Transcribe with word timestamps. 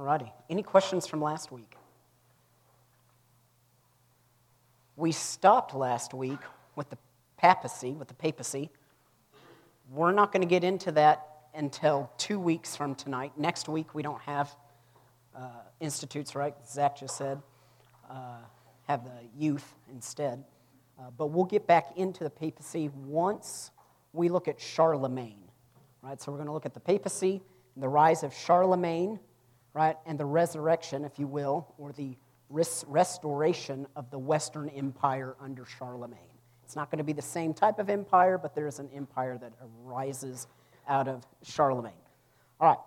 Alrighty. 0.00 0.30
Any 0.48 0.62
questions 0.62 1.06
from 1.06 1.20
last 1.20 1.52
week? 1.52 1.76
We 4.96 5.12
stopped 5.12 5.74
last 5.74 6.14
week 6.14 6.38
with 6.74 6.88
the 6.88 6.96
papacy, 7.36 7.92
with 7.92 8.08
the 8.08 8.14
papacy. 8.14 8.70
We're 9.90 10.12
not 10.12 10.32
going 10.32 10.40
to 10.40 10.48
get 10.48 10.64
into 10.64 10.92
that 10.92 11.26
until 11.54 12.10
two 12.16 12.40
weeks 12.40 12.74
from 12.74 12.94
tonight. 12.94 13.32
Next 13.36 13.68
week, 13.68 13.94
we 13.94 14.02
don't 14.02 14.22
have 14.22 14.56
uh, 15.36 15.48
institutes, 15.80 16.34
right? 16.34 16.54
Zach 16.66 16.96
just 16.96 17.18
said. 17.18 17.42
Uh, 18.08 18.38
have 18.88 19.04
the 19.04 19.28
youth 19.38 19.74
instead. 19.92 20.42
Uh, 20.98 21.10
but 21.18 21.26
we'll 21.26 21.44
get 21.44 21.66
back 21.66 21.88
into 21.96 22.24
the 22.24 22.30
papacy 22.30 22.90
once 23.04 23.70
we 24.14 24.30
look 24.30 24.48
at 24.48 24.58
Charlemagne, 24.58 25.42
right? 26.02 26.18
So 26.22 26.32
we're 26.32 26.38
going 26.38 26.46
to 26.46 26.54
look 26.54 26.64
at 26.64 26.72
the 26.72 26.80
papacy, 26.80 27.42
and 27.74 27.82
the 27.82 27.88
rise 27.88 28.22
of 28.22 28.32
Charlemagne, 28.32 29.20
right, 29.74 29.96
and 30.06 30.18
the 30.18 30.24
resurrection, 30.24 31.04
if 31.04 31.18
you 31.18 31.26
will, 31.26 31.74
or 31.78 31.92
the 31.92 32.16
res- 32.48 32.84
restoration 32.88 33.86
of 33.96 34.10
the 34.10 34.18
Western 34.18 34.68
Empire 34.70 35.36
under 35.40 35.64
Charlemagne. 35.64 36.18
It's 36.64 36.76
not 36.76 36.90
going 36.90 36.98
to 36.98 37.04
be 37.04 37.12
the 37.12 37.22
same 37.22 37.52
type 37.52 37.78
of 37.78 37.90
empire, 37.90 38.38
but 38.38 38.54
there 38.54 38.66
is 38.66 38.78
an 38.78 38.88
empire 38.94 39.38
that 39.38 39.52
arises 39.84 40.46
out 40.88 41.08
of 41.08 41.26
Charlemagne. 41.42 41.92
All 42.60 42.68
right, 42.68 42.78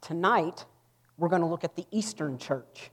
tonight 0.00 0.64
we're 1.16 1.28
going 1.28 1.42
to 1.42 1.48
look 1.48 1.64
at 1.64 1.76
the 1.76 1.86
Eastern 1.90 2.36
Church. 2.38 2.90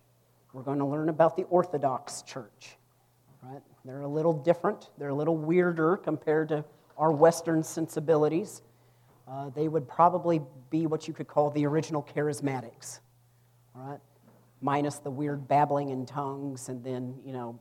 We're 0.54 0.63
going 0.63 0.79
to 0.79 0.85
learn 0.85 1.09
about 1.09 1.35
the 1.35 1.43
Orthodox 1.43 2.21
Church. 2.21 2.77
Right? 3.41 3.62
They're 3.85 4.02
a 4.02 4.07
little 4.07 4.34
different. 4.34 4.90
They're 4.98 5.09
a 5.09 5.16
little 5.16 5.38
weirder 5.38 5.98
compared 5.98 6.49
to 6.49 6.66
our 6.98 7.12
Western 7.12 7.63
sensibilities. 7.63 8.62
Uh, 9.29 9.49
they 9.49 9.67
would 9.67 9.88
probably 9.88 10.41
be 10.71 10.88
what 10.88 11.07
you 11.07 11.13
could 11.13 11.27
call 11.27 11.51
the 11.51 11.65
original 11.65 12.01
charismatics, 12.15 12.99
right? 13.75 13.99
Minus 14.61 14.97
the 14.97 15.11
weird 15.11 15.47
babbling 15.47 15.89
in 15.89 16.05
tongues 16.05 16.70
and 16.70 16.83
then, 16.83 17.15
you 17.23 17.31
know, 17.31 17.59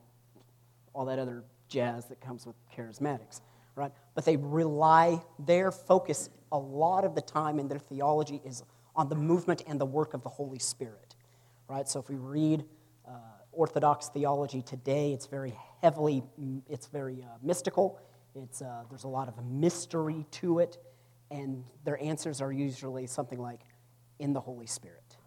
all 0.93 1.05
that 1.05 1.19
other 1.19 1.43
jazz 1.67 2.05
that 2.07 2.19
comes 2.19 2.47
with 2.47 2.55
charismatics, 2.75 3.41
right? 3.75 3.91
But 4.15 4.25
they 4.25 4.35
rely, 4.35 5.21
their 5.37 5.71
focus 5.71 6.29
a 6.51 6.57
lot 6.57 7.05
of 7.05 7.13
the 7.13 7.21
time 7.21 7.59
in 7.59 7.67
their 7.67 7.77
theology 7.77 8.41
is 8.43 8.63
on 8.95 9.07
the 9.07 9.15
movement 9.15 9.63
and 9.67 9.79
the 9.79 9.85
work 9.85 10.15
of 10.15 10.23
the 10.23 10.29
Holy 10.29 10.57
Spirit, 10.57 11.15
right? 11.67 11.87
So 11.87 11.99
if 11.99 12.09
we 12.09 12.15
read 12.15 12.65
uh, 13.07 13.11
Orthodox 13.51 14.09
theology 14.09 14.63
today, 14.63 15.13
it's 15.13 15.27
very 15.27 15.55
heavily, 15.83 16.23
it's 16.67 16.87
very 16.87 17.21
uh, 17.21 17.37
mystical. 17.43 17.99
It's, 18.33 18.63
uh, 18.63 18.83
there's 18.89 19.03
a 19.03 19.07
lot 19.07 19.27
of 19.27 19.45
mystery 19.45 20.25
to 20.31 20.59
it 20.59 20.79
and 21.31 21.63
their 21.83 22.01
answers 22.01 22.41
are 22.41 22.51
usually 22.51 23.07
something 23.07 23.39
like, 23.39 23.61
in 24.19 24.33
the 24.33 24.39
Holy 24.39 24.67
Spirit. 24.67 25.17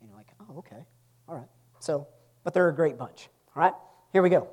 And 0.00 0.08
you're 0.08 0.16
like, 0.16 0.28
oh, 0.40 0.58
okay, 0.58 0.84
all 1.28 1.36
right. 1.36 1.48
So, 1.78 2.06
but 2.44 2.52
they're 2.52 2.68
a 2.68 2.74
great 2.74 2.98
bunch. 2.98 3.28
All 3.54 3.62
right, 3.62 3.72
here 4.12 4.22
we 4.22 4.30
go. 4.30 4.48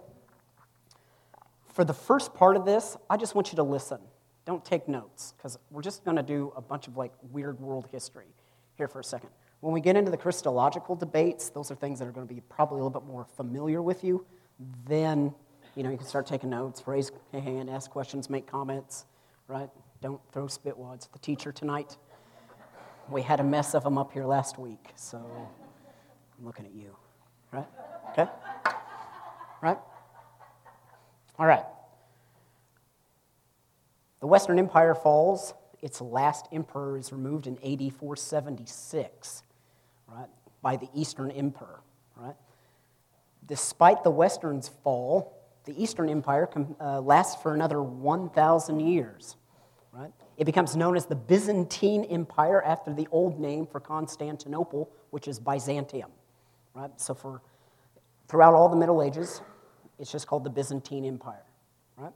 For 1.73 1.83
the 1.83 1.93
first 1.93 2.33
part 2.33 2.55
of 2.55 2.65
this, 2.65 2.95
I 3.09 3.17
just 3.17 3.35
want 3.35 3.51
you 3.51 3.55
to 3.57 3.63
listen. 3.63 3.99
Don't 4.45 4.63
take 4.63 4.87
notes, 4.87 5.33
because 5.37 5.57
we're 5.71 5.81
just 5.81 6.03
going 6.03 6.17
to 6.17 6.23
do 6.23 6.53
a 6.55 6.61
bunch 6.61 6.87
of 6.87 6.97
like 6.97 7.11
weird 7.31 7.59
world 7.59 7.87
history 7.91 8.27
here 8.77 8.87
for 8.87 8.99
a 8.99 9.03
second. 9.03 9.29
When 9.61 9.73
we 9.73 9.79
get 9.79 9.95
into 9.95 10.11
the 10.11 10.17
Christological 10.17 10.95
debates, 10.95 11.49
those 11.49 11.71
are 11.71 11.75
things 11.75 11.99
that 11.99 12.07
are 12.07 12.11
going 12.11 12.27
to 12.27 12.33
be 12.33 12.41
probably 12.41 12.79
a 12.79 12.83
little 12.83 12.99
bit 12.99 13.07
more 13.07 13.25
familiar 13.37 13.81
with 13.81 14.03
you. 14.03 14.25
Then, 14.85 15.33
you 15.75 15.83
know, 15.83 15.89
you 15.89 15.97
can 15.97 16.05
start 16.05 16.27
taking 16.27 16.49
notes, 16.49 16.83
raise 16.85 17.11
a 17.31 17.39
hand, 17.39 17.69
ask 17.69 17.89
questions, 17.89 18.29
make 18.29 18.45
comments, 18.45 19.05
right? 19.47 19.69
Don't 20.03 20.19
throw 20.33 20.47
spitwads 20.47 21.05
at 21.05 21.13
the 21.13 21.19
teacher 21.19 21.53
tonight. 21.53 21.95
We 23.09 23.21
had 23.21 23.39
a 23.39 23.43
mess 23.43 23.73
of 23.73 23.85
them 23.85 23.97
up 23.97 24.11
here 24.11 24.25
last 24.25 24.59
week, 24.59 24.89
so 24.97 25.17
I'm 26.37 26.45
looking 26.45 26.65
at 26.65 26.73
you. 26.73 26.97
Right? 27.53 27.67
Okay? 28.11 28.29
Right? 29.61 29.77
All 31.39 31.45
right. 31.45 31.63
The 34.19 34.27
Western 34.27 34.59
Empire 34.59 34.93
falls. 34.93 35.53
Its 35.81 36.01
last 36.01 36.49
emperor 36.51 36.97
is 36.97 37.13
removed 37.13 37.47
in 37.47 37.53
AD 37.59 37.93
476, 37.93 39.43
right, 40.09 40.27
by 40.61 40.75
the 40.75 40.89
Eastern 40.93 41.31
Emperor, 41.31 41.79
right? 42.17 42.35
Despite 43.47 44.03
the 44.03 44.11
Western's 44.11 44.67
fall, 44.67 45.41
the 45.63 45.81
Eastern 45.81 46.09
Empire 46.09 46.49
uh, 46.81 46.99
lasts 46.99 47.41
for 47.41 47.53
another 47.53 47.81
1,000 47.81 48.81
years 48.81 49.37
right? 49.93 50.11
It 50.37 50.45
becomes 50.45 50.75
known 50.75 50.97
as 50.97 51.05
the 51.05 51.15
Byzantine 51.15 52.03
Empire 52.05 52.61
after 52.63 52.93
the 52.93 53.07
old 53.11 53.39
name 53.39 53.67
for 53.67 53.79
Constantinople, 53.79 54.89
which 55.11 55.27
is 55.27 55.39
Byzantium, 55.39 56.11
right? 56.73 56.89
So 56.99 57.13
for 57.13 57.41
throughout 58.27 58.55
all 58.55 58.67
the 58.69 58.75
Middle 58.75 59.03
Ages, 59.03 59.41
it's 59.99 60.11
just 60.11 60.27
called 60.27 60.43
the 60.43 60.49
Byzantine 60.49 61.05
Empire, 61.05 61.45
right? 61.95 62.11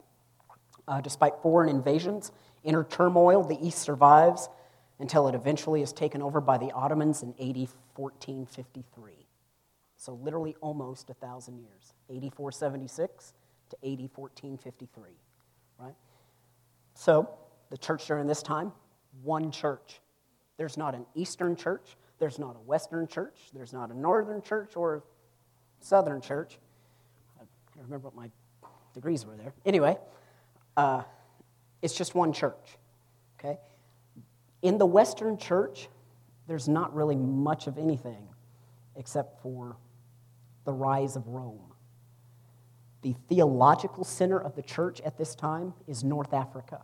Uh, 0.87 1.01
despite 1.01 1.33
foreign 1.43 1.69
invasions, 1.69 2.31
inner 2.63 2.83
turmoil, 2.83 3.43
the 3.43 3.57
East 3.65 3.79
survives 3.79 4.49
until 4.99 5.27
it 5.27 5.35
eventually 5.35 5.83
is 5.83 5.93
taken 5.93 6.23
over 6.23 6.41
by 6.41 6.57
the 6.57 6.71
Ottomans 6.71 7.21
in 7.21 7.29
AD 7.39 7.69
1453. 7.95 9.13
So 9.95 10.13
literally 10.13 10.55
almost 10.61 11.09
a 11.11 11.13
thousand 11.13 11.59
years, 11.59 11.93
AD 12.09 12.33
476 12.33 13.33
to 13.69 13.75
AD 13.83 14.09
1453, 14.15 15.11
right? 15.79 15.93
So 16.95 17.29
the 17.69 17.77
church 17.77 18.05
during 18.07 18.27
this 18.27 18.41
time? 18.41 18.71
One 19.23 19.51
church. 19.51 20.01
There's 20.57 20.77
not 20.77 20.95
an 20.95 21.05
Eastern 21.15 21.55
church, 21.55 21.95
there's 22.19 22.39
not 22.39 22.55
a 22.55 22.59
Western 22.59 23.07
church, 23.07 23.37
there's 23.53 23.73
not 23.73 23.91
a 23.91 23.97
Northern 23.97 24.41
church 24.41 24.75
or 24.75 24.95
a 24.95 25.01
Southern 25.79 26.19
church. 26.21 26.57
I 27.37 27.43
can't 27.73 27.85
remember 27.85 28.07
what 28.07 28.15
my 28.15 28.29
degrees 28.93 29.25
were 29.25 29.35
there. 29.35 29.53
Anyway, 29.65 29.97
uh, 30.75 31.03
it's 31.81 31.95
just 31.95 32.15
one 32.15 32.33
church. 32.33 32.77
Okay? 33.39 33.59
In 34.63 34.79
the 34.79 34.85
Western 34.85 35.37
church, 35.37 35.89
there's 36.47 36.67
not 36.67 36.95
really 36.95 37.15
much 37.15 37.67
of 37.67 37.77
anything 37.77 38.27
except 38.95 39.41
for 39.43 39.77
the 40.65 40.73
rise 40.73 41.15
of 41.15 41.27
Rome. 41.27 41.59
The 43.03 43.15
theological 43.29 44.03
center 44.03 44.39
of 44.39 44.55
the 44.55 44.63
church 44.63 44.99
at 45.01 45.17
this 45.17 45.35
time 45.35 45.73
is 45.87 46.03
North 46.03 46.33
Africa 46.33 46.81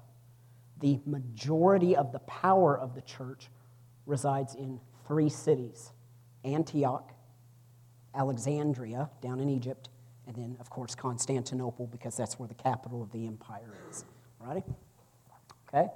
the 0.83 0.99
majority 1.05 1.95
of 1.95 2.11
the 2.11 2.19
power 2.19 2.77
of 2.77 2.93
the 2.93 3.01
church 3.01 3.47
resides 4.05 4.53
in 4.53 4.81
three 5.07 5.29
cities 5.29 5.93
Antioch, 6.43 7.13
Alexandria, 8.13 9.09
down 9.21 9.39
in 9.39 9.47
Egypt, 9.47 9.87
and 10.27 10.35
then, 10.35 10.57
of 10.59 10.69
course, 10.69 10.93
Constantinople, 10.93 11.87
because 11.87 12.17
that's 12.17 12.37
where 12.37 12.49
the 12.49 12.53
capital 12.53 13.01
of 13.01 13.09
the 13.13 13.25
empire 13.25 13.73
is. 13.89 14.03
Right? 14.41 14.63
Okay? 15.73 15.87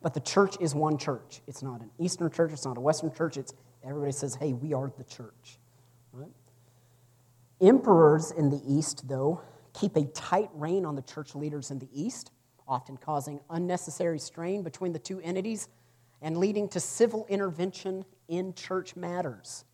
But 0.00 0.14
the 0.14 0.20
church 0.20 0.56
is 0.60 0.76
one 0.76 0.96
church. 0.96 1.40
It's 1.48 1.64
not 1.64 1.80
an 1.80 1.90
Eastern 1.98 2.30
church, 2.30 2.52
it's 2.52 2.64
not 2.64 2.78
a 2.78 2.80
Western 2.80 3.12
church. 3.12 3.36
It's 3.36 3.52
everybody 3.84 4.12
says, 4.12 4.36
hey, 4.36 4.52
we 4.52 4.72
are 4.72 4.92
the 4.96 5.04
church. 5.04 5.58
Right? 6.12 6.30
Emperors 7.60 8.30
in 8.30 8.50
the 8.50 8.62
East, 8.64 9.08
though, 9.08 9.40
keep 9.74 9.96
a 9.96 10.04
tight 10.04 10.50
rein 10.54 10.84
on 10.84 10.94
the 10.94 11.02
church 11.02 11.34
leaders 11.34 11.72
in 11.72 11.80
the 11.80 11.88
East 11.92 12.30
often 12.68 12.96
causing 12.96 13.40
unnecessary 13.50 14.18
strain 14.18 14.62
between 14.62 14.92
the 14.92 14.98
two 14.98 15.20
entities 15.20 15.68
and 16.22 16.36
leading 16.36 16.68
to 16.68 16.80
civil 16.80 17.26
intervention 17.28 18.04
in 18.28 18.54
church 18.54 18.96
matters. 18.96 19.64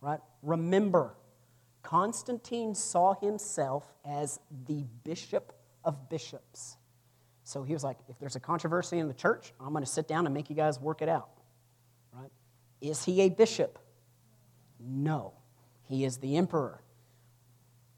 Right? 0.00 0.20
Remember, 0.42 1.14
Constantine 1.82 2.74
saw 2.74 3.14
himself 3.14 3.84
as 4.04 4.40
the 4.66 4.84
bishop 5.04 5.52
of 5.84 6.08
bishops. 6.08 6.76
So 7.44 7.62
he 7.62 7.72
was 7.72 7.82
like, 7.82 7.96
if 8.08 8.18
there's 8.18 8.36
a 8.36 8.40
controversy 8.40 8.98
in 8.98 9.08
the 9.08 9.14
church, 9.14 9.52
I'm 9.58 9.72
going 9.72 9.84
to 9.84 9.90
sit 9.90 10.06
down 10.06 10.26
and 10.26 10.34
make 10.34 10.50
you 10.50 10.56
guys 10.56 10.78
work 10.78 11.02
it 11.02 11.08
out. 11.08 11.30
Right? 12.12 12.30
Is 12.80 13.04
he 13.04 13.22
a 13.22 13.28
bishop? 13.30 13.78
No. 14.78 15.32
He 15.84 16.04
is 16.04 16.18
the 16.18 16.36
emperor. 16.36 16.82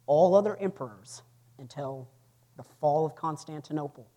All 0.06 0.34
other 0.34 0.56
emperors 0.56 1.22
until 1.58 2.08
the 2.56 2.62
fall 2.80 3.04
of 3.04 3.14
Constantinople 3.14 4.08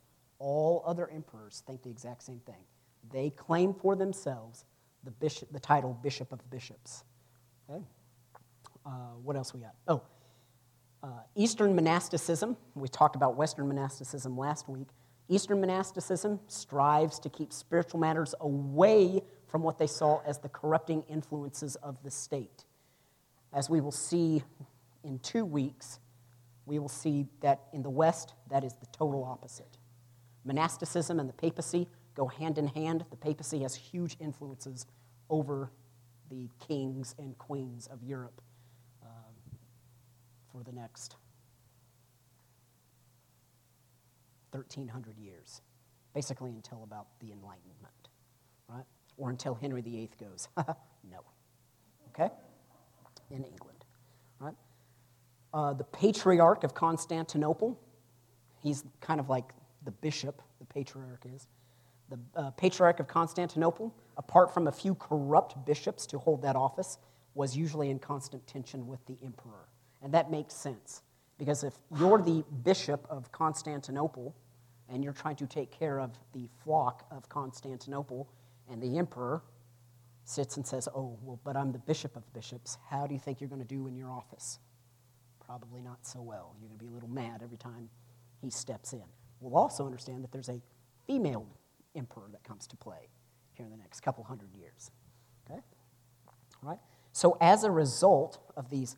all 0.43 0.83
other 0.85 1.09
emperors 1.09 1.63
think 1.65 1.81
the 1.83 1.89
exact 1.89 2.21
same 2.21 2.39
thing. 2.39 2.65
They 3.11 3.29
claim 3.29 3.73
for 3.73 3.95
themselves 3.95 4.65
the, 5.05 5.11
bishop, 5.11 5.49
the 5.53 5.59
title 5.59 5.97
Bishop 6.03 6.33
of 6.33 6.49
Bishops. 6.49 7.05
Okay? 7.69 7.81
Uh, 8.85 8.89
what 9.23 9.37
else 9.37 9.53
we 9.53 9.61
got? 9.61 9.73
Oh, 9.87 10.03
uh, 11.01 11.07
Eastern 11.35 11.73
monasticism. 11.73 12.57
We 12.75 12.89
talked 12.89 13.15
about 13.15 13.37
Western 13.37 13.69
monasticism 13.69 14.37
last 14.37 14.67
week. 14.67 14.87
Eastern 15.29 15.61
monasticism 15.61 16.41
strives 16.47 17.19
to 17.19 17.29
keep 17.29 17.53
spiritual 17.53 18.01
matters 18.01 18.35
away 18.41 19.21
from 19.47 19.63
what 19.63 19.77
they 19.77 19.87
saw 19.87 20.21
as 20.25 20.39
the 20.39 20.49
corrupting 20.49 21.03
influences 21.09 21.77
of 21.77 22.03
the 22.03 22.11
state. 22.11 22.65
As 23.53 23.69
we 23.69 23.79
will 23.79 23.91
see 23.93 24.43
in 25.05 25.19
two 25.19 25.45
weeks, 25.45 25.99
we 26.65 26.79
will 26.79 26.89
see 26.89 27.27
that 27.39 27.61
in 27.71 27.81
the 27.81 27.89
West, 27.89 28.33
that 28.49 28.65
is 28.65 28.73
the 28.73 28.87
total 28.87 29.23
opposite. 29.23 29.77
Monasticism 30.45 31.19
and 31.19 31.27
the 31.27 31.33
papacy 31.33 31.87
go 32.15 32.27
hand 32.27 32.57
in 32.57 32.67
hand. 32.67 33.05
The 33.09 33.17
papacy 33.17 33.59
has 33.61 33.75
huge 33.75 34.17
influences 34.19 34.85
over 35.29 35.71
the 36.29 36.49
kings 36.67 37.15
and 37.17 37.37
queens 37.37 37.87
of 37.87 38.03
Europe 38.03 38.41
um, 39.03 39.57
for 40.51 40.63
the 40.63 40.71
next 40.71 41.15
1300 44.51 45.17
years, 45.17 45.61
basically 46.13 46.51
until 46.51 46.83
about 46.83 47.07
the 47.19 47.31
Enlightenment, 47.31 48.09
right? 48.67 48.85
Or 49.17 49.29
until 49.29 49.55
Henry 49.55 49.81
VIII 49.81 50.09
goes, 50.19 50.47
no. 50.57 51.19
Okay? 52.09 52.31
In 53.31 53.43
England, 53.43 53.85
right? 54.39 54.55
Uh, 55.53 55.73
the 55.73 55.83
Patriarch 55.83 56.63
of 56.63 56.75
Constantinople, 56.75 57.79
he's 58.61 58.83
kind 59.01 59.19
of 59.19 59.29
like 59.29 59.53
the 59.85 59.91
bishop, 59.91 60.41
the 60.59 60.65
patriarch 60.65 61.25
is. 61.33 61.47
The 62.09 62.19
uh, 62.35 62.51
Patriarch 62.51 62.99
of 62.99 63.07
Constantinople, 63.07 63.93
apart 64.17 64.53
from 64.53 64.67
a 64.67 64.71
few 64.71 64.95
corrupt 64.95 65.65
bishops 65.65 66.05
to 66.07 66.19
hold 66.19 66.41
that 66.43 66.55
office, 66.55 66.97
was 67.33 67.57
usually 67.57 67.89
in 67.89 67.99
constant 67.99 68.45
tension 68.45 68.87
with 68.87 69.05
the 69.05 69.17
emperor. 69.23 69.67
And 70.01 70.13
that 70.13 70.29
makes 70.29 70.53
sense, 70.53 71.01
because 71.37 71.63
if 71.63 71.73
you're 71.97 72.21
the 72.21 72.43
bishop 72.63 73.07
of 73.09 73.31
Constantinople 73.31 74.35
and 74.89 75.03
you're 75.03 75.13
trying 75.13 75.37
to 75.37 75.47
take 75.47 75.71
care 75.71 75.99
of 75.99 76.11
the 76.33 76.47
flock 76.63 77.05
of 77.09 77.29
Constantinople, 77.29 78.27
and 78.69 78.81
the 78.81 78.97
emperor 78.97 79.41
sits 80.25 80.57
and 80.57 80.65
says, 80.65 80.87
Oh, 80.93 81.17
well, 81.21 81.39
but 81.43 81.55
I'm 81.55 81.71
the 81.71 81.79
bishop 81.79 82.15
of 82.15 82.31
bishops. 82.33 82.77
How 82.89 83.07
do 83.07 83.13
you 83.13 83.19
think 83.19 83.41
you're 83.41 83.49
going 83.49 83.61
to 83.61 83.67
do 83.67 83.87
in 83.87 83.95
your 83.95 84.11
office? 84.11 84.59
Probably 85.45 85.81
not 85.81 86.05
so 86.05 86.21
well. 86.21 86.55
You're 86.59 86.69
going 86.69 86.79
to 86.79 86.85
be 86.85 86.89
a 86.89 86.93
little 86.93 87.09
mad 87.09 87.41
every 87.43 87.57
time 87.57 87.89
he 88.41 88.49
steps 88.49 88.93
in. 88.93 89.03
We'll 89.43 89.61
also 89.61 89.85
understand 89.85 90.23
that 90.23 90.31
there's 90.31 90.49
a 90.49 90.61
female 91.05 91.45
emperor 91.95 92.27
that 92.31 92.43
comes 92.43 92.65
to 92.67 92.77
play 92.77 93.09
here 93.53 93.65
in 93.65 93.71
the 93.71 93.77
next 93.77 93.99
couple 93.99 94.23
hundred 94.23 94.53
years. 94.55 94.89
Okay? 95.45 95.59
All 96.63 96.69
right? 96.69 96.79
So, 97.11 97.37
as 97.41 97.63
a 97.63 97.71
result 97.71 98.39
of 98.55 98.69
these, 98.69 98.95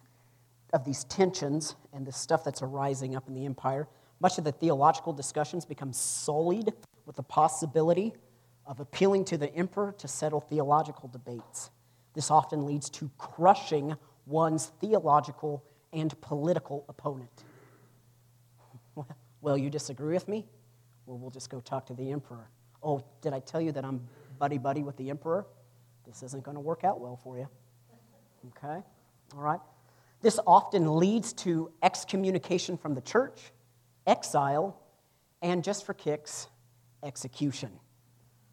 of 0.71 0.86
these 0.86 1.03
tensions 1.06 1.75
and 1.94 2.06
the 2.06 2.12
stuff 2.12 2.44
that's 2.44 2.62
arising 2.62 3.15
up 3.15 3.27
in 3.27 3.33
the 3.33 3.45
empire, 3.45 3.88
much 4.19 4.38
of 4.38 4.44
the 4.44 4.51
theological 4.51 5.13
discussions 5.13 5.65
become 5.65 5.92
sullied 5.92 6.71
with 7.06 7.15
the 7.15 7.24
possibility 7.24 8.13
of 8.65 8.80
appealing 8.80 9.25
to 9.25 9.38
the 9.38 9.53
emperor 9.56 9.94
to 9.98 10.07
settle 10.07 10.39
theological 10.39 11.09
debates. 11.09 11.71
This 12.13 12.31
often 12.31 12.65
leads 12.65 12.89
to 12.91 13.09
crushing 13.18 13.95
one's 14.25 14.68
theological 14.80 15.63
and 15.91 16.19
political 16.21 16.86
opponent. 16.88 17.44
Well, 19.45 19.59
you 19.59 19.69
disagree 19.69 20.15
with 20.15 20.27
me? 20.27 20.44
Well, 21.06 21.19
we'll 21.19 21.30
just 21.30 21.51
go 21.51 21.59
talk 21.59 21.86
to 21.86 21.94
the 21.94 22.12
emperor. 22.12 22.50
Oh, 22.81 23.03
did 23.21 23.31
I 23.31 23.42
tell 23.42 23.62
you 23.62 23.71
that 23.74 23.86
I'm 23.86 24.01
buddy 24.39 24.57
buddy 24.57 24.81
with 24.81 24.97
the 24.97 25.12
emperor? 25.12 25.45
This 26.07 26.24
isn't 26.24 26.44
going 26.44 26.56
to 26.56 26.62
work 26.62 26.83
out 26.83 27.00
well 27.00 27.15
for 27.15 27.38
you. 27.38 27.47
Okay? 28.57 28.81
All 29.36 29.42
right? 29.42 29.59
This 30.24 30.39
often 30.47 30.97
leads 30.97 31.31
to 31.33 31.71
excommunication 31.83 32.75
from 32.75 32.95
the 32.95 33.01
church 33.01 33.39
exile, 34.07 34.81
and 35.44 35.63
just 35.63 35.86
for 35.86 35.94
kicks, 35.94 36.48
execution. 37.03 37.69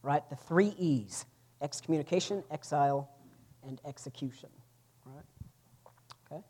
Right? 0.03 0.29
The 0.29 0.37
three 0.37 0.75
E's 0.79 1.25
excommunication, 1.63 2.45
exile, 2.51 3.09
and 3.67 3.81
execution. 3.87 4.51
Right? 5.07 5.25
Okay? 6.31 6.43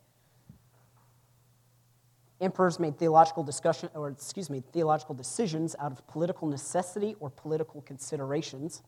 Emperors 2.43 2.79
made 2.79 2.99
theological 2.99 3.43
discussion, 3.43 3.89
or 3.95 4.09
excuse 4.09 4.51
me, 4.51 4.63
theological 4.73 5.15
decisions 5.15 5.75
out 5.79 5.93
of 5.93 6.07
political 6.09 6.49
necessity 6.49 7.15
or 7.21 7.31
political 7.31 7.81
considerations. 7.83 8.83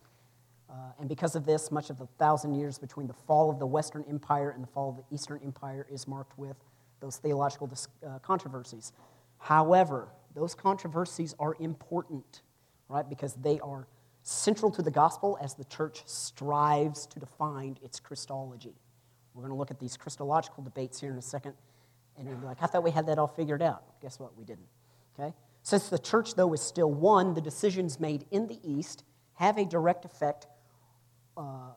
Uh, 0.69 0.75
and 0.99 1.09
because 1.09 1.37
of 1.37 1.47
this, 1.47 1.71
much 1.71 1.89
of 1.89 1.99
the 1.99 2.07
thousand 2.19 2.55
years 2.55 2.79
between 2.79 3.07
the 3.07 3.15
fall 3.15 3.49
of 3.51 3.59
the 3.61 3.67
Western 3.67 4.05
Empire 4.09 4.51
and 4.51 4.63
the 4.63 4.67
fall 4.67 4.91
of 4.91 4.97
the 4.97 5.05
Eastern 5.15 5.41
Empire 5.45 5.87
is 5.89 6.09
marked 6.09 6.37
with 6.37 6.57
those 7.01 7.19
theological 7.19 7.67
dis- 7.69 7.89
uh, 8.05 8.19
controversies. 8.19 8.93
However, 9.39 10.09
those 10.35 10.55
controversies 10.55 11.35
are 11.39 11.57
important, 11.61 12.43
right? 12.89 13.09
Because 13.09 13.35
they 13.35 13.61
are 13.61 13.87
central 14.23 14.71
to 14.73 14.83
the 14.83 14.91
gospel 14.91 15.39
as 15.41 15.55
the 15.55 15.65
church 15.65 16.03
strives 16.07 17.07
to 17.07 17.21
define 17.21 17.77
its 17.83 18.01
Christology. 18.01 18.75
We're 19.35 19.43
going 19.43 19.53
to 19.53 19.59
look 19.59 19.71
at 19.71 19.79
these 19.79 19.97
Christological 19.97 20.65
debates 20.65 21.01
here 21.01 21.13
in 21.13 21.19
a 21.19 21.23
second, 21.23 21.55
and 22.19 22.29
you'll 22.29 22.39
be 22.39 22.47
like, 22.47 22.63
I 22.63 22.67
thought 22.67 22.85
we 22.85 22.91
had 22.91 23.07
that 23.07 23.19
all 23.19 23.27
figured 23.27 23.63
out. 23.63 23.83
Guess 24.01 24.21
what? 24.21 24.37
We 24.37 24.45
didn't. 24.45 24.69
Okay? 25.19 25.35
Since 25.63 25.89
the 25.89 25.99
church, 25.99 26.35
though, 26.35 26.53
is 26.53 26.61
still 26.61 26.93
one, 26.93 27.35
the 27.35 27.41
decisions 27.41 27.99
made 27.99 28.27
in 28.31 28.47
the 28.47 28.59
East 28.63 29.05
have 29.35 29.59
a 29.59 29.65
direct 29.65 30.05
effect 30.05 30.47
uh, 31.37 31.73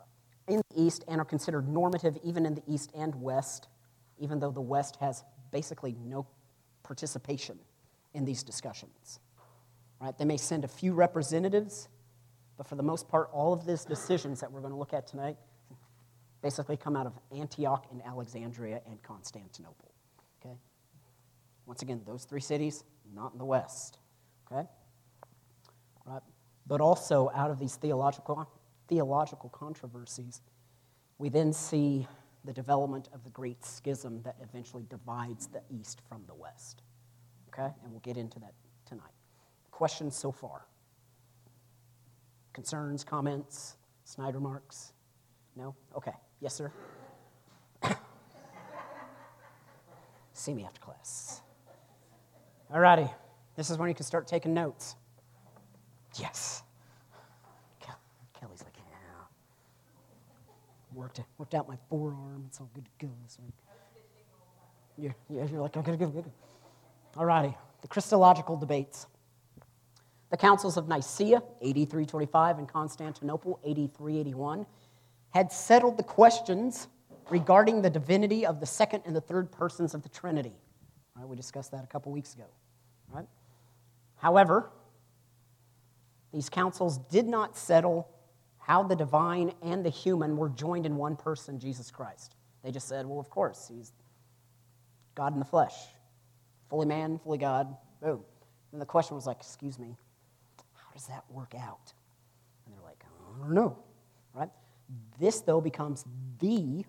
in 0.47 0.61
the 0.69 0.81
East 0.81 1.03
and 1.07 1.19
are 1.19 1.25
considered 1.25 1.67
normative 1.67 2.17
even 2.23 2.45
in 2.45 2.53
the 2.53 2.63
East 2.67 2.91
and 2.95 3.15
West, 3.21 3.67
even 4.19 4.39
though 4.39 4.51
the 4.51 4.61
West 4.61 4.97
has 4.97 5.23
basically 5.51 5.95
no 6.03 6.27
participation 6.83 7.57
in 8.13 8.25
these 8.25 8.43
discussions. 8.43 9.19
Right? 9.99 10.17
They 10.17 10.25
may 10.25 10.37
send 10.37 10.63
a 10.63 10.67
few 10.67 10.93
representatives, 10.93 11.89
but 12.57 12.67
for 12.67 12.75
the 12.75 12.83
most 12.83 13.07
part, 13.07 13.29
all 13.31 13.53
of 13.53 13.65
these 13.65 13.85
decisions 13.85 14.39
that 14.41 14.51
we're 14.51 14.61
going 14.61 14.73
to 14.73 14.79
look 14.79 14.93
at 14.93 15.07
tonight 15.07 15.37
basically 16.41 16.77
come 16.77 16.95
out 16.95 17.05
of 17.05 17.13
Antioch 17.31 17.87
and 17.91 18.01
Alexandria 18.05 18.81
and 18.87 19.01
Constantinople. 19.01 19.86
Okay? 20.39 20.55
Once 21.65 21.81
again, 21.81 22.01
those 22.05 22.23
three 22.23 22.41
cities, 22.41 22.83
not 23.13 23.33
in 23.33 23.37
the 23.37 23.45
West. 23.45 23.99
Okay? 24.51 24.67
Right? 26.05 26.21
But 26.65 26.81
also 26.81 27.31
out 27.33 27.51
of 27.51 27.59
these 27.59 27.75
theological, 27.75 28.49
theological 28.87 29.49
controversies, 29.49 30.41
we 31.17 31.29
then 31.29 31.53
see 31.53 32.07
the 32.45 32.53
development 32.53 33.09
of 33.13 33.23
the 33.23 33.29
great 33.31 33.65
schism 33.65 34.21
that 34.23 34.35
eventually 34.41 34.85
divides 34.89 35.47
the 35.47 35.61
East 35.69 36.01
from 36.07 36.23
the 36.27 36.35
West. 36.35 36.81
Okay? 37.49 37.73
And 37.83 37.91
we'll 37.91 38.01
get 38.01 38.17
into 38.17 38.39
that 38.39 38.53
tonight. 38.85 39.11
Questions 39.71 40.15
so 40.15 40.31
far? 40.31 40.65
Concerns, 42.53 43.03
comments, 43.03 43.75
snide 44.05 44.35
remarks? 44.35 44.93
No? 45.55 45.75
Okay. 45.95 46.13
Yes, 46.39 46.53
sir? 46.53 46.71
See 50.37 50.53
me 50.53 50.63
after 50.63 50.79
class. 50.79 51.41
All 52.71 52.79
righty. 52.79 53.09
This 53.55 53.71
is 53.71 53.77
when 53.79 53.89
you 53.89 53.95
can 53.95 54.05
start 54.05 54.27
taking 54.27 54.53
notes. 54.53 54.95
Yes. 56.19 56.61
Kelly's 58.39 58.61
like, 58.63 58.73
yeah. 58.77 59.23
worked, 60.93 61.19
worked 61.39 61.55
out 61.55 61.67
my 61.67 61.77
forearm. 61.89 62.43
It's 62.47 62.59
all 62.59 62.69
good 62.75 62.85
to 62.85 63.05
go 63.07 63.11
this 63.23 63.39
week. 63.43 63.55
Yeah, 64.95 65.11
yeah, 65.27 65.49
you're 65.51 65.61
like, 65.61 65.75
okay, 65.75 65.95
good, 65.95 66.13
good. 66.13 66.31
All 67.17 67.25
righty, 67.25 67.57
the 67.81 67.87
Christological 67.87 68.57
debates. 68.57 69.07
The 70.29 70.37
councils 70.37 70.77
of 70.77 70.87
Nicaea, 70.87 71.41
8325, 71.61 72.59
and 72.59 72.69
Constantinople, 72.69 73.59
8381, 73.63 74.67
had 75.31 75.51
settled 75.51 75.97
the 75.97 76.03
questions 76.03 76.89
regarding 77.29 77.81
the 77.81 77.89
divinity 77.89 78.45
of 78.45 78.59
the 78.59 78.65
second 78.65 79.03
and 79.05 79.15
the 79.15 79.21
third 79.21 79.51
persons 79.51 79.93
of 79.93 80.03
the 80.03 80.09
Trinity. 80.09 80.53
Right, 81.15 81.27
we 81.27 81.35
discussed 81.35 81.71
that 81.71 81.83
a 81.83 81.87
couple 81.87 82.11
weeks 82.11 82.33
ago. 82.33 82.45
Right? 83.11 83.27
However, 84.17 84.69
these 86.33 86.49
councils 86.49 86.97
did 87.09 87.27
not 87.27 87.57
settle 87.57 88.09
how 88.57 88.83
the 88.83 88.95
divine 88.95 89.53
and 89.61 89.85
the 89.85 89.89
human 89.89 90.35
were 90.35 90.49
joined 90.49 90.85
in 90.85 90.97
one 90.97 91.15
person, 91.15 91.59
Jesus 91.59 91.89
Christ. 91.89 92.35
They 92.63 92.71
just 92.71 92.87
said, 92.87 93.05
well, 93.05 93.19
of 93.19 93.29
course, 93.29 93.71
he's 93.73 93.93
God 95.15 95.33
in 95.33 95.39
the 95.39 95.45
flesh, 95.45 95.73
fully 96.69 96.85
man, 96.85 97.19
fully 97.23 97.37
God, 97.37 97.75
boom. 98.01 98.23
And 98.73 98.81
the 98.81 98.85
question 98.85 99.15
was 99.15 99.25
like, 99.25 99.37
excuse 99.37 99.79
me, 99.79 99.95
how 100.73 100.91
does 100.93 101.07
that 101.07 101.23
work 101.29 101.53
out? 101.55 101.93
And 102.65 102.75
they're 102.75 102.83
like, 102.83 103.03
I 103.05 103.39
don't 103.39 103.53
know, 103.53 103.77
right? 104.33 104.49
This, 105.19 105.39
though, 105.41 105.61
becomes 105.61 106.03
the 106.39 106.85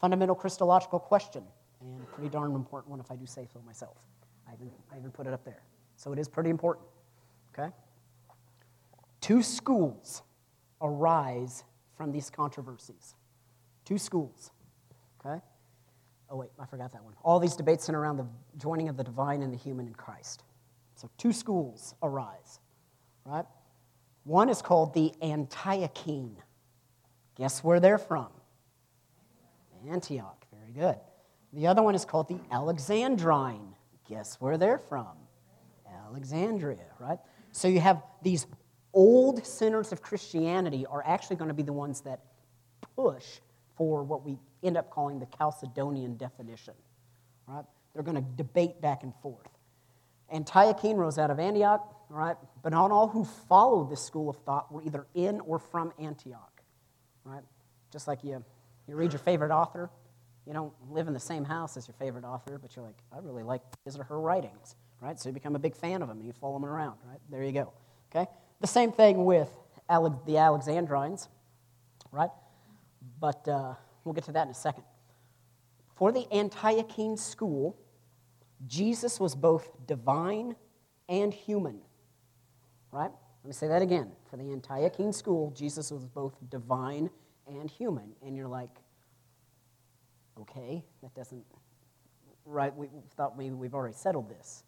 fundamental 0.00 0.34
Christological 0.34 0.98
question, 0.98 1.44
and 1.80 2.10
pretty 2.12 2.30
darn 2.30 2.54
important 2.54 2.90
one 2.90 3.00
if 3.00 3.10
I 3.10 3.16
do 3.16 3.26
say 3.26 3.46
so 3.52 3.60
myself. 3.66 3.96
I 4.48 4.54
even, 4.54 4.70
I 4.92 4.98
even 4.98 5.10
put 5.10 5.26
it 5.26 5.32
up 5.32 5.44
there. 5.44 5.62
So 5.96 6.12
it 6.12 6.18
is 6.18 6.28
pretty 6.28 6.50
important, 6.50 6.86
okay? 7.52 7.72
Two 9.20 9.42
schools 9.42 10.22
arise 10.80 11.64
from 11.96 12.10
these 12.10 12.30
controversies. 12.30 13.14
Two 13.84 13.98
schools. 13.98 14.50
Okay? 15.24 15.40
Oh, 16.30 16.36
wait, 16.36 16.50
I 16.58 16.64
forgot 16.64 16.92
that 16.92 17.04
one. 17.04 17.14
All 17.22 17.38
these 17.38 17.56
debates 17.56 17.84
center 17.84 18.00
around 18.00 18.16
the 18.16 18.26
joining 18.56 18.88
of 18.88 18.96
the 18.96 19.04
divine 19.04 19.42
and 19.42 19.52
the 19.52 19.58
human 19.58 19.86
in 19.86 19.94
Christ. 19.94 20.44
So, 20.94 21.10
two 21.18 21.32
schools 21.32 21.94
arise, 22.02 22.60
right? 23.24 23.44
One 24.24 24.48
is 24.48 24.62
called 24.62 24.94
the 24.94 25.12
Antiochene. 25.22 26.36
Guess 27.36 27.64
where 27.64 27.80
they're 27.80 27.98
from? 27.98 28.28
Antioch. 29.88 30.44
Very 30.52 30.72
good. 30.72 30.98
The 31.52 31.66
other 31.66 31.82
one 31.82 31.94
is 31.94 32.04
called 32.04 32.28
the 32.28 32.38
Alexandrine. 32.52 33.74
Guess 34.08 34.40
where 34.40 34.58
they're 34.58 34.78
from? 34.78 35.08
Alexandria, 36.06 36.86
right? 36.98 37.18
So 37.52 37.68
you 37.68 37.80
have 37.80 38.02
these 38.22 38.46
old 38.92 39.44
centers 39.46 39.92
of 39.92 40.02
Christianity 40.02 40.86
are 40.86 41.02
actually 41.06 41.36
going 41.36 41.48
to 41.48 41.54
be 41.54 41.62
the 41.62 41.72
ones 41.72 42.00
that 42.02 42.20
push 42.96 43.24
for 43.76 44.02
what 44.02 44.24
we 44.24 44.38
end 44.62 44.76
up 44.76 44.90
calling 44.90 45.18
the 45.18 45.26
Chalcedonian 45.26 46.18
definition. 46.18 46.74
Right? 47.46 47.64
They're 47.94 48.02
going 48.02 48.16
to 48.16 48.24
debate 48.36 48.80
back 48.80 49.02
and 49.02 49.14
forth. 49.22 49.48
Antiochene 50.32 50.96
rose 50.96 51.18
out 51.18 51.30
of 51.30 51.40
Antioch, 51.40 51.80
right? 52.08 52.36
But 52.62 52.72
not 52.72 52.90
all 52.90 53.08
who 53.08 53.24
followed 53.24 53.90
this 53.90 54.02
school 54.02 54.28
of 54.28 54.36
thought 54.38 54.70
were 54.70 54.82
either 54.82 55.06
in 55.14 55.40
or 55.40 55.58
from 55.58 55.92
Antioch, 55.98 56.62
right? 57.24 57.42
Just 57.92 58.06
like 58.06 58.22
you, 58.22 58.44
you 58.86 58.96
read 58.96 59.12
your 59.12 59.18
favorite 59.20 59.52
author, 59.52 59.90
you 60.46 60.52
don't 60.52 60.72
live 60.90 61.06
in 61.06 61.14
the 61.14 61.20
same 61.20 61.44
house 61.44 61.76
as 61.76 61.86
your 61.86 61.94
favorite 61.94 62.24
author, 62.24 62.58
but 62.58 62.74
you're 62.74 62.84
like, 62.84 62.98
I 63.12 63.18
really 63.18 63.42
like 63.42 63.62
his 63.84 63.98
or 63.98 64.04
her 64.04 64.20
writings, 64.20 64.74
right? 65.00 65.18
So 65.18 65.28
you 65.28 65.32
become 65.32 65.54
a 65.54 65.58
big 65.60 65.76
fan 65.76 66.02
of 66.02 66.08
them 66.08 66.18
and 66.18 66.26
you 66.26 66.32
follow 66.32 66.54
them 66.54 66.64
around, 66.64 66.98
right? 67.06 67.20
There 67.30 67.44
you 67.44 67.52
go, 67.52 67.72
okay? 68.14 68.28
The 68.60 68.66
same 68.66 68.92
thing 68.92 69.24
with 69.24 69.50
the 69.88 69.94
Alexandrines, 70.34 71.28
right? 72.10 72.30
But 73.20 73.46
uh, 73.48 73.74
we'll 74.04 74.14
get 74.14 74.24
to 74.24 74.32
that 74.32 74.46
in 74.46 74.50
a 74.50 74.54
second. 74.54 74.84
For 75.96 76.12
the 76.12 76.26
Antiochene 76.32 77.18
school, 77.18 77.76
Jesus 78.66 79.20
was 79.20 79.34
both 79.34 79.70
divine 79.86 80.56
and 81.08 81.32
human. 81.32 81.80
Right? 82.92 83.10
Let 83.44 83.46
me 83.46 83.52
say 83.52 83.68
that 83.68 83.82
again. 83.82 84.12
For 84.30 84.36
the 84.36 84.44
Antiochene 84.44 85.14
school, 85.14 85.52
Jesus 85.56 85.90
was 85.90 86.06
both 86.06 86.34
divine 86.50 87.10
and 87.58 87.70
human. 87.70 88.12
And 88.24 88.36
you're 88.36 88.48
like, 88.48 88.70
okay, 90.40 90.84
that 91.02 91.14
doesn't, 91.14 91.44
right? 92.44 92.74
We 92.74 92.88
thought 93.16 93.36
maybe 93.36 93.54
we've 93.54 93.74
already 93.74 93.94
settled 93.94 94.28
this. 94.28 94.64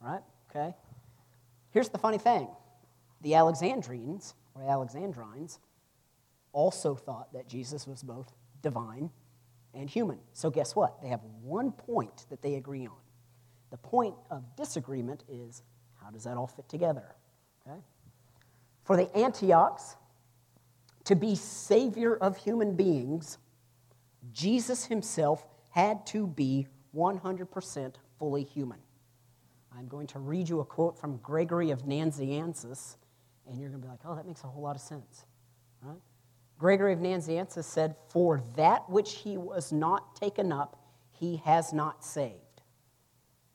Right? 0.00 0.20
Okay? 0.50 0.74
Here's 1.70 1.88
the 1.88 1.98
funny 1.98 2.18
thing 2.18 2.48
the 3.22 3.32
Alexandrines, 3.32 4.34
or 4.54 4.62
Alexandrines, 4.62 5.58
also 6.52 6.94
thought 6.94 7.32
that 7.32 7.48
Jesus 7.48 7.86
was 7.86 8.02
both 8.02 8.32
divine 8.62 9.10
and 9.72 9.90
human. 9.90 10.18
So, 10.32 10.50
guess 10.50 10.76
what? 10.76 11.02
They 11.02 11.08
have 11.08 11.20
one 11.42 11.72
point 11.72 12.26
that 12.30 12.42
they 12.42 12.54
agree 12.54 12.86
on. 12.86 12.96
The 13.70 13.76
point 13.78 14.14
of 14.30 14.44
disagreement 14.56 15.24
is 15.28 15.62
how 16.02 16.10
does 16.10 16.24
that 16.24 16.36
all 16.36 16.46
fit 16.46 16.68
together? 16.68 17.14
Okay? 17.66 17.80
For 18.84 18.96
the 18.96 19.14
Antiochs, 19.16 19.96
to 21.04 21.14
be 21.14 21.34
savior 21.34 22.16
of 22.16 22.36
human 22.36 22.74
beings, 22.74 23.38
Jesus 24.32 24.86
himself 24.86 25.46
had 25.70 26.06
to 26.06 26.26
be 26.26 26.66
100% 26.94 27.94
fully 28.18 28.44
human. 28.44 28.78
I'm 29.76 29.88
going 29.88 30.06
to 30.08 30.18
read 30.18 30.48
you 30.48 30.60
a 30.60 30.64
quote 30.64 30.98
from 30.98 31.18
Gregory 31.18 31.70
of 31.70 31.82
Nazianzus, 31.82 32.96
and 33.46 33.58
you're 33.58 33.68
going 33.68 33.82
to 33.82 33.86
be 33.86 33.90
like, 33.90 34.00
oh, 34.04 34.14
that 34.14 34.26
makes 34.26 34.44
a 34.44 34.46
whole 34.46 34.62
lot 34.62 34.76
of 34.76 34.82
sense. 34.82 35.24
Right? 35.82 35.98
Gregory 36.58 36.92
of 36.92 37.00
Nazianzus 37.00 37.64
said, 37.64 37.96
For 38.08 38.42
that 38.56 38.88
which 38.88 39.16
he 39.16 39.36
was 39.36 39.72
not 39.72 40.14
taken 40.14 40.52
up, 40.52 40.80
he 41.10 41.36
has 41.44 41.72
not 41.72 42.04
saved. 42.04 42.38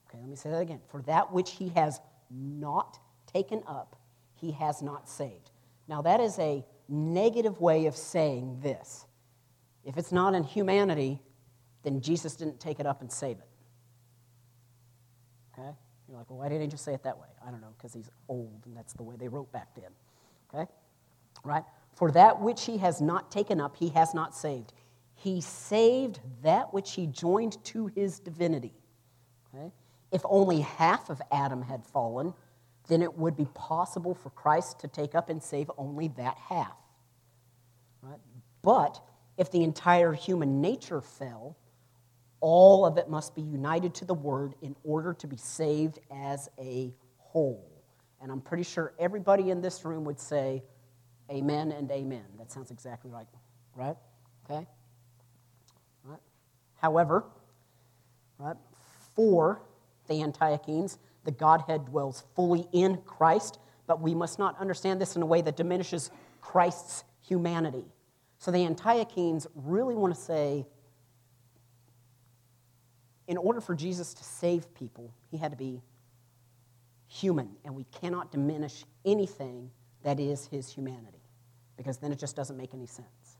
Okay, 0.08 0.18
let 0.18 0.28
me 0.28 0.36
say 0.36 0.50
that 0.50 0.60
again. 0.60 0.80
For 0.88 1.02
that 1.02 1.32
which 1.32 1.52
he 1.52 1.70
has 1.70 2.00
not 2.30 2.98
taken 3.32 3.62
up, 3.66 3.96
he 4.34 4.52
has 4.52 4.82
not 4.82 5.08
saved. 5.08 5.50
Now, 5.88 6.02
that 6.02 6.20
is 6.20 6.38
a 6.38 6.64
negative 6.90 7.60
way 7.60 7.86
of 7.86 7.96
saying 7.96 8.58
this. 8.62 9.06
If 9.84 9.96
it's 9.96 10.12
not 10.12 10.34
in 10.34 10.42
humanity, 10.42 11.22
then 11.82 12.00
Jesus 12.00 12.36
didn't 12.36 12.60
take 12.60 12.80
it 12.80 12.86
up 12.86 13.00
and 13.00 13.10
save 13.10 13.38
it. 13.38 13.48
Okay? 15.52 15.70
You're 16.08 16.18
like, 16.18 16.28
well, 16.28 16.40
why 16.40 16.48
didn't 16.48 16.62
he 16.62 16.68
just 16.68 16.84
say 16.84 16.92
it 16.92 17.02
that 17.04 17.18
way? 17.18 17.28
I 17.46 17.50
don't 17.50 17.60
know, 17.60 17.74
because 17.78 17.94
he's 17.94 18.10
old 18.28 18.62
and 18.66 18.76
that's 18.76 18.92
the 18.92 19.02
way 19.02 19.16
they 19.16 19.28
wrote 19.28 19.50
back 19.52 19.68
then. 19.74 19.90
Okay? 20.52 20.70
Right? 21.44 21.64
For 21.94 22.10
that 22.12 22.40
which 22.40 22.64
he 22.64 22.78
has 22.78 23.00
not 23.00 23.30
taken 23.30 23.60
up, 23.60 23.76
he 23.76 23.88
has 23.90 24.12
not 24.12 24.34
saved. 24.34 24.72
He 25.14 25.40
saved 25.40 26.20
that 26.42 26.72
which 26.74 26.92
he 26.92 27.06
joined 27.06 27.62
to 27.66 27.86
his 27.88 28.18
divinity. 28.18 28.72
Okay? 29.54 29.70
If 30.10 30.22
only 30.24 30.60
half 30.60 31.08
of 31.10 31.22
Adam 31.30 31.62
had 31.62 31.84
fallen, 31.84 32.34
then 32.88 33.02
it 33.02 33.16
would 33.16 33.36
be 33.36 33.46
possible 33.54 34.14
for 34.14 34.30
Christ 34.30 34.80
to 34.80 34.88
take 34.88 35.14
up 35.14 35.28
and 35.30 35.42
save 35.42 35.70
only 35.78 36.08
that 36.16 36.36
half. 36.36 36.76
But 38.62 39.00
if 39.36 39.50
the 39.50 39.62
entire 39.62 40.12
human 40.12 40.60
nature 40.60 41.00
fell, 41.00 41.56
all 42.40 42.86
of 42.86 42.98
it 42.98 43.08
must 43.08 43.34
be 43.34 43.42
united 43.42 43.94
to 43.94 44.04
the 44.04 44.14
Word 44.14 44.54
in 44.62 44.74
order 44.84 45.12
to 45.14 45.26
be 45.26 45.36
saved 45.36 45.98
as 46.10 46.48
a 46.58 46.92
whole. 47.18 47.66
And 48.20 48.30
I'm 48.30 48.40
pretty 48.40 48.64
sure 48.64 48.92
everybody 48.98 49.50
in 49.50 49.60
this 49.60 49.84
room 49.84 50.04
would 50.04 50.20
say, 50.20 50.62
Amen 51.30 51.70
and 51.72 51.90
Amen. 51.90 52.24
That 52.38 52.50
sounds 52.50 52.70
exactly 52.70 53.10
right, 53.10 53.26
right? 53.76 53.96
Okay? 54.44 54.66
Right? 56.04 56.18
However, 56.74 57.24
right, 58.38 58.56
for 59.14 59.62
the 60.10 60.22
Antiochenes. 60.22 60.98
The 61.24 61.30
Godhead 61.30 61.86
dwells 61.86 62.24
fully 62.34 62.66
in 62.72 62.98
Christ, 63.06 63.58
but 63.86 64.00
we 64.00 64.14
must 64.14 64.38
not 64.38 64.58
understand 64.60 65.00
this 65.00 65.16
in 65.16 65.22
a 65.22 65.26
way 65.26 65.40
that 65.40 65.56
diminishes 65.56 66.10
Christ's 66.40 67.04
humanity. 67.22 67.84
So 68.40 68.50
the 68.50 68.64
Antiochenes 68.64 69.46
really 69.54 69.94
want 69.94 70.14
to 70.14 70.20
say, 70.20 70.66
in 73.28 73.36
order 73.36 73.60
for 73.60 73.74
Jesus 73.74 74.14
to 74.14 74.24
save 74.24 74.74
people, 74.74 75.12
he 75.30 75.36
had 75.36 75.50
to 75.50 75.58
be 75.58 75.82
human, 77.06 77.50
and 77.66 77.74
we 77.76 77.84
cannot 78.00 78.32
diminish 78.32 78.84
anything 79.04 79.70
that 80.04 80.18
is 80.18 80.46
his 80.46 80.72
humanity, 80.72 81.20
because 81.76 81.98
then 81.98 82.12
it 82.12 82.18
just 82.18 82.34
doesn't 82.34 82.56
make 82.56 82.72
any 82.72 82.86
sense. 82.86 83.36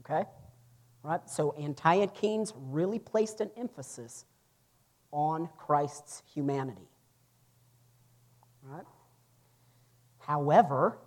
Okay? 0.00 0.24
Right? 1.04 1.20
So 1.30 1.54
Antiochenes 1.56 2.52
really 2.56 2.98
placed 2.98 3.40
an 3.40 3.52
emphasis 3.56 4.24
on 5.12 5.48
Christ's 5.56 6.24
humanity. 6.34 6.88
Right? 8.64 8.86
However, 10.18 10.98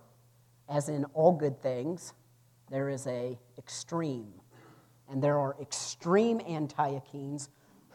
as 0.66 0.88
in 0.88 1.04
all 1.12 1.32
good 1.32 1.60
things, 1.60 2.14
there 2.70 2.88
is 2.88 3.06
a 3.06 3.38
extreme. 3.58 4.32
And 5.08 5.22
there 5.22 5.38
are 5.38 5.56
extreme 5.60 6.40
Antiochenes 6.40 7.48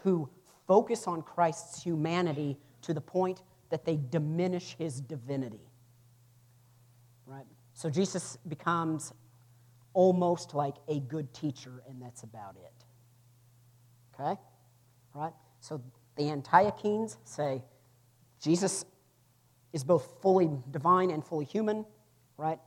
who 0.03 0.29
focus 0.67 1.07
on 1.07 1.21
Christ's 1.21 1.83
humanity 1.83 2.57
to 2.83 2.93
the 2.93 3.01
point 3.01 3.43
that 3.69 3.85
they 3.85 3.97
diminish 4.09 4.75
his 4.77 5.01
divinity. 5.01 5.69
Right? 7.25 7.45
So 7.73 7.89
Jesus 7.89 8.37
becomes 8.47 9.13
almost 9.93 10.53
like 10.53 10.75
a 10.87 10.99
good 10.99 11.33
teacher, 11.33 11.83
and 11.89 12.01
that's 12.01 12.23
about 12.23 12.55
it. 12.55 12.85
Okay? 14.13 14.39
Right? 15.13 15.33
So 15.59 15.81
the 16.15 16.29
Antiochenes 16.29 17.17
say 17.23 17.63
Jesus 18.41 18.85
is 19.73 19.83
both 19.83 20.21
fully 20.21 20.49
divine 20.71 21.11
and 21.11 21.23
fully 21.23 21.45
human, 21.45 21.85
right? 22.37 22.59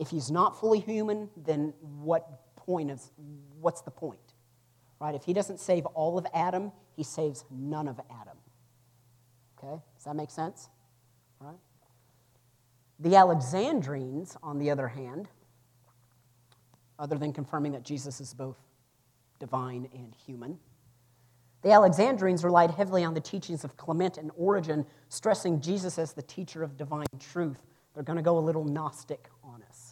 If 0.00 0.08
he's 0.08 0.30
not 0.30 0.58
fully 0.58 0.80
human, 0.80 1.28
then 1.36 1.74
what 2.02 2.56
point 2.56 2.90
is 2.90 3.10
what's 3.60 3.82
the 3.82 3.90
point? 3.90 4.18
Right? 4.98 5.14
If 5.14 5.24
he 5.24 5.34
doesn't 5.34 5.60
save 5.60 5.84
all 5.86 6.16
of 6.16 6.26
Adam, 6.32 6.72
he 6.96 7.04
saves 7.04 7.44
none 7.50 7.86
of 7.86 8.00
Adam. 8.10 8.38
Okay? 9.58 9.82
Does 9.96 10.04
that 10.06 10.16
make 10.16 10.30
sense? 10.30 10.70
Right? 11.38 11.58
The 12.98 13.10
Alexandrines, 13.10 14.38
on 14.42 14.58
the 14.58 14.70
other 14.70 14.88
hand, 14.88 15.28
other 16.98 17.18
than 17.18 17.34
confirming 17.34 17.72
that 17.72 17.82
Jesus 17.82 18.22
is 18.22 18.32
both 18.32 18.56
divine 19.38 19.86
and 19.92 20.14
human, 20.26 20.58
the 21.60 21.68
Alexandrines 21.68 22.42
relied 22.42 22.70
heavily 22.70 23.04
on 23.04 23.12
the 23.12 23.20
teachings 23.20 23.64
of 23.64 23.76
Clement 23.76 24.16
and 24.16 24.30
Origen, 24.34 24.86
stressing 25.10 25.60
Jesus 25.60 25.98
as 25.98 26.14
the 26.14 26.22
teacher 26.22 26.62
of 26.62 26.78
divine 26.78 27.06
truth. 27.18 27.66
They're 27.94 28.02
going 28.02 28.16
to 28.16 28.22
go 28.22 28.38
a 28.38 28.40
little 28.40 28.64
Gnostic 28.64 29.28
on 29.44 29.62
us. 29.68 29.89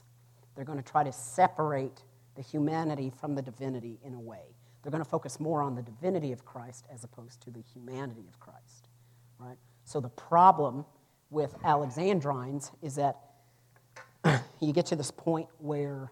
They're 0.59 0.65
going 0.65 0.83
to 0.83 0.91
try 0.91 1.05
to 1.05 1.13
separate 1.13 2.03
the 2.35 2.43
humanity 2.43 3.13
from 3.17 3.37
the 3.37 3.43
divinity 3.43 4.01
in 4.03 4.13
a 4.13 4.19
way. 4.19 4.57
They're 4.83 4.91
going 4.91 5.05
to 5.05 5.09
focus 5.09 5.39
more 5.39 5.63
on 5.63 5.77
the 5.77 5.83
divinity 5.83 6.33
of 6.33 6.45
Christ 6.45 6.85
as 6.93 7.05
opposed 7.05 7.41
to 7.43 7.51
the 7.53 7.61
humanity 7.61 8.25
of 8.29 8.41
Christ. 8.41 8.89
Right? 9.39 9.57
So 9.85 10.01
the 10.01 10.09
problem 10.09 10.85
with 11.31 11.55
Alexandrines 11.63 12.73
is 12.83 12.97
that 12.97 13.19
you 14.61 14.73
get 14.73 14.87
to 14.87 14.97
this 14.97 15.13
point 15.13 15.47
where, 15.59 16.11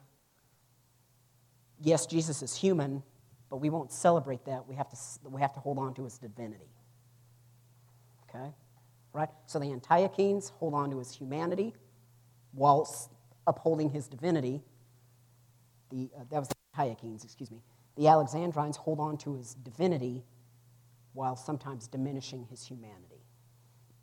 yes, 1.81 2.07
Jesus 2.07 2.41
is 2.41 2.55
human, 2.55 3.03
but 3.51 3.57
we 3.57 3.69
won't 3.69 3.91
celebrate 3.91 4.45
that. 4.45 4.69
We 4.69 4.77
have 4.77 4.89
to, 4.91 4.97
we 5.29 5.41
have 5.41 5.55
to 5.55 5.61
hold 5.61 5.77
on 5.77 5.93
to 5.95 6.05
his 6.05 6.19
divinity. 6.19 6.71
Okay? 8.31 8.55
Right? 9.13 9.31
So 9.47 9.59
the 9.59 9.73
Antiochenes 9.73 10.51
hold 10.51 10.75
on 10.75 10.93
to 10.93 11.01
his 11.01 11.11
humanity 11.11 11.75
whilst 12.55 13.11
upholding 13.47 13.91
his 13.91 14.09
divinity. 14.09 14.63
The, 15.91 16.11
uh, 16.17 16.25
that 16.31 16.39
was 16.39 16.49
the 16.49 16.55
Antiochenes, 16.75 17.25
excuse 17.25 17.51
me. 17.51 17.61
The 17.97 18.05
Alexandrines 18.05 18.77
hold 18.77 19.01
on 19.01 19.17
to 19.19 19.35
his 19.35 19.55
divinity 19.55 20.25
while 21.15 21.37
sometimes 21.37 21.89
diminishing 21.89 22.47
his 22.51 22.67
humanity. 22.67 23.23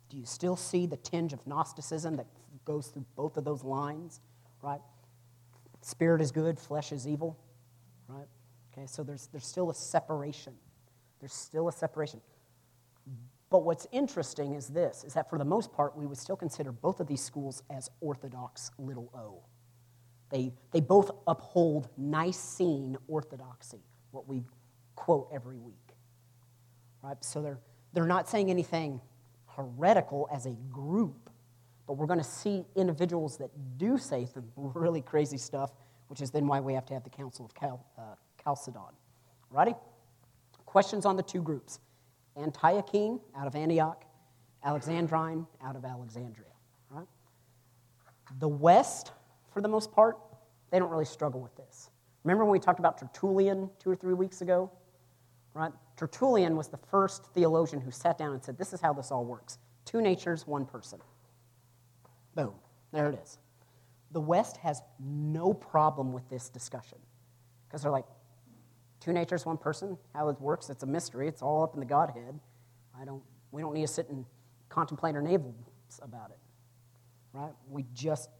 Do 0.08 0.16
you 0.16 0.26
still 0.26 0.56
see 0.56 0.86
the 0.86 0.96
tinge 0.96 1.32
of 1.32 1.46
Gnosticism 1.46 2.16
that 2.16 2.26
goes 2.64 2.88
through 2.88 3.06
both 3.16 3.36
of 3.36 3.44
those 3.44 3.62
lines? 3.62 4.20
Right? 4.62 4.80
Spirit 5.80 6.20
is 6.20 6.32
good, 6.32 6.58
flesh 6.58 6.92
is 6.92 7.06
evil. 7.06 7.38
right? 8.08 8.26
Okay, 8.72 8.86
so 8.86 9.02
there's, 9.02 9.28
there's 9.28 9.46
still 9.46 9.70
a 9.70 9.74
separation. 9.74 10.54
There's 11.20 11.34
still 11.34 11.68
a 11.68 11.72
separation. 11.72 12.20
But 13.54 13.62
what's 13.62 13.86
interesting 13.92 14.54
is 14.54 14.66
this, 14.66 15.04
is 15.04 15.14
that 15.14 15.30
for 15.30 15.38
the 15.38 15.44
most 15.44 15.72
part, 15.72 15.96
we 15.96 16.06
would 16.06 16.18
still 16.18 16.34
consider 16.34 16.72
both 16.72 16.98
of 16.98 17.06
these 17.06 17.22
schools 17.22 17.62
as 17.70 17.88
orthodox 18.00 18.72
little 18.78 19.08
o. 19.14 19.44
They, 20.28 20.52
they 20.72 20.80
both 20.80 21.12
uphold 21.28 21.88
Nicene 21.96 22.96
orthodoxy, 23.06 23.78
what 24.10 24.26
we 24.26 24.42
quote 24.96 25.28
every 25.32 25.56
week. 25.56 25.94
Right? 27.00 27.16
So 27.20 27.42
they're, 27.42 27.60
they're 27.92 28.08
not 28.08 28.28
saying 28.28 28.50
anything 28.50 29.00
heretical 29.46 30.28
as 30.32 30.46
a 30.46 30.56
group, 30.72 31.30
but 31.86 31.92
we're 31.92 32.08
going 32.08 32.18
to 32.18 32.24
see 32.24 32.64
individuals 32.74 33.36
that 33.36 33.50
do 33.78 33.98
say 33.98 34.26
some 34.26 34.50
really 34.56 35.00
crazy 35.00 35.38
stuff, 35.38 35.70
which 36.08 36.20
is 36.20 36.32
then 36.32 36.48
why 36.48 36.58
we 36.58 36.74
have 36.74 36.86
to 36.86 36.94
have 36.94 37.04
the 37.04 37.10
Council 37.10 37.48
of 37.62 37.72
uh, 37.96 38.02
Chalcedon. 38.42 38.96
Ready? 39.52 39.74
Questions 40.66 41.06
on 41.06 41.14
the 41.14 41.22
two 41.22 41.40
groups 41.40 41.78
Antiochene 42.38 43.20
out 43.36 43.46
of 43.46 43.54
Antioch, 43.54 44.04
Alexandrine 44.64 45.46
out 45.62 45.76
of 45.76 45.84
Alexandria. 45.84 46.46
Right? 46.90 47.06
The 48.38 48.48
West, 48.48 49.12
for 49.52 49.60
the 49.60 49.68
most 49.68 49.92
part, 49.92 50.18
they 50.70 50.78
don't 50.78 50.90
really 50.90 51.04
struggle 51.04 51.40
with 51.40 51.54
this. 51.56 51.90
Remember 52.24 52.44
when 52.44 52.52
we 52.52 52.58
talked 52.58 52.78
about 52.78 52.98
Tertullian 52.98 53.70
two 53.78 53.90
or 53.90 53.96
three 53.96 54.14
weeks 54.14 54.40
ago? 54.40 54.70
Right? 55.52 55.72
Tertullian 55.96 56.56
was 56.56 56.68
the 56.68 56.78
first 56.90 57.26
theologian 57.34 57.80
who 57.80 57.90
sat 57.90 58.18
down 58.18 58.32
and 58.32 58.42
said, 58.42 58.58
This 58.58 58.72
is 58.72 58.80
how 58.80 58.92
this 58.92 59.10
all 59.10 59.24
works 59.24 59.58
two 59.84 60.00
natures, 60.00 60.46
one 60.46 60.64
person. 60.64 60.98
Boom. 62.34 62.54
There 62.92 63.10
it 63.10 63.18
is. 63.22 63.38
The 64.12 64.20
West 64.20 64.56
has 64.58 64.80
no 64.98 65.52
problem 65.52 66.12
with 66.12 66.28
this 66.28 66.48
discussion 66.48 66.98
because 67.66 67.82
they're 67.82 67.90
like, 67.90 68.06
two 69.04 69.12
natures, 69.12 69.44
one 69.44 69.58
person. 69.58 69.98
How 70.14 70.28
it 70.28 70.40
works, 70.40 70.70
it's 70.70 70.82
a 70.82 70.86
mystery. 70.86 71.28
It's 71.28 71.42
all 71.42 71.62
up 71.62 71.74
in 71.74 71.80
the 71.80 71.86
Godhead. 71.86 72.38
I 72.98 73.04
don't, 73.04 73.22
we 73.52 73.60
don't 73.60 73.74
need 73.74 73.82
to 73.82 73.92
sit 73.92 74.08
and 74.08 74.24
contemplate 74.68 75.14
our 75.14 75.22
navels 75.22 75.54
about 76.02 76.30
it, 76.30 76.38
right? 77.32 77.52
We 77.68 77.84
just, 77.92 78.30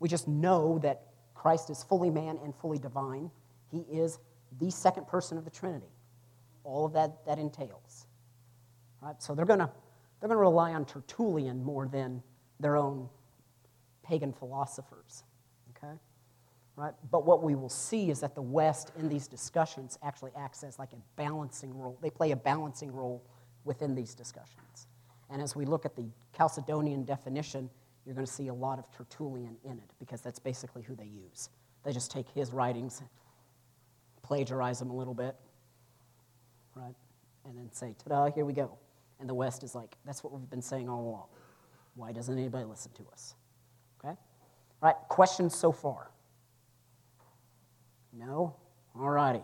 we 0.00 0.08
just 0.08 0.26
know 0.26 0.78
that 0.78 1.02
Christ 1.34 1.68
is 1.70 1.82
fully 1.82 2.10
man 2.10 2.38
and 2.42 2.54
fully 2.56 2.78
divine. 2.78 3.30
He 3.70 3.80
is 3.80 4.18
the 4.60 4.70
second 4.70 5.06
person 5.06 5.36
of 5.36 5.44
the 5.44 5.50
Trinity. 5.50 5.86
All 6.64 6.86
of 6.86 6.92
that 6.94 7.26
that 7.26 7.38
entails, 7.38 8.06
right? 9.02 9.20
So 9.22 9.34
they're 9.34 9.44
gonna 9.44 9.70
they're 10.20 10.28
gonna 10.28 10.40
rely 10.40 10.72
on 10.72 10.86
Tertullian 10.86 11.62
more 11.62 11.86
than 11.86 12.22
their 12.60 12.76
own 12.76 13.10
pagan 14.02 14.32
philosophers? 14.32 15.24
Right? 16.76 16.92
But 17.10 17.24
what 17.24 17.42
we 17.42 17.54
will 17.54 17.68
see 17.68 18.10
is 18.10 18.20
that 18.20 18.34
the 18.34 18.42
West 18.42 18.92
in 18.98 19.08
these 19.08 19.26
discussions 19.26 19.98
actually 20.02 20.32
acts 20.36 20.64
as 20.64 20.78
like 20.78 20.92
a 20.92 20.98
balancing 21.16 21.76
role. 21.76 21.98
They 22.02 22.10
play 22.10 22.32
a 22.32 22.36
balancing 22.36 22.92
role 22.92 23.22
within 23.64 23.94
these 23.94 24.14
discussions. 24.14 24.86
And 25.30 25.40
as 25.40 25.56
we 25.56 25.64
look 25.64 25.86
at 25.86 25.96
the 25.96 26.06
Chalcedonian 26.36 27.06
definition, 27.06 27.70
you're 28.04 28.14
going 28.14 28.26
to 28.26 28.32
see 28.32 28.48
a 28.48 28.54
lot 28.54 28.78
of 28.78 28.90
Tertullian 28.90 29.56
in 29.64 29.72
it 29.72 29.90
because 29.98 30.20
that's 30.20 30.38
basically 30.38 30.82
who 30.82 30.94
they 30.94 31.06
use. 31.06 31.48
They 31.84 31.92
just 31.92 32.10
take 32.10 32.28
his 32.28 32.52
writings, 32.52 33.02
plagiarize 34.22 34.78
them 34.78 34.90
a 34.90 34.96
little 34.96 35.14
bit, 35.14 35.36
right? 36.74 36.94
And 37.44 37.56
then 37.56 37.70
say, 37.72 37.94
ta 38.04 38.26
da, 38.26 38.34
here 38.34 38.44
we 38.44 38.52
go. 38.52 38.76
And 39.20 39.28
the 39.28 39.34
West 39.34 39.62
is 39.62 39.74
like, 39.74 39.96
that's 40.04 40.24
what 40.24 40.32
we've 40.32 40.50
been 40.50 40.62
saying 40.62 40.88
all 40.88 41.02
along. 41.08 41.26
Why 41.94 42.12
doesn't 42.12 42.36
anybody 42.36 42.64
listen 42.64 42.90
to 42.92 43.04
us? 43.12 43.34
Okay? 43.98 44.16
All 44.82 44.88
right, 44.88 44.96
questions 45.08 45.54
so 45.54 45.72
far? 45.72 46.10
No? 48.16 48.56
All 48.98 49.10
righty. 49.10 49.42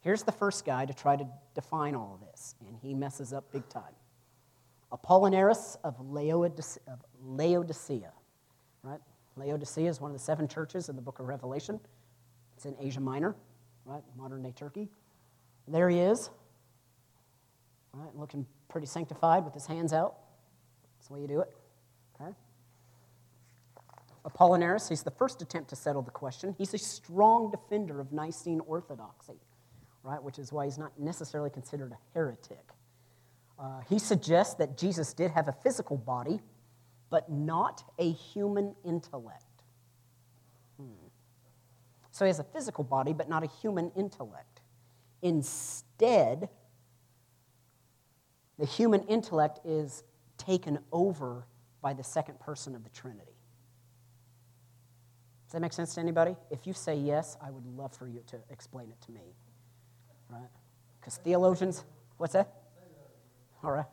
Here's 0.00 0.22
the 0.22 0.32
first 0.32 0.64
guy 0.64 0.84
to 0.84 0.92
try 0.92 1.16
to 1.16 1.26
define 1.54 1.94
all 1.94 2.18
of 2.20 2.28
this, 2.28 2.54
and 2.66 2.76
he 2.82 2.92
messes 2.94 3.32
up 3.32 3.50
big 3.52 3.68
time. 3.68 3.94
Apollinaris 4.92 5.76
of 5.82 5.96
Laodicea, 7.22 8.12
right? 8.82 9.00
Laodicea 9.36 9.88
is 9.88 10.00
one 10.00 10.10
of 10.10 10.16
the 10.16 10.22
seven 10.22 10.46
churches 10.46 10.88
in 10.88 10.96
the 10.96 11.02
book 11.02 11.20
of 11.20 11.26
Revelation. 11.26 11.80
It's 12.56 12.66
in 12.66 12.76
Asia 12.78 13.00
Minor, 13.00 13.34
right? 13.84 14.02
Modern 14.16 14.42
day 14.42 14.52
Turkey. 14.54 14.88
There 15.66 15.88
he 15.88 15.98
is, 16.00 16.30
right? 17.92 18.14
Looking 18.14 18.46
pretty 18.68 18.86
sanctified 18.86 19.44
with 19.44 19.54
his 19.54 19.66
hands 19.66 19.92
out. 19.92 20.16
That's 20.98 21.08
the 21.08 21.14
way 21.14 21.20
you 21.22 21.28
do 21.28 21.40
it? 21.40 21.52
Apollinaris, 24.24 24.88
he's 24.88 25.02
the 25.02 25.10
first 25.10 25.42
attempt 25.42 25.68
to 25.70 25.76
settle 25.76 26.02
the 26.02 26.10
question. 26.10 26.54
He's 26.56 26.72
a 26.72 26.78
strong 26.78 27.50
defender 27.50 28.00
of 28.00 28.12
Nicene 28.12 28.60
orthodoxy, 28.60 29.38
right, 30.02 30.22
which 30.22 30.38
is 30.38 30.50
why 30.50 30.64
he's 30.64 30.78
not 30.78 30.98
necessarily 30.98 31.50
considered 31.50 31.92
a 31.92 31.98
heretic. 32.14 32.70
Uh, 33.58 33.80
he 33.88 33.98
suggests 33.98 34.54
that 34.54 34.78
Jesus 34.78 35.12
did 35.12 35.30
have 35.30 35.48
a 35.48 35.52
physical 35.52 35.98
body, 35.98 36.40
but 37.10 37.30
not 37.30 37.84
a 37.98 38.12
human 38.12 38.74
intellect. 38.82 39.44
Hmm. 40.78 40.88
So 42.10 42.24
he 42.24 42.28
has 42.28 42.38
a 42.38 42.44
physical 42.44 42.82
body, 42.82 43.12
but 43.12 43.28
not 43.28 43.44
a 43.44 43.48
human 43.60 43.92
intellect. 43.94 44.62
Instead, 45.20 46.48
the 48.58 48.66
human 48.66 49.02
intellect 49.02 49.60
is 49.66 50.02
taken 50.38 50.78
over 50.92 51.46
by 51.82 51.92
the 51.92 52.04
second 52.04 52.40
person 52.40 52.74
of 52.74 52.84
the 52.84 52.90
Trinity 52.90 53.33
that 55.54 55.60
make 55.60 55.72
sense 55.72 55.94
to 55.94 56.00
anybody? 56.00 56.36
If 56.50 56.66
you 56.66 56.72
say 56.72 56.96
yes, 56.96 57.36
I 57.40 57.50
would 57.50 57.64
love 57.64 57.92
for 57.96 58.08
you 58.08 58.22
to 58.28 58.38
explain 58.50 58.90
it 58.90 59.00
to 59.06 59.12
me. 59.12 59.34
Right? 60.28 60.48
Because 61.00 61.16
theologians, 61.18 61.84
what's 62.16 62.32
that? 62.32 62.52
All 63.62 63.72
right. 63.72 63.86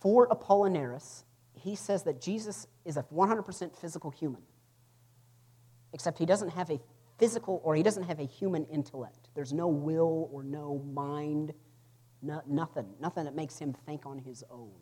For 0.00 0.28
Apollinaris, 0.28 1.24
he 1.54 1.76
says 1.76 2.02
that 2.04 2.20
Jesus 2.20 2.66
is 2.84 2.96
a 2.96 3.02
100% 3.04 3.76
physical 3.76 4.10
human, 4.10 4.42
except 5.92 6.18
he 6.18 6.26
doesn't 6.26 6.50
have 6.50 6.70
a 6.70 6.80
physical 7.18 7.60
or 7.64 7.74
he 7.74 7.82
doesn't 7.82 8.02
have 8.02 8.20
a 8.20 8.24
human 8.26 8.64
intellect. 8.66 9.28
There's 9.34 9.52
no 9.52 9.68
will 9.68 10.28
or 10.32 10.42
no 10.42 10.82
mind, 10.92 11.52
no, 12.22 12.42
nothing, 12.46 12.86
nothing 13.00 13.24
that 13.24 13.34
makes 13.34 13.58
him 13.58 13.74
think 13.86 14.04
on 14.04 14.18
his 14.18 14.44
own. 14.50 14.72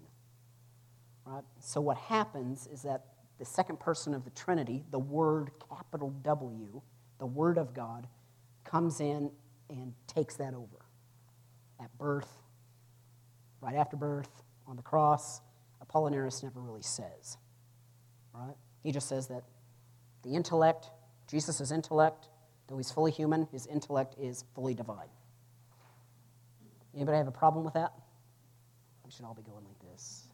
Right? 1.24 1.44
So 1.60 1.80
what 1.80 1.98
happens 1.98 2.66
is 2.66 2.82
that 2.82 3.04
the 3.42 3.46
second 3.46 3.80
person 3.80 4.14
of 4.14 4.22
the 4.22 4.30
Trinity, 4.30 4.84
the 4.92 5.00
Word, 5.00 5.50
capital 5.68 6.10
W, 6.22 6.80
the 7.18 7.26
Word 7.26 7.58
of 7.58 7.74
God, 7.74 8.06
comes 8.62 9.00
in 9.00 9.32
and 9.68 9.92
takes 10.06 10.36
that 10.36 10.54
over. 10.54 10.86
At 11.80 11.90
birth, 11.98 12.28
right 13.60 13.74
after 13.74 13.96
birth, 13.96 14.30
on 14.68 14.76
the 14.76 14.82
cross, 14.82 15.40
Apollinaris 15.84 16.44
never 16.44 16.60
really 16.60 16.82
says. 16.82 17.36
Right? 18.32 18.54
He 18.84 18.92
just 18.92 19.08
says 19.08 19.26
that 19.26 19.42
the 20.22 20.36
intellect, 20.36 20.90
Jesus' 21.26 21.72
intellect, 21.72 22.28
though 22.68 22.76
he's 22.76 22.92
fully 22.92 23.10
human, 23.10 23.48
his 23.50 23.66
intellect 23.66 24.14
is 24.20 24.44
fully 24.54 24.74
divine. 24.74 25.10
Anybody 26.94 27.18
have 27.18 27.26
a 27.26 27.32
problem 27.32 27.64
with 27.64 27.74
that? 27.74 27.92
We 29.04 29.10
should 29.10 29.24
all 29.24 29.34
be 29.34 29.42
going 29.42 29.64
like 29.64 29.90
this. 29.90 30.28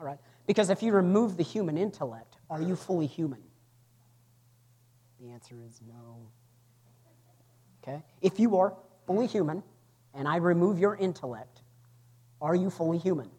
All 0.00 0.06
right. 0.06 0.18
Because 0.46 0.70
if 0.70 0.82
you 0.82 0.92
remove 0.92 1.36
the 1.36 1.42
human 1.42 1.78
intellect, 1.78 2.36
are 2.50 2.60
you 2.60 2.76
fully 2.76 3.06
human? 3.06 3.40
The 5.20 5.30
answer 5.30 5.56
is 5.66 5.80
no. 5.86 6.28
Okay? 7.82 8.02
If 8.20 8.38
you 8.38 8.56
are 8.58 8.74
fully 9.06 9.26
human 9.26 9.62
and 10.12 10.28
I 10.28 10.36
remove 10.36 10.78
your 10.78 10.96
intellect, 10.96 11.62
are 12.40 12.54
you 12.54 12.70
fully 12.70 12.98
human? 12.98 13.30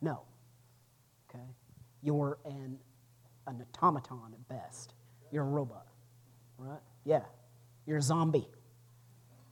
No. 0.00 0.22
Okay? 1.28 1.44
You're 2.02 2.38
an, 2.44 2.78
an 3.46 3.64
automaton 3.76 4.32
at 4.32 4.48
best. 4.48 4.94
You're 5.32 5.44
a 5.44 5.48
robot. 5.48 5.86
Right? 6.56 6.80
Yeah. 7.04 7.22
You're 7.86 7.98
a 7.98 8.02
zombie. 8.02 8.48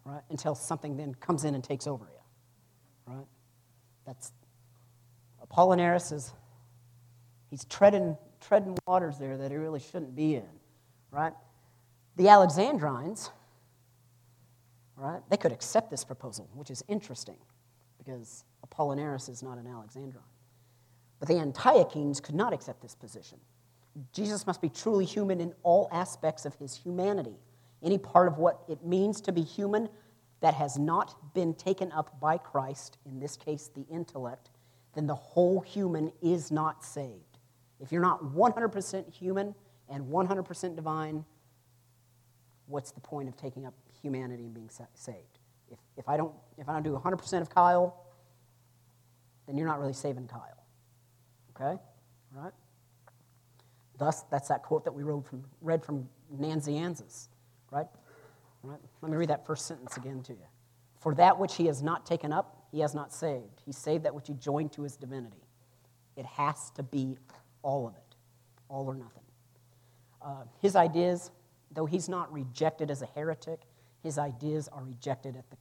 Right? 0.05 0.22
Until 0.31 0.55
something 0.55 0.96
then 0.96 1.14
comes 1.16 1.44
in 1.44 1.55
and 1.55 1.64
takes 1.64 1.87
over 1.88 2.05
you. 2.05 3.14
Right? 3.14 3.27
That's 4.07 4.33
Apollinaris 5.44 6.12
is 6.12 6.33
He's 7.57 7.64
treading, 7.64 8.19
treading 8.42 8.77
waters 8.87 9.16
there 9.16 9.38
that 9.38 9.51
he 9.51 9.57
really 9.57 9.81
shouldn't 9.81 10.14
be 10.14 10.35
in, 10.35 10.45
right? 11.11 11.33
The 12.16 12.25
Alexandrines, 12.25 13.31
right, 14.95 15.23
they 15.31 15.38
could 15.38 15.53
accept 15.53 15.90
this 15.90 16.05
proposal, 16.05 16.51
which 16.53 16.71
is 16.71 16.85
interesting 16.87 17.38
because 17.97 18.45
Apollinaris 18.66 19.31
is 19.31 19.42
not 19.42 19.57
an 19.57 19.64
Alexandrine. 19.64 20.21
But 21.19 21.29
the 21.29 21.38
Antiochenes 21.38 22.21
could 22.21 22.35
not 22.35 22.53
accept 22.53 22.83
this 22.83 22.95
position. 22.95 23.38
Jesus 24.12 24.47
must 24.47 24.61
be 24.61 24.69
truly 24.69 25.07
human 25.07 25.40
in 25.40 25.55
all 25.62 25.88
aspects 25.92 26.45
of 26.45 26.55
his 26.57 26.77
humanity. 26.77 27.38
Any 27.83 27.97
part 27.97 28.29
of 28.29 28.37
what 28.37 28.64
it 28.69 28.85
means 28.85 29.23
to 29.23 29.33
be 29.33 29.40
human 29.40 29.88
that 30.42 30.53
has 30.53 30.79
not 30.79 31.33
been 31.33 31.55
taken 31.55 31.90
up 31.92 32.21
by 32.21 32.37
Christ, 32.37 32.99
in 33.07 33.19
this 33.19 33.35
case 33.35 33.71
the 33.75 33.87
intellect, 33.90 34.51
then 34.95 35.07
the 35.07 35.14
whole 35.14 35.61
human 35.61 36.12
is 36.21 36.51
not 36.51 36.85
saved. 36.85 37.26
If 37.81 37.93
you're 37.93 38.03
not 38.03 38.23
100% 38.25 39.12
human 39.12 39.55
and 39.89 40.07
100% 40.07 40.77
divine, 40.77 41.25
what's 42.67 42.91
the 42.91 43.01
point 43.01 43.29
of 43.29 43.37
taking 43.37 43.67
up 43.67 43.75
humanity 44.03 44.45
and 44.45 44.55
being 44.55 44.71
saved? 44.95 45.39
If, 45.71 45.79
if, 45.97 46.09
I, 46.09 46.17
don't, 46.17 46.33
if 46.59 46.69
I 46.69 46.73
don't 46.73 46.83
do 46.83 46.93
100% 46.93 47.41
of 47.41 47.51
Kyle, 47.51 48.07
then 49.47 49.57
you're 49.57 49.67
not 49.67 49.79
really 49.79 49.93
saving 49.93 50.29
Kyle. 50.29 50.65
Okay? 51.55 51.81
Right? 52.33 52.53
Thus, 53.99 54.23
that's 54.31 54.49
that 54.49 54.62
quote 54.62 54.85
that 54.85 54.93
we 54.93 55.03
read 55.03 55.25
from, 55.25 55.45
read 55.61 55.85
from 55.85 56.09
Nazianzus, 56.39 57.29
right? 57.71 57.87
right? 58.62 58.79
Let 59.01 59.11
me 59.11 59.17
read 59.17 59.31
that 59.31 59.47
first 59.47 59.67
sentence 59.67 59.97
again 59.97 60.23
to 60.25 60.33
you. 60.33 60.47
For 60.99 61.15
that 61.15 61.39
which 61.39 61.55
he 61.55 61.67
has 61.67 61.83
not 61.83 62.05
taken 62.05 62.33
up, 62.33 62.67
he 62.73 62.81
has 62.81 62.95
not 62.95 63.12
saved. 63.12 63.62
He 63.65 63.73
saved 63.73 64.05
that 64.05 64.15
which 64.15 64.27
he 64.29 64.35
joined 64.35 64.73
to 64.73 64.83
his 64.83 64.97
divinity. 64.97 65.45
It 66.17 66.27
has 66.27 66.71
to 66.71 66.83
be 66.83 67.17
all 67.66 67.88
of 67.88 67.94
it, 67.94 68.14
all 68.68 68.87
or 68.87 68.94
nothing. 68.94 69.24
Uh, 70.22 70.44
his 70.62 70.76
ideas, 70.76 71.33
though 71.72 71.85
he's 71.85 72.09
not 72.09 72.33
rejected 72.33 72.92
as 72.92 73.02
a 73.02 73.07
heretic, 73.07 73.61
his 74.05 74.18
ideas 74.18 74.68
are 74.68 74.85
rejected 74.85 75.37
at 75.37 75.50
the, 75.50 75.57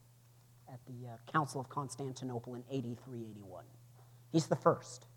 at 0.71 0.79
the 0.85 1.07
uh, 1.07 1.31
Council 1.31 1.59
of 1.59 1.67
Constantinople 1.67 2.53
in 2.53 2.63
83 2.69 3.25
81. 3.31 3.63
He's 4.31 4.45
the 4.45 4.55
first, 4.55 5.07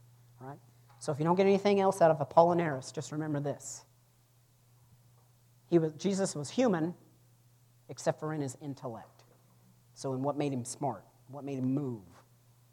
right? 0.40 0.57
So 0.98 1.12
if 1.12 1.18
you 1.18 1.27
don't 1.27 1.37
get 1.37 1.46
anything 1.46 1.79
else 1.79 2.01
out 2.01 2.11
of 2.11 2.27
Apollinaris, 2.27 2.92
just 2.92 3.12
remember 3.12 3.38
this. 3.38 3.85
He 5.68 5.79
was, 5.79 5.92
Jesus 5.98 6.35
was 6.35 6.48
human, 6.48 6.94
except 7.90 8.18
for 8.18 8.33
in 8.33 8.40
his 8.40 8.57
intellect. 8.62 9.24
So, 9.94 10.14
in 10.14 10.22
what 10.22 10.38
made 10.38 10.53
him 10.53 10.64
smart, 10.64 11.05
what 11.29 11.44
made 11.44 11.59
him 11.59 11.74
move, 11.74 12.01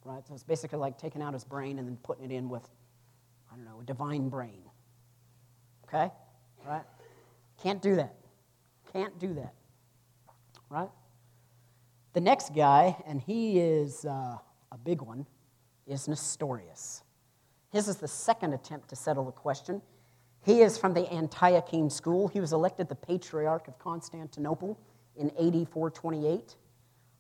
right? 0.05 0.25
So, 0.25 0.33
it's 0.33 0.43
basically 0.43 0.79
like 0.79 0.97
taking 0.97 1.21
out 1.21 1.33
his 1.33 1.43
brain 1.43 1.79
and 1.79 1.87
then 1.87 1.97
putting 1.97 2.23
it 2.23 2.31
in 2.31 2.47
with, 2.47 2.69
I 3.55 3.57
don't 3.57 3.65
know, 3.65 3.79
a 3.79 3.85
divine 3.85 4.27
brain. 4.27 4.63
Okay? 5.87 6.11
Right? 6.67 6.83
Can't 7.63 7.81
do 7.81 7.95
that. 7.95 8.13
Can't 8.91 9.17
do 9.17 9.33
that. 9.35 9.53
Right? 10.69 10.89
The 12.11 12.19
next 12.19 12.53
guy, 12.53 12.97
and 13.07 13.21
he 13.21 13.59
is 13.59 14.03
uh, 14.03 14.37
a 14.71 14.77
big 14.83 15.01
one, 15.01 15.25
is 15.87 16.07
Nestorius. 16.09 17.03
His 17.71 17.87
is 17.87 17.95
the 17.95 18.09
second 18.09 18.53
attempt 18.53 18.89
to 18.89 18.95
settle 18.97 19.23
the 19.23 19.31
question. 19.31 19.81
He 20.43 20.61
is 20.61 20.77
from 20.77 20.93
the 20.93 21.03
Antiochene 21.03 21.91
school. 21.91 22.27
He 22.27 22.41
was 22.41 22.51
elected 22.51 22.89
the 22.89 22.95
Patriarch 22.95 23.69
of 23.69 23.79
Constantinople 23.79 24.77
in 25.15 25.29
AD 25.31 25.69
428. 25.69 26.55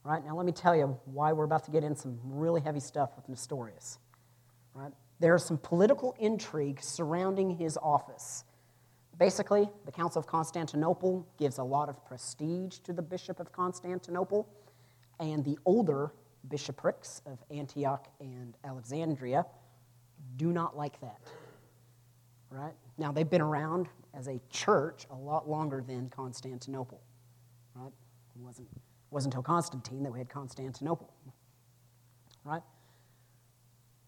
Right, 0.03 0.23
now 0.25 0.35
let 0.35 0.45
me 0.45 0.51
tell 0.51 0.75
you 0.75 0.99
why 1.05 1.31
we're 1.31 1.45
about 1.45 1.63
to 1.63 1.71
get 1.71 1.83
in 1.83 1.95
some 1.95 2.19
really 2.23 2.61
heavy 2.61 2.81
stuff 2.81 3.11
with 3.15 3.29
Nestorius. 3.29 3.99
Right? 4.73 4.91
There 5.19 5.33
are 5.33 5.39
some 5.39 5.57
political 5.57 6.15
intrigue 6.19 6.81
surrounding 6.81 7.49
his 7.51 7.77
office. 7.81 8.43
Basically, 9.17 9.69
the 9.85 9.91
Council 9.91 10.19
of 10.19 10.27
Constantinople 10.27 11.25
gives 11.37 11.57
a 11.57 11.63
lot 11.63 11.87
of 11.87 12.05
prestige 12.05 12.79
to 12.79 12.91
the 12.91 13.01
Bishop 13.01 13.39
of 13.39 13.51
Constantinople, 13.51 14.47
and 15.19 15.43
the 15.45 15.57
older 15.65 16.11
bishoprics 16.49 17.21
of 17.25 17.39
Antioch 17.49 18.07
and 18.19 18.57
Alexandria 18.65 19.45
do 20.35 20.51
not 20.51 20.75
like 20.75 20.99
that. 20.99 21.21
Right? 22.49 22.73
Now, 22.97 23.11
they've 23.11 23.29
been 23.29 23.41
around 23.41 23.87
as 24.13 24.27
a 24.27 24.39
church 24.49 25.05
a 25.11 25.15
lot 25.15 25.49
longer 25.49 25.83
than 25.85 26.09
Constantinople. 26.09 27.01
Right? 27.73 27.91
It 28.35 28.41
wasn't, 28.41 28.67
it 28.73 28.81
wasn't 29.11 29.33
until 29.33 29.43
Constantine 29.43 30.03
that 30.03 30.11
we 30.11 30.19
had 30.19 30.29
Constantinople. 30.29 31.13
Right? 32.43 32.61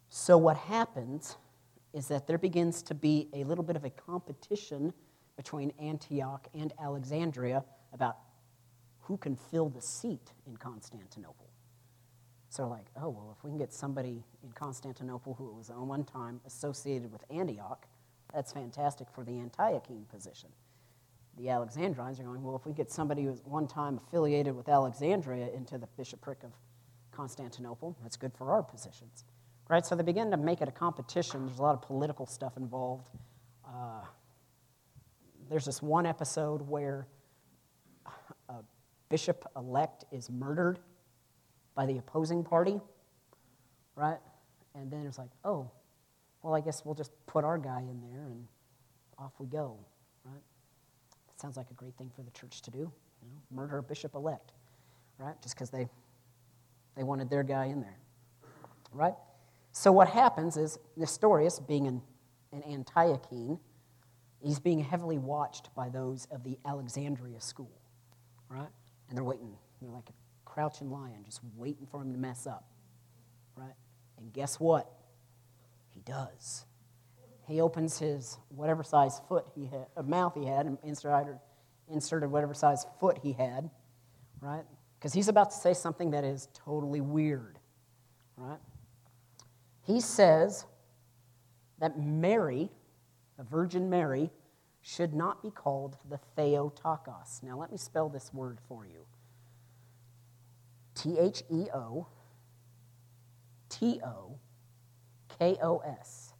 So, 0.10 0.38
what 0.38 0.58
happens 0.58 1.38
is 1.94 2.08
that 2.08 2.28
there 2.28 2.38
begins 2.38 2.82
to 2.84 2.94
be 2.94 3.28
a 3.34 3.44
little 3.44 3.64
bit 3.64 3.76
of 3.76 3.84
a 3.84 3.90
competition 3.90 4.94
between 5.36 5.72
Antioch 5.80 6.48
and 6.54 6.74
Alexandria 6.80 7.64
about 7.94 8.18
who 9.02 9.18
can 9.18 9.36
fill 9.36 9.70
the 9.70 9.82
seat 9.82 10.34
in 10.46 10.58
Constantinople. 10.58 11.50
So, 12.50 12.68
like, 12.68 12.86
oh, 13.02 13.10
well, 13.10 13.36
if 13.38 13.44
we 13.44 13.52
can 13.52 13.58
get 13.58 13.74
somebody 13.74 14.24
in 14.44 14.52
Constantinople 14.52 15.34
who 15.34 15.54
was 15.54 15.70
at 15.70 15.78
one 15.78 16.04
time 16.04 16.42
associated 16.46 17.12
with 17.12 17.24
Antioch, 17.30 17.86
that's 18.34 18.52
fantastic 18.52 19.08
for 19.10 19.24
the 19.24 19.32
Antiochene 19.32 20.08
position. 20.10 20.50
The 21.38 21.46
Alexandrines 21.46 22.20
are 22.20 22.24
going, 22.24 22.44
well, 22.44 22.56
if 22.56 22.66
we 22.66 22.74
get 22.74 22.90
somebody 22.90 23.24
who 23.24 23.30
was 23.30 23.44
one 23.46 23.68
time 23.68 24.00
affiliated 24.08 24.56
with 24.56 24.70
Alexandria 24.70 25.50
into 25.54 25.78
the 25.78 25.88
bishopric 25.98 26.44
of 26.44 26.52
Constantinople, 27.12 27.96
that's 28.02 28.18
good 28.18 28.34
for 28.34 28.52
our 28.52 28.64
positions. 28.64 29.24
Right? 29.70 29.86
So 29.86 29.96
they 29.96 30.04
begin 30.04 30.32
to 30.32 30.38
make 30.38 30.62
it 30.62 30.70
a 30.70 30.72
competition. 30.72 31.46
There's 31.46 31.60
a 31.60 31.62
lot 31.62 31.76
of 31.76 31.82
political 31.82 32.26
stuff 32.26 32.56
involved. 32.58 33.10
Uh, 33.66 34.02
there's 35.50 35.66
this 35.66 35.82
one 35.82 36.06
episode 36.06 36.62
where 36.62 37.08
a 38.50 38.56
bishop 39.10 39.46
elect 39.56 40.06
is 40.12 40.30
murdered 40.30 40.80
by 41.76 41.86
the 41.86 41.98
opposing 41.98 42.44
party, 42.44 42.80
right? 43.96 44.20
And 44.76 44.92
then 44.92 45.06
it's 45.06 45.18
like, 45.18 45.30
oh, 45.44 45.70
well, 46.42 46.56
I 46.56 46.62
guess 46.62 46.84
we'll 46.86 46.96
just 46.96 47.12
put 47.26 47.44
our 47.44 47.58
guy 47.58 47.82
in 47.82 48.02
there 48.02 48.26
and 48.26 48.48
off 49.18 49.34
we 49.40 49.48
go, 49.48 49.78
right? 50.24 50.42
That 51.28 51.42
sounds 51.42 51.58
like 51.58 51.70
a 51.72 51.74
great 51.74 51.96
thing 51.98 52.12
for 52.16 52.22
the 52.22 52.32
church 52.32 52.62
to 52.64 52.72
do, 52.72 52.78
you 52.78 53.30
know, 53.30 53.42
murder 53.52 53.80
a 53.80 53.84
bishop 53.84 54.16
elect, 54.16 54.52
right? 55.18 55.40
Just 55.42 55.56
because 55.56 55.70
they, 55.70 55.88
they 56.96 57.04
wanted 57.04 57.30
their 57.30 57.44
guy 57.44 57.66
in 57.66 57.82
there, 57.82 57.98
right? 58.92 59.16
So 59.78 59.92
what 59.92 60.10
happens 60.10 60.58
is 60.58 60.80
Nestorius, 60.96 61.60
being 61.60 61.86
an, 61.86 62.02
an 62.52 62.64
Antiochene, 62.64 63.60
he's 64.40 64.60
being 64.60 64.80
heavily 64.80 65.20
watched 65.20 65.70
by 65.76 65.88
those 65.88 66.26
of 66.32 66.44
the 66.44 66.58
Alexandria 66.66 67.40
school, 67.40 67.80
right? 68.50 68.70
And 69.08 69.16
they're 69.16 69.24
waiting. 69.24 69.56
They're 69.80 69.92
like 69.92 70.10
a 70.10 70.50
crouching 70.50 70.90
lion, 70.90 71.24
just 71.26 71.42
waiting 71.56 71.86
for 71.86 72.02
him 72.02 72.12
to 72.12 72.18
mess 72.18 72.48
up, 72.48 72.66
right? 73.56 73.76
And 74.18 74.34
guess 74.34 74.60
what? 74.60 74.92
He 75.90 76.00
does. 76.00 76.66
He 77.48 77.62
opens 77.62 78.00
his 78.00 78.40
whatever 78.50 78.82
size 78.82 79.22
foot 79.30 79.46
he 79.54 79.68
had, 79.68 79.86
a 79.96 80.00
uh, 80.00 80.04
mouth 80.04 80.34
he 80.34 80.48
had, 80.48 80.66
and 80.66 80.80
inserted, 80.82 81.38
inserted 81.88 82.32
whatever 82.32 82.56
size 82.56 82.88
foot 83.00 83.20
he 83.22 83.32
had, 83.32 83.70
right? 84.42 84.64
Because 84.98 85.14
he's 85.14 85.28
about 85.28 85.52
to 85.52 85.56
say 85.56 85.76
something 85.76 86.10
that 86.12 86.24
is 86.24 86.48
totally 86.66 87.00
weird, 87.00 87.60
right? 88.38 88.58
He 89.88 90.02
says 90.02 90.66
that 91.80 91.98
Mary, 91.98 92.70
the 93.38 93.44
Virgin 93.44 93.90
Mary, 93.90 94.30
should 94.82 95.14
not 95.14 95.42
be 95.42 95.50
called 95.50 95.98
the 96.10 96.20
Theotokos. 96.36 97.42
Now, 97.42 97.58
let 97.58 97.72
me 97.72 97.78
spell 97.78 98.10
this 98.10 98.34
word 98.34 98.60
for 98.68 98.86
you. 98.86 99.06
T 100.94 101.18
H 101.18 101.42
E 101.50 101.68
O 101.74 102.08
T 103.70 104.02
O 104.04 104.38
K 105.40 105.58
O 105.64 105.78
S. 105.80 106.34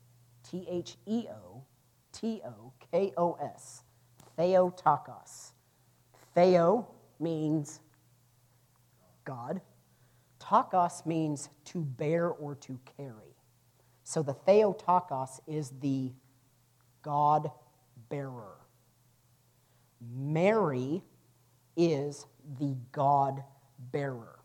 T 0.44 0.68
H 0.70 0.98
E 1.06 1.28
O 1.30 1.64
T 2.12 2.42
O 2.46 2.74
K 2.92 3.14
O 3.16 3.38
S. 3.42 3.84
Theotokos. 4.38 5.54
Theo 6.36 6.86
means 7.20 7.80
God. 9.24 9.62
Tokos 10.40 11.06
means 11.06 11.50
to 11.66 11.80
bear 11.82 12.30
or 12.30 12.56
to 12.56 12.80
carry. 12.98 13.27
So 14.08 14.24
the 14.24 14.34
Theotokos 14.34 15.42
is 15.48 15.74
the 15.82 16.14
God 17.02 17.52
bearer. 18.08 18.56
Mary 20.16 21.04
is 21.76 22.26
the 22.58 22.78
God 22.94 23.44
bearer. 23.92 24.40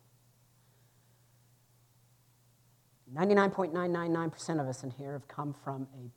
99.999% 3.14 4.60
of 4.60 4.66
us 4.66 4.82
in 4.82 4.90
here 4.90 5.12
have 5.12 5.28
come 5.28 5.54
from 5.62 5.86
a 5.94 6.10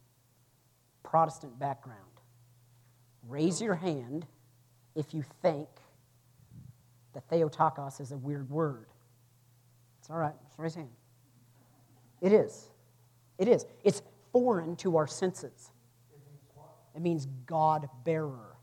Protestant 1.08 1.60
background. 1.60 2.00
Raise 3.28 3.62
your 3.62 3.76
hand 3.76 4.26
if 4.96 5.14
you 5.14 5.24
think 5.44 5.70
that 7.14 7.30
Theotokos 7.30 8.00
is 8.00 8.12
a 8.12 8.18
weird 8.18 8.50
word. 8.50 8.88
It's 10.00 10.10
all 10.10 10.18
right, 10.18 10.34
just 10.48 10.58
raise 10.58 10.76
your 10.76 10.86
hand. 10.86 10.96
It 12.24 12.32
is. 12.34 12.72
It 13.38 13.48
is. 13.48 13.66
It's 13.84 14.02
foreign 14.32 14.76
to 14.78 14.98
our 14.98 15.08
senses. 15.08 15.72
It 16.96 17.02
means 17.02 17.26
God 17.46 17.90
bearer. 18.04 18.56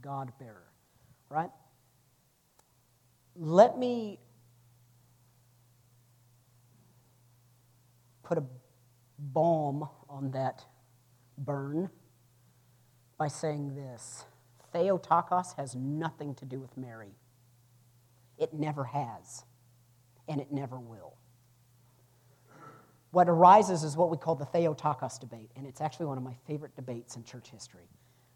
God 0.00 0.32
bearer. 0.38 0.64
Right? 1.28 1.50
Let 3.34 3.78
me 3.78 4.20
put 8.22 8.38
a 8.38 8.44
balm 9.18 9.88
on 10.08 10.30
that 10.32 10.64
burn 11.36 11.90
by 13.16 13.28
saying 13.28 13.74
this 13.74 14.24
Theotokos 14.72 15.54
has 15.56 15.74
nothing 15.74 16.34
to 16.36 16.44
do 16.44 16.60
with 16.60 16.76
Mary. 16.76 17.14
It 18.38 18.54
never 18.54 18.84
has, 18.84 19.44
and 20.28 20.40
it 20.40 20.52
never 20.52 20.78
will. 20.78 21.17
What 23.10 23.28
arises 23.28 23.84
is 23.84 23.96
what 23.96 24.10
we 24.10 24.16
call 24.16 24.34
the 24.34 24.44
Theotokos 24.44 25.18
debate, 25.18 25.50
and 25.56 25.66
it's 25.66 25.80
actually 25.80 26.06
one 26.06 26.18
of 26.18 26.24
my 26.24 26.34
favorite 26.46 26.76
debates 26.76 27.16
in 27.16 27.24
church 27.24 27.50
history. 27.50 27.88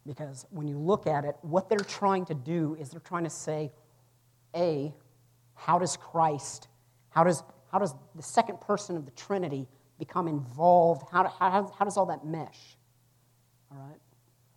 Because 0.07 0.47
when 0.51 0.67
you 0.67 0.79
look 0.79 1.07
at 1.07 1.25
it, 1.25 1.37
what 1.43 1.69
they're 1.69 1.79
trying 1.79 2.25
to 2.27 2.35
do 2.35 2.77
is 2.81 2.91
they're 2.91 3.01
trying 3.01 3.25
to 3.25 3.31
say, 3.31 3.71
A, 4.57 4.93
how 5.55 5.79
does 5.79 5.97
Christ, 5.97 6.69
how 7.11 7.23
does, 7.23 7.43
how 7.71 7.79
does 7.79 7.95
the 8.15 8.23
second 8.23 8.61
person 8.61 8.97
of 8.97 9.05
the 9.05 9.13
Trinity 9.13 9.69
become 9.99 10.27
involved? 10.27 11.03
How, 11.13 11.29
how, 11.39 11.73
how 11.79 11.85
does 11.85 11.97
all 11.97 12.07
that 12.07 12.25
mesh? 12.25 12.77
All 13.71 13.79
right? 13.79 13.99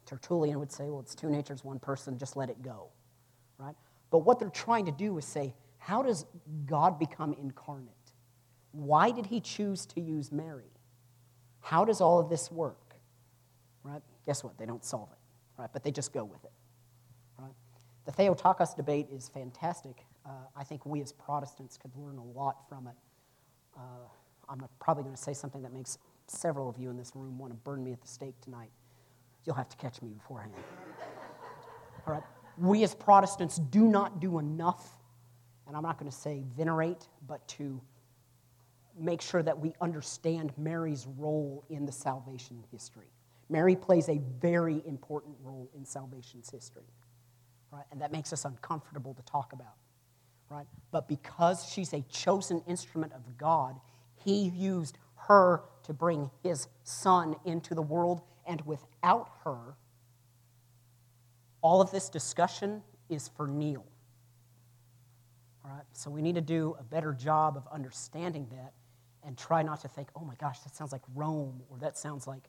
Tertullian 0.05 0.59
would 0.59 0.71
say, 0.71 0.85
well, 0.85 1.01
it's 1.01 1.15
two 1.15 1.29
natures, 1.29 1.63
one 1.63 1.79
person, 1.79 2.17
just 2.17 2.35
let 2.35 2.49
it 2.49 2.61
go. 2.61 2.89
Right? 3.57 3.75
But 4.11 4.19
what 4.19 4.39
they're 4.39 4.49
trying 4.49 4.85
to 4.85 4.91
do 4.91 5.17
is 5.17 5.25
say, 5.25 5.53
how 5.77 6.01
does 6.01 6.25
God 6.65 6.97
become 6.97 7.33
incarnate? 7.33 7.94
Why 8.75 9.09
did 9.11 9.27
he 9.27 9.39
choose 9.39 9.85
to 9.87 10.01
use 10.01 10.31
Mary? 10.31 10.69
How 11.61 11.85
does 11.85 12.01
all 12.01 12.19
of 12.19 12.29
this 12.29 12.51
work? 12.51 12.95
Right? 13.83 14.01
Guess 14.25 14.43
what? 14.43 14.57
They 14.57 14.65
don't 14.65 14.83
solve 14.83 15.09
it. 15.11 15.61
Right? 15.61 15.69
But 15.71 15.83
they 15.83 15.91
just 15.91 16.11
go 16.11 16.25
with 16.25 16.43
it. 16.43 16.51
Right? 17.39 17.53
The 18.05 18.11
Theotokos 18.11 18.73
debate 18.73 19.07
is 19.11 19.29
fantastic. 19.29 20.05
Uh, 20.25 20.31
I 20.57 20.65
think 20.65 20.85
we 20.85 21.01
as 21.01 21.13
Protestants 21.13 21.77
could 21.77 21.91
learn 21.95 22.17
a 22.17 22.23
lot 22.23 22.67
from 22.67 22.87
it. 22.87 22.95
Uh, 23.77 23.79
I'm 24.49 24.61
probably 24.79 25.03
going 25.03 25.15
to 25.15 25.21
say 25.21 25.33
something 25.33 25.61
that 25.61 25.71
makes 25.73 25.97
several 26.27 26.67
of 26.69 26.77
you 26.77 26.89
in 26.89 26.97
this 26.97 27.13
room 27.15 27.37
want 27.37 27.53
to 27.53 27.57
burn 27.57 27.83
me 27.83 27.93
at 27.93 28.01
the 28.01 28.07
stake 28.07 28.39
tonight. 28.41 28.71
You'll 29.45 29.55
have 29.55 29.69
to 29.69 29.77
catch 29.77 30.01
me 30.01 30.09
beforehand. 30.09 30.53
All 32.05 32.13
right? 32.13 32.23
We 32.57 32.83
as 32.83 32.93
Protestants 32.93 33.57
do 33.57 33.87
not 33.87 34.19
do 34.19 34.37
enough, 34.39 34.97
and 35.67 35.77
I'm 35.77 35.83
not 35.83 35.97
going 35.97 36.11
to 36.11 36.17
say 36.17 36.43
venerate, 36.57 37.07
but 37.27 37.47
to 37.49 37.81
make 38.97 39.21
sure 39.21 39.43
that 39.43 39.59
we 39.59 39.73
understand 39.81 40.53
Mary's 40.57 41.07
role 41.17 41.65
in 41.69 41.85
the 41.85 41.91
salvation 41.91 42.63
history. 42.71 43.07
Mary 43.49 43.75
plays 43.75 44.09
a 44.09 44.19
very 44.39 44.81
important 44.85 45.35
role 45.43 45.69
in 45.75 45.85
salvation's 45.85 46.49
history, 46.49 46.87
right? 47.71 47.85
And 47.91 48.01
that 48.01 48.11
makes 48.11 48.33
us 48.33 48.45
uncomfortable 48.45 49.13
to 49.13 49.21
talk 49.23 49.53
about, 49.53 49.75
right? 50.49 50.65
But 50.91 51.07
because 51.07 51.69
she's 51.69 51.93
a 51.93 52.01
chosen 52.09 52.63
instrument 52.67 53.13
of 53.13 53.37
God, 53.37 53.79
He 54.23 54.49
used 54.49 54.97
her 55.27 55.63
to 55.83 55.93
bring 55.93 56.31
His 56.43 56.67
Son 56.83 57.35
into 57.45 57.75
the 57.75 57.81
world, 57.81 58.21
and 58.47 58.61
without 58.61 59.29
her, 59.43 59.75
all 61.61 61.81
of 61.81 61.91
this 61.91 62.09
discussion 62.09 62.81
is 63.09 63.27
for 63.35 63.47
Neil. 63.47 63.85
All 65.63 65.71
right? 65.71 65.85
So 65.93 66.09
we 66.09 66.21
need 66.21 66.35
to 66.35 66.41
do 66.41 66.75
a 66.79 66.83
better 66.83 67.13
job 67.13 67.57
of 67.57 67.67
understanding 67.71 68.47
that 68.51 68.73
and 69.25 69.37
try 69.37 69.63
not 69.63 69.81
to 69.81 69.87
think, 69.87 70.09
oh 70.15 70.23
my 70.23 70.35
gosh, 70.35 70.59
that 70.59 70.75
sounds 70.75 70.91
like 70.91 71.01
Rome 71.15 71.61
or 71.69 71.77
that 71.79 71.97
sounds 71.97 72.27
like 72.27 72.43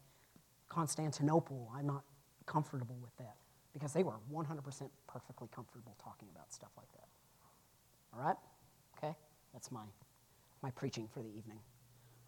Constantinople. 0.68 1.70
I'm 1.74 1.86
not 1.86 2.04
comfortable 2.44 2.98
with 3.02 3.16
that. 3.16 3.36
Because 3.72 3.92
they 3.92 4.02
were 4.02 4.14
100% 4.32 4.88
perfectly 5.06 5.48
comfortable 5.54 5.96
talking 6.02 6.28
about 6.34 6.52
stuff 6.52 6.70
like 6.76 6.90
that. 6.92 7.08
All 8.14 8.24
right? 8.24 8.36
Okay? 8.96 9.14
That's 9.52 9.70
my, 9.70 9.84
my 10.62 10.70
preaching 10.70 11.08
for 11.12 11.20
the 11.20 11.28
evening. 11.28 11.58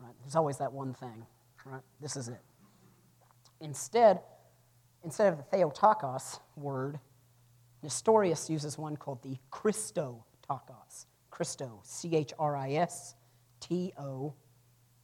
Right? 0.01 0.13
There's 0.23 0.37
always 0.37 0.59
that 0.59 0.73
one 0.73 0.95
thing. 0.95 1.25
Right? 1.65 1.83
This 2.01 2.17
is 2.17 2.29
it. 2.29 2.41
Instead, 3.61 4.21
instead 5.05 5.33
of 5.33 5.39
the 5.39 5.45
Theotokos 5.45 6.41
word, 6.57 6.99
Nestorius 7.83 8.49
uses 8.51 8.79
one 8.79 8.97
called 8.97 9.23
the 9.23 9.37
Christotokos. 9.51 11.07
Christo, 11.31 11.81
C 11.85 12.17
H 12.17 12.33
R 12.39 12.57
I 12.57 12.73
S 12.73 13.15
T 13.61 13.93
O 13.99 14.35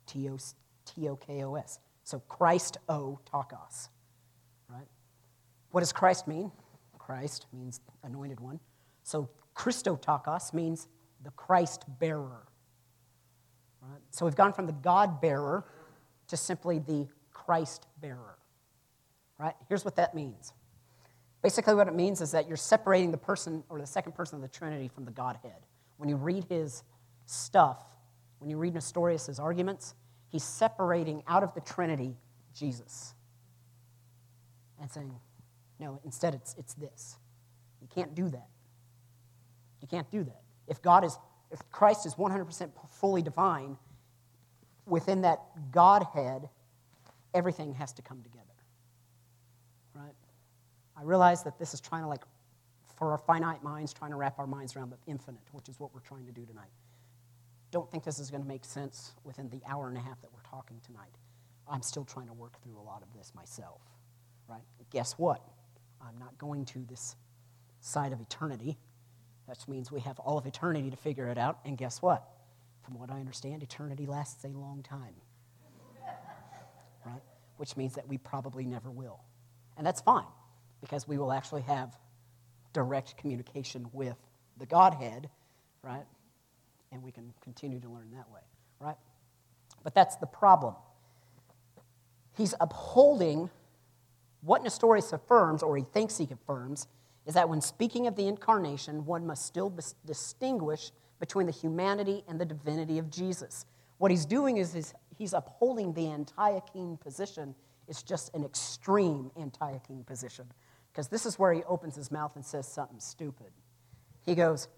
T 0.07 0.29
O 0.29 1.17
K 1.17 1.45
O 1.45 1.55
S. 1.55 1.79
So 2.05 2.21
Christ 2.29 2.79
O 2.89 3.19
Tokos. 3.33 3.89
Right? 4.69 4.87
What 5.71 5.81
does 5.81 5.93
Christ 5.93 6.29
mean? 6.29 6.51
Christ 6.99 7.47
means 7.53 7.81
anointed 8.03 8.41
one. 8.41 8.61
So 9.03 9.29
Christotokos 9.55 10.55
means 10.55 10.89
the 11.23 11.31
Christ 11.33 11.85
bearer. 12.01 12.47
Right? 13.83 14.01
So 14.11 14.25
we've 14.25 14.35
gone 14.35 14.53
from 14.53 14.67
the 14.67 14.73
God 14.73 15.21
bearer 15.21 15.65
to 16.29 16.37
simply 16.37 16.79
the 16.79 17.07
Christ 17.31 17.87
bearer. 18.01 18.39
Right? 19.39 19.55
Here's 19.69 19.85
what 19.85 19.97
that 19.97 20.15
means. 20.15 20.53
Basically, 21.43 21.75
what 21.75 21.89
it 21.89 21.95
means 21.95 22.23
is 22.23 22.31
that 22.31 22.49
you're 22.49 22.57
separating 22.57 23.11
the 23.11 23.19
person 23.19 23.63
or 23.69 23.79
the 23.79 23.87
second 23.87 24.13
person 24.13 24.37
of 24.37 24.43
the 24.43 24.49
Trinity 24.49 24.89
from 24.89 25.05
the 25.05 25.11
Godhead. 25.11 25.67
When 25.99 26.09
you 26.09 26.17
read 26.17 26.45
his 26.49 26.83
stuff, 27.27 27.85
when 28.39 28.51
you 28.51 28.57
read 28.57 28.75
Nestorius' 28.75 29.39
arguments, 29.39 29.95
he's 30.29 30.45
separating 30.45 31.23
out 31.27 31.43
of 31.43 31.55
the 31.55 31.61
Trinity 31.61 32.17
Jesus 32.55 33.15
and 34.81 34.91
saying, 34.91 35.15
no, 35.79 36.01
instead 36.05 36.35
it's, 36.35 36.55
it's 36.59 36.75
this. 36.75 37.17
You 37.81 37.89
can't 37.95 38.15
do 38.15 38.29
that. 38.29 38.49
You 39.81 39.89
can't 39.89 40.11
do 40.11 40.25
that. 40.25 40.41
If 40.69 40.83
God 40.83 41.05
is, 41.05 41.17
if 41.51 41.61
Christ 41.71 42.07
is 42.07 42.15
100% 42.15 42.71
fully 42.89 43.23
divine, 43.23 43.77
within 44.87 45.23
that 45.23 45.41
Godhead, 45.71 46.49
everything 47.35 47.75
has 47.75 47.93
to 47.95 48.03
come 48.03 48.23
together. 48.23 48.45
Right? 49.95 50.15
I 50.97 51.03
realize 51.03 51.43
that 51.45 51.59
this 51.59 51.75
is 51.75 51.81
trying 51.81 52.03
to 52.03 52.09
like, 52.09 52.23
for 52.97 53.11
our 53.11 53.19
finite 53.19 53.63
minds, 53.63 53.93
trying 53.93 54.11
to 54.11 54.17
wrap 54.17 54.39
our 54.39 54.47
minds 54.47 54.77
around 54.77 54.91
the 54.91 54.99
infinite, 55.07 55.43
which 55.53 55.69
is 55.69 55.79
what 55.81 55.95
we're 55.95 56.01
trying 56.01 56.27
to 56.27 56.33
do 56.33 56.45
tonight 56.45 56.71
don't 57.75 57.91
think 57.91 58.05
this 58.05 58.21
is 58.21 58.31
going 58.31 58.43
to 58.43 58.49
make 58.49 58.65
sense 58.65 59.15
within 59.25 59.51
the 59.51 59.61
hour 59.69 59.89
and 59.89 59.97
a 59.97 60.01
half 60.01 60.21
that 60.21 60.33
we're 60.33 60.49
talking 60.49 60.81
tonight. 60.87 61.11
I'm 61.69 61.83
still 61.83 62.05
trying 62.05 62.29
to 62.29 62.33
work 62.33 62.63
through 62.63 62.79
a 62.79 62.85
lot 62.85 63.03
of 63.03 63.13
this 63.19 63.33
myself, 63.35 63.81
right? 64.49 64.63
Guess 64.91 65.15
what? 65.15 65.43
I'm 66.01 66.17
not 66.17 66.39
going 66.39 66.67
to 66.67 66.85
this 66.89 67.17
side 67.81 68.13
of 68.13 68.21
eternity. 68.21 68.79
That 69.49 69.59
means 69.69 69.91
we 69.91 69.99
have 70.01 70.21
all 70.21 70.39
of 70.39 70.47
eternity 70.47 70.89
to 70.89 70.97
figure 70.97 71.27
it 71.27 71.37
out. 71.37 71.59
And 71.65 71.77
guess 71.77 72.01
what? 72.01 72.23
From 72.85 72.97
what 72.97 73.11
I 73.11 73.19
understand, 73.19 73.65
eternity 73.65 74.07
lasts 74.07 74.45
a 74.45 74.49
long 74.49 74.85
time, 74.85 75.15
right? 77.05 77.23
Which 77.57 77.77
means 77.77 77.97
that 77.97 78.07
we 78.07 78.19
probably 78.19 78.65
never 78.65 78.93
will. 78.93 79.19
And 79.77 79.85
that's 79.85 80.01
fine 80.01 80.31
because 80.81 81.09
we 81.09 81.19
will 81.19 81.33
actually 81.33 81.63
have 81.63 81.99
direct 82.73 83.17
communication 83.17 83.89
with 83.93 84.17
the 84.59 84.67
Godhead, 84.67 85.29
right? 85.83 86.05
And 86.95 87.03
we 87.03 87.13
can 87.13 87.35
continue 87.43 87.81
to 87.81 87.89
learn 87.89 88.11
that 88.13 88.31
way, 88.31 88.41
right? 88.81 88.97
But 89.83 89.95
that's 89.95 90.17
the 90.17 90.27
problem. 90.27 90.75
He's 92.37 92.55
upholding 92.61 93.51
what 94.41 94.63
Nestorius 94.63 95.13
affirms, 95.13 95.63
or 95.63 95.77
he 95.77 95.85
thinks 95.93 96.17
he 96.19 96.29
affirms, 96.31 96.87
is 97.27 97.35
that 97.35 97.49
when 97.49 97.61
speaking 97.61 98.07
of 98.07 98.17
the 98.17 98.27
incarnation, 98.27 99.05
one 99.05 99.27
must 99.27 99.45
still 99.45 99.73
distinguish 100.07 100.93
between 101.19 101.47
the 101.47 101.53
humanity 101.53 102.23
and 102.29 102.41
the 102.41 102.45
divinity 102.45 102.99
of 102.99 103.11
Jesus. 103.11 103.67
What 103.99 104.11
he's 104.11 104.27
doing 104.27 104.59
is 104.59 104.95
he's 105.17 105.33
upholding 105.33 105.93
the 105.95 106.03
Antiochene 106.03 107.01
position. 107.01 107.55
It's 107.89 108.03
just 108.03 108.35
an 108.35 108.45
extreme 108.45 109.31
Antiochene 109.39 110.05
position. 110.05 110.47
Because 110.93 111.09
this 111.09 111.27
is 111.27 111.39
where 111.39 111.53
he 111.53 111.63
opens 111.65 111.97
his 111.97 112.11
mouth 112.11 112.37
and 112.37 112.45
says 112.45 112.69
something 112.69 113.01
stupid. 113.01 113.53
He 114.27 114.35
goes, 114.35 114.69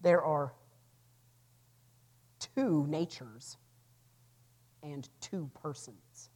There 0.00 0.22
are 0.22 0.52
two 2.56 2.86
natures 2.88 3.56
and 4.82 5.08
two 5.20 5.50
persons. 5.62 6.30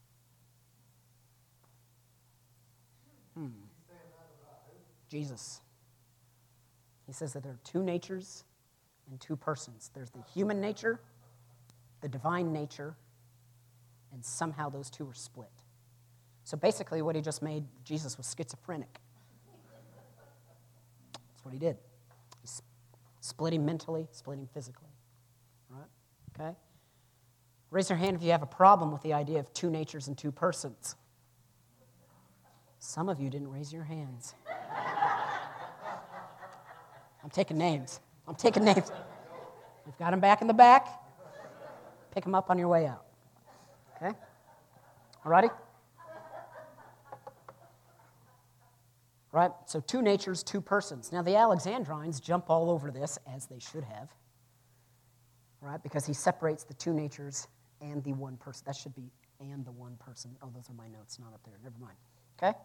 Hmm. 3.35 3.47
Jesus. 5.09 5.61
He 7.05 7.13
says 7.13 7.33
that 7.33 7.43
there 7.43 7.53
are 7.53 7.59
two 7.63 7.83
natures 7.83 8.43
and 9.09 9.19
two 9.19 9.35
persons 9.35 9.89
there's 9.93 10.09
the 10.09 10.21
human 10.33 10.59
nature, 10.59 10.99
the 12.01 12.09
divine 12.09 12.51
nature, 12.51 12.95
and 14.11 14.23
somehow 14.23 14.69
those 14.69 14.89
two 14.89 15.07
are 15.07 15.13
split. 15.13 15.51
So 16.43 16.57
basically, 16.57 17.01
what 17.01 17.15
he 17.15 17.21
just 17.21 17.41
made, 17.41 17.65
Jesus 17.83 18.17
was 18.17 18.33
schizophrenic. 18.35 18.99
That's 21.13 21.43
what 21.45 21.53
he 21.53 21.59
did. 21.59 21.77
He 22.41 22.49
split 23.19 23.53
him 23.53 23.65
mentally, 23.65 24.07
split 24.11 24.39
him 24.39 24.47
physically. 24.53 24.86
Okay? 26.39 26.55
Raise 27.71 27.89
your 27.89 27.97
hand 27.97 28.15
if 28.15 28.23
you 28.23 28.31
have 28.31 28.43
a 28.43 28.47
problem 28.47 28.91
with 28.91 29.01
the 29.01 29.13
idea 29.13 29.39
of 29.39 29.51
two 29.53 29.69
natures 29.69 30.07
and 30.07 30.17
two 30.17 30.31
persons. 30.31 30.95
Some 32.79 33.09
of 33.09 33.19
you 33.19 33.29
didn't 33.29 33.49
raise 33.49 33.73
your 33.73 33.83
hands. 33.83 34.35
I'm 37.23 37.29
taking 37.31 37.57
names. 37.57 37.99
I'm 38.27 38.35
taking 38.35 38.63
names. 38.63 38.91
We've 39.85 39.97
got 39.97 40.11
them 40.11 40.19
back 40.19 40.41
in 40.41 40.47
the 40.47 40.53
back. 40.53 40.87
Pick 42.13 42.23
them 42.23 42.35
up 42.35 42.49
on 42.49 42.57
your 42.57 42.67
way 42.67 42.85
out. 42.85 43.05
Okay? 43.95 44.15
All 45.25 45.31
righty? 45.31 45.49
Right? 49.31 49.51
So, 49.65 49.79
two 49.81 50.01
natures, 50.01 50.41
two 50.41 50.61
persons. 50.61 51.11
Now, 51.11 51.21
the 51.21 51.31
Alexandrines 51.31 52.21
jump 52.21 52.49
all 52.49 52.71
over 52.71 52.91
this, 52.91 53.19
as 53.27 53.45
they 53.47 53.59
should 53.59 53.83
have 53.83 54.09
right? 55.61 55.81
Because 55.81 56.05
he 56.05 56.13
separates 56.13 56.63
the 56.63 56.73
two 56.73 56.93
natures 56.93 57.47
and 57.81 58.03
the 58.03 58.13
one 58.13 58.37
person. 58.37 58.63
That 58.65 58.75
should 58.75 58.95
be 58.95 59.11
and 59.39 59.65
the 59.65 59.71
one 59.71 59.95
person. 59.97 60.35
Oh, 60.41 60.49
those 60.53 60.69
are 60.69 60.73
my 60.73 60.87
notes, 60.87 61.19
not 61.19 61.33
up 61.33 61.41
there. 61.45 61.55
Never 61.63 61.75
mind. 61.79 61.97
Okay? 62.41 62.57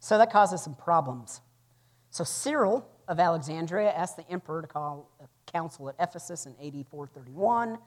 So 0.00 0.18
that 0.18 0.32
causes 0.32 0.62
some 0.62 0.74
problems. 0.74 1.40
So 2.10 2.24
Cyril 2.24 2.88
of 3.06 3.20
Alexandria 3.20 3.90
asked 3.90 4.16
the 4.16 4.28
emperor 4.30 4.62
to 4.62 4.68
call 4.68 5.10
a 5.20 5.52
council 5.52 5.88
at 5.88 5.96
Ephesus 5.98 6.46
in 6.46 6.52
AD 6.52 6.86
431. 6.86 7.78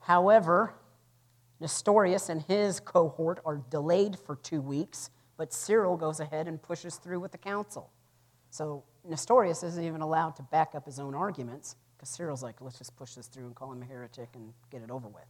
However, 0.00 0.74
Nestorius 1.58 2.28
and 2.28 2.42
his 2.42 2.80
cohort 2.80 3.40
are 3.44 3.62
delayed 3.70 4.18
for 4.18 4.36
two 4.36 4.60
weeks, 4.60 5.10
but 5.36 5.52
Cyril 5.52 5.96
goes 5.96 6.20
ahead 6.20 6.46
and 6.46 6.62
pushes 6.62 6.96
through 6.96 7.20
with 7.20 7.32
the 7.32 7.38
council. 7.38 7.90
So 8.50 8.84
Nestorius 9.08 9.62
isn't 9.62 9.82
even 9.82 10.00
allowed 10.00 10.36
to 10.36 10.42
back 10.42 10.74
up 10.74 10.86
his 10.86 10.98
own 10.98 11.14
arguments 11.14 11.76
because 11.96 12.08
Cyril's 12.10 12.42
like, 12.42 12.60
let's 12.60 12.78
just 12.78 12.96
push 12.96 13.14
this 13.14 13.26
through 13.26 13.46
and 13.46 13.54
call 13.54 13.72
him 13.72 13.82
a 13.82 13.86
heretic 13.86 14.28
and 14.34 14.52
get 14.70 14.82
it 14.82 14.90
over 14.90 15.08
with. 15.08 15.24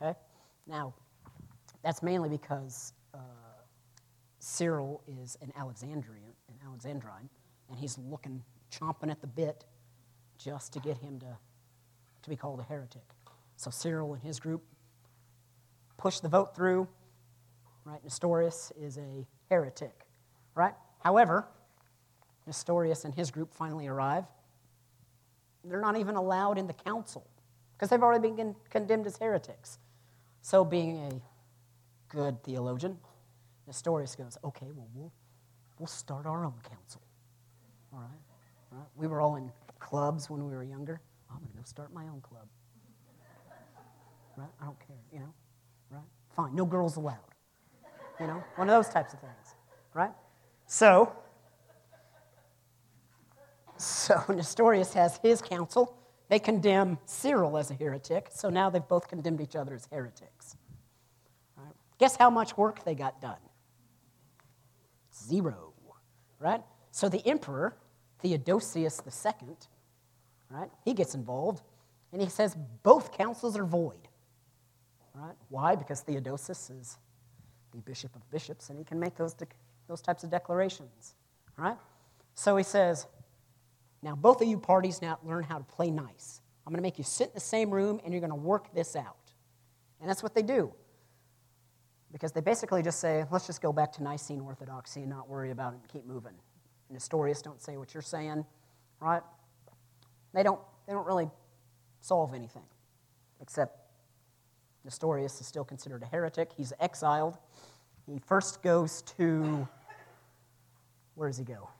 Okay? 0.00 0.18
Now, 0.66 0.94
that's 1.82 2.02
mainly 2.02 2.28
because 2.28 2.92
uh, 3.14 3.18
Cyril 4.38 5.02
is 5.06 5.36
an 5.42 5.52
Alexandrian, 5.56 6.32
an 6.48 6.54
Alexandrine, 6.66 7.28
and 7.68 7.78
he's 7.78 7.98
looking, 7.98 8.42
chomping 8.72 9.10
at 9.10 9.20
the 9.20 9.26
bit 9.26 9.64
just 10.38 10.72
to 10.72 10.80
get 10.80 10.98
him 10.98 11.18
to, 11.20 11.36
to 12.22 12.30
be 12.30 12.36
called 12.36 12.60
a 12.60 12.64
heretic. 12.64 13.04
So 13.56 13.70
Cyril 13.70 14.14
and 14.14 14.22
his 14.22 14.40
group 14.40 14.62
push 15.96 16.18
the 16.20 16.28
vote 16.28 16.54
through. 16.54 16.88
Right? 17.84 18.02
Nestorius 18.02 18.72
is 18.80 18.98
a 18.98 19.26
heretic. 19.50 20.06
Right? 20.54 20.74
However, 21.00 21.46
Nestorius 22.46 23.04
and 23.04 23.14
his 23.14 23.30
group 23.30 23.52
finally 23.54 23.86
arrive. 23.86 24.24
They're 25.64 25.80
not 25.80 25.96
even 25.96 26.16
allowed 26.16 26.58
in 26.58 26.66
the 26.66 26.72
council 26.72 27.26
because 27.72 27.90
they've 27.90 28.02
already 28.02 28.30
been 28.30 28.54
condemned 28.70 29.06
as 29.06 29.16
heretics. 29.16 29.78
So, 30.40 30.64
being 30.64 30.98
a 30.98 32.14
good 32.14 32.42
theologian, 32.42 32.98
Nestorius 33.66 34.16
goes, 34.16 34.36
okay, 34.44 34.66
well, 34.74 34.88
we'll, 34.94 35.12
we'll 35.78 35.86
start 35.86 36.26
our 36.26 36.44
own 36.44 36.54
council. 36.68 37.00
All 37.92 38.00
right? 38.00 38.08
All 38.72 38.78
right? 38.78 38.88
We 38.96 39.06
were 39.06 39.20
all 39.20 39.36
in 39.36 39.50
clubs 39.78 40.28
when 40.28 40.44
we 40.44 40.54
were 40.54 40.64
younger. 40.64 41.00
I'm 41.30 41.38
going 41.38 41.50
to 41.50 41.56
go 41.58 41.62
start 41.64 41.92
my 41.92 42.08
own 42.08 42.20
club. 42.20 42.46
Right? 44.36 44.48
I 44.60 44.64
don't 44.64 44.78
care, 44.80 44.96
you 45.12 45.20
know? 45.20 45.34
Right? 45.90 46.02
Fine, 46.34 46.54
no 46.54 46.64
girls 46.64 46.96
allowed. 46.96 47.18
You 48.18 48.26
know? 48.26 48.42
One 48.56 48.68
of 48.68 48.74
those 48.74 48.92
types 48.92 49.12
of 49.12 49.20
things. 49.20 49.54
Right? 49.94 50.12
So, 50.66 51.12
so 53.82 54.22
Nestorius 54.28 54.94
has 54.94 55.18
his 55.22 55.42
council. 55.42 55.96
They 56.28 56.38
condemn 56.38 56.98
Cyril 57.04 57.58
as 57.58 57.70
a 57.70 57.74
heretic, 57.74 58.28
so 58.32 58.48
now 58.48 58.70
they've 58.70 58.86
both 58.86 59.08
condemned 59.08 59.40
each 59.40 59.56
other 59.56 59.74
as 59.74 59.86
heretics. 59.92 60.56
Right? 61.56 61.74
Guess 61.98 62.16
how 62.16 62.30
much 62.30 62.56
work 62.56 62.84
they 62.84 62.94
got 62.94 63.20
done? 63.20 63.36
Zero. 65.14 65.72
Right? 66.38 66.62
So 66.90 67.08
the 67.08 67.26
emperor, 67.26 67.76
Theodosius 68.20 69.00
II, 69.06 69.48
right, 70.50 70.70
he 70.84 70.94
gets 70.94 71.14
involved 71.14 71.62
and 72.12 72.20
he 72.20 72.28
says 72.28 72.56
both 72.82 73.12
councils 73.12 73.56
are 73.56 73.64
void. 73.64 74.08
Right? 75.14 75.34
Why? 75.48 75.74
Because 75.74 76.00
Theodosius 76.00 76.70
is 76.70 76.98
the 77.72 77.78
bishop 77.78 78.14
of 78.16 78.30
bishops 78.30 78.70
and 78.70 78.78
he 78.78 78.84
can 78.84 78.98
make 78.98 79.16
those, 79.16 79.34
de- 79.34 79.46
those 79.88 80.00
types 80.00 80.24
of 80.24 80.30
declarations. 80.30 81.14
Right? 81.56 81.76
So 82.34 82.56
he 82.56 82.64
says, 82.64 83.06
now, 84.02 84.16
both 84.16 84.42
of 84.42 84.48
you 84.48 84.58
parties 84.58 85.00
now 85.00 85.18
learn 85.22 85.44
how 85.44 85.58
to 85.58 85.64
play 85.64 85.90
nice. 85.90 86.40
I'm 86.66 86.72
going 86.72 86.78
to 86.78 86.82
make 86.82 86.98
you 86.98 87.04
sit 87.04 87.28
in 87.28 87.34
the 87.34 87.40
same 87.40 87.70
room 87.70 88.00
and 88.04 88.12
you're 88.12 88.20
going 88.20 88.30
to 88.30 88.36
work 88.36 88.74
this 88.74 88.96
out. 88.96 89.16
And 90.00 90.10
that's 90.10 90.22
what 90.22 90.34
they 90.34 90.42
do. 90.42 90.72
Because 92.10 92.32
they 92.32 92.40
basically 92.40 92.82
just 92.82 93.00
say, 93.00 93.24
let's 93.30 93.46
just 93.46 93.62
go 93.62 93.72
back 93.72 93.92
to 93.92 94.02
Nicene 94.02 94.40
Orthodoxy 94.40 95.00
and 95.00 95.10
not 95.10 95.28
worry 95.28 95.50
about 95.50 95.72
it 95.72 95.76
and 95.76 95.88
keep 95.88 96.04
moving. 96.04 96.34
Nestorius 96.90 97.40
don't 97.40 97.62
say 97.62 97.76
what 97.76 97.94
you're 97.94 98.02
saying, 98.02 98.44
right? 99.00 99.22
They 100.34 100.42
don't, 100.42 100.60
they 100.86 100.92
don't 100.92 101.06
really 101.06 101.30
solve 102.00 102.34
anything, 102.34 102.64
except 103.40 103.78
Nestorius 104.84 105.40
is 105.40 105.46
still 105.46 105.64
considered 105.64 106.02
a 106.02 106.06
heretic. 106.06 106.50
He's 106.54 106.72
exiled. 106.80 107.38
He 108.06 108.18
first 108.18 108.62
goes 108.62 109.02
to, 109.16 109.66
where 111.14 111.28
does 111.28 111.38
he 111.38 111.44
go? 111.44 111.70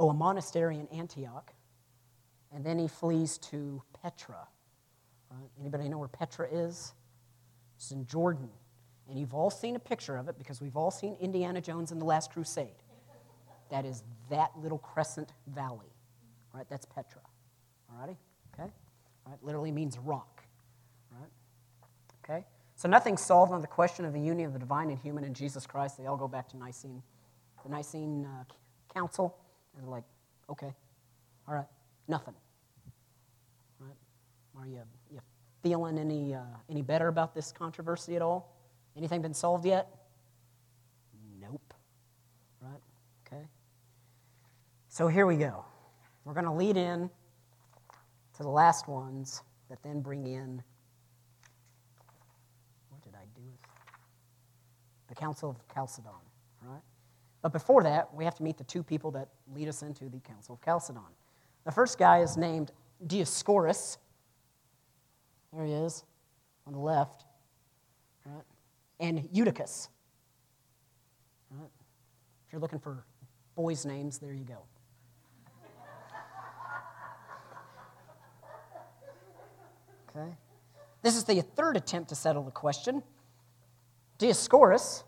Oh, 0.00 0.10
a 0.10 0.14
monastery 0.14 0.78
in 0.78 0.88
Antioch, 0.88 1.52
and 2.52 2.64
then 2.64 2.78
he 2.78 2.88
flees 2.88 3.38
to 3.38 3.82
Petra. 4.02 4.48
Right? 5.30 5.48
Anybody 5.60 5.88
know 5.88 5.98
where 5.98 6.08
Petra 6.08 6.48
is? 6.50 6.94
It's 7.76 7.92
in 7.92 8.06
Jordan. 8.06 8.48
And 9.08 9.18
you've 9.18 9.34
all 9.34 9.50
seen 9.50 9.76
a 9.76 9.78
picture 9.78 10.16
of 10.16 10.28
it 10.28 10.38
because 10.38 10.60
we've 10.60 10.76
all 10.76 10.90
seen 10.90 11.16
Indiana 11.20 11.60
Jones 11.60 11.92
and 11.92 12.00
the 12.00 12.04
Last 12.04 12.32
Crusade. 12.32 12.82
That 13.70 13.84
is 13.84 14.02
that 14.30 14.50
little 14.60 14.78
crescent 14.78 15.32
valley. 15.46 15.92
Right? 16.52 16.66
That's 16.68 16.86
Petra. 16.86 17.20
All 17.90 18.00
righty? 18.00 18.16
Okay? 18.54 18.70
Right? 19.26 19.38
Literally 19.42 19.70
means 19.70 19.98
rock. 19.98 20.42
Right? 21.12 21.30
Okay? 22.24 22.44
So 22.74 22.88
nothing's 22.88 23.20
solved 23.20 23.52
on 23.52 23.60
the 23.60 23.66
question 23.66 24.04
of 24.04 24.12
the 24.12 24.20
union 24.20 24.46
of 24.46 24.52
the 24.54 24.58
divine 24.58 24.90
and 24.90 24.98
human 24.98 25.24
in 25.24 25.34
Jesus 25.34 25.66
Christ. 25.66 25.98
They 25.98 26.06
all 26.06 26.16
go 26.16 26.28
back 26.28 26.48
to 26.48 26.56
Nicene, 26.56 27.02
the 27.62 27.68
Nicene 27.68 28.26
uh, 28.26 28.44
Council. 28.92 29.36
And 29.74 29.82
they're 29.82 29.90
like, 29.90 30.04
okay, 30.48 30.72
all 31.48 31.54
right, 31.54 31.68
nothing. 32.08 32.34
Right? 33.78 33.96
Are 34.58 34.66
you, 34.66 34.80
you 35.10 35.20
feeling 35.62 35.98
any, 35.98 36.34
uh, 36.34 36.40
any 36.68 36.82
better 36.82 37.08
about 37.08 37.34
this 37.34 37.52
controversy 37.52 38.16
at 38.16 38.22
all? 38.22 38.56
Anything 38.96 39.22
been 39.22 39.34
solved 39.34 39.64
yet? 39.64 39.88
Nope. 41.40 41.74
Right? 42.60 42.80
Okay. 43.26 43.44
So 44.88 45.08
here 45.08 45.26
we 45.26 45.36
go. 45.36 45.64
We're 46.24 46.34
going 46.34 46.46
to 46.46 46.52
lead 46.52 46.76
in 46.76 47.08
to 48.36 48.42
the 48.42 48.48
last 48.48 48.88
ones 48.88 49.42
that 49.68 49.82
then 49.82 50.00
bring 50.00 50.26
in. 50.26 50.62
What 52.90 53.02
did 53.02 53.14
I 53.14 53.24
do? 53.34 53.42
The 55.08 55.14
Council 55.14 55.50
of 55.50 55.56
Chalcedon, 55.74 56.12
right? 56.62 56.80
But 57.42 57.52
before 57.52 57.82
that, 57.84 58.12
we 58.14 58.24
have 58.24 58.34
to 58.36 58.42
meet 58.42 58.58
the 58.58 58.64
two 58.64 58.82
people 58.82 59.10
that 59.12 59.28
lead 59.54 59.68
us 59.68 59.82
into 59.82 60.08
the 60.08 60.20
Council 60.20 60.54
of 60.54 60.64
Chalcedon. 60.64 61.02
The 61.64 61.72
first 61.72 61.98
guy 61.98 62.20
is 62.20 62.36
named 62.36 62.72
Dioscorus. 63.06 63.96
There 65.52 65.64
he 65.64 65.72
is 65.72 66.04
on 66.66 66.72
the 66.72 66.78
left. 66.78 67.24
Right? 68.26 68.44
And 69.00 69.28
Eutychus. 69.32 69.88
Right? 71.50 71.70
If 72.46 72.52
you're 72.52 72.60
looking 72.60 72.78
for 72.78 73.04
boys' 73.56 73.86
names, 73.86 74.18
there 74.18 74.32
you 74.32 74.44
go. 74.44 74.58
Okay? 80.10 80.36
This 81.02 81.16
is 81.16 81.24
the 81.24 81.40
third 81.40 81.76
attempt 81.76 82.10
to 82.10 82.14
settle 82.14 82.42
the 82.42 82.50
question. 82.50 83.02
Dioscorus 84.18 85.04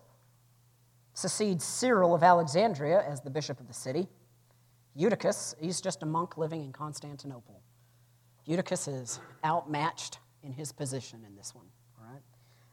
succeeds 1.13 1.63
Cyril 1.63 2.15
of 2.15 2.23
Alexandria 2.23 3.03
as 3.07 3.21
the 3.21 3.29
bishop 3.29 3.59
of 3.59 3.67
the 3.67 3.73
city. 3.73 4.07
Eutychus, 4.95 5.55
he's 5.59 5.81
just 5.81 6.03
a 6.03 6.05
monk 6.05 6.37
living 6.37 6.63
in 6.63 6.71
Constantinople. 6.71 7.61
Eutychus 8.45 8.87
is 8.87 9.19
outmatched 9.43 10.19
in 10.43 10.51
his 10.51 10.71
position 10.71 11.23
in 11.25 11.35
this 11.35 11.55
one. 11.55 11.65
All 11.99 12.11
right? 12.11 12.21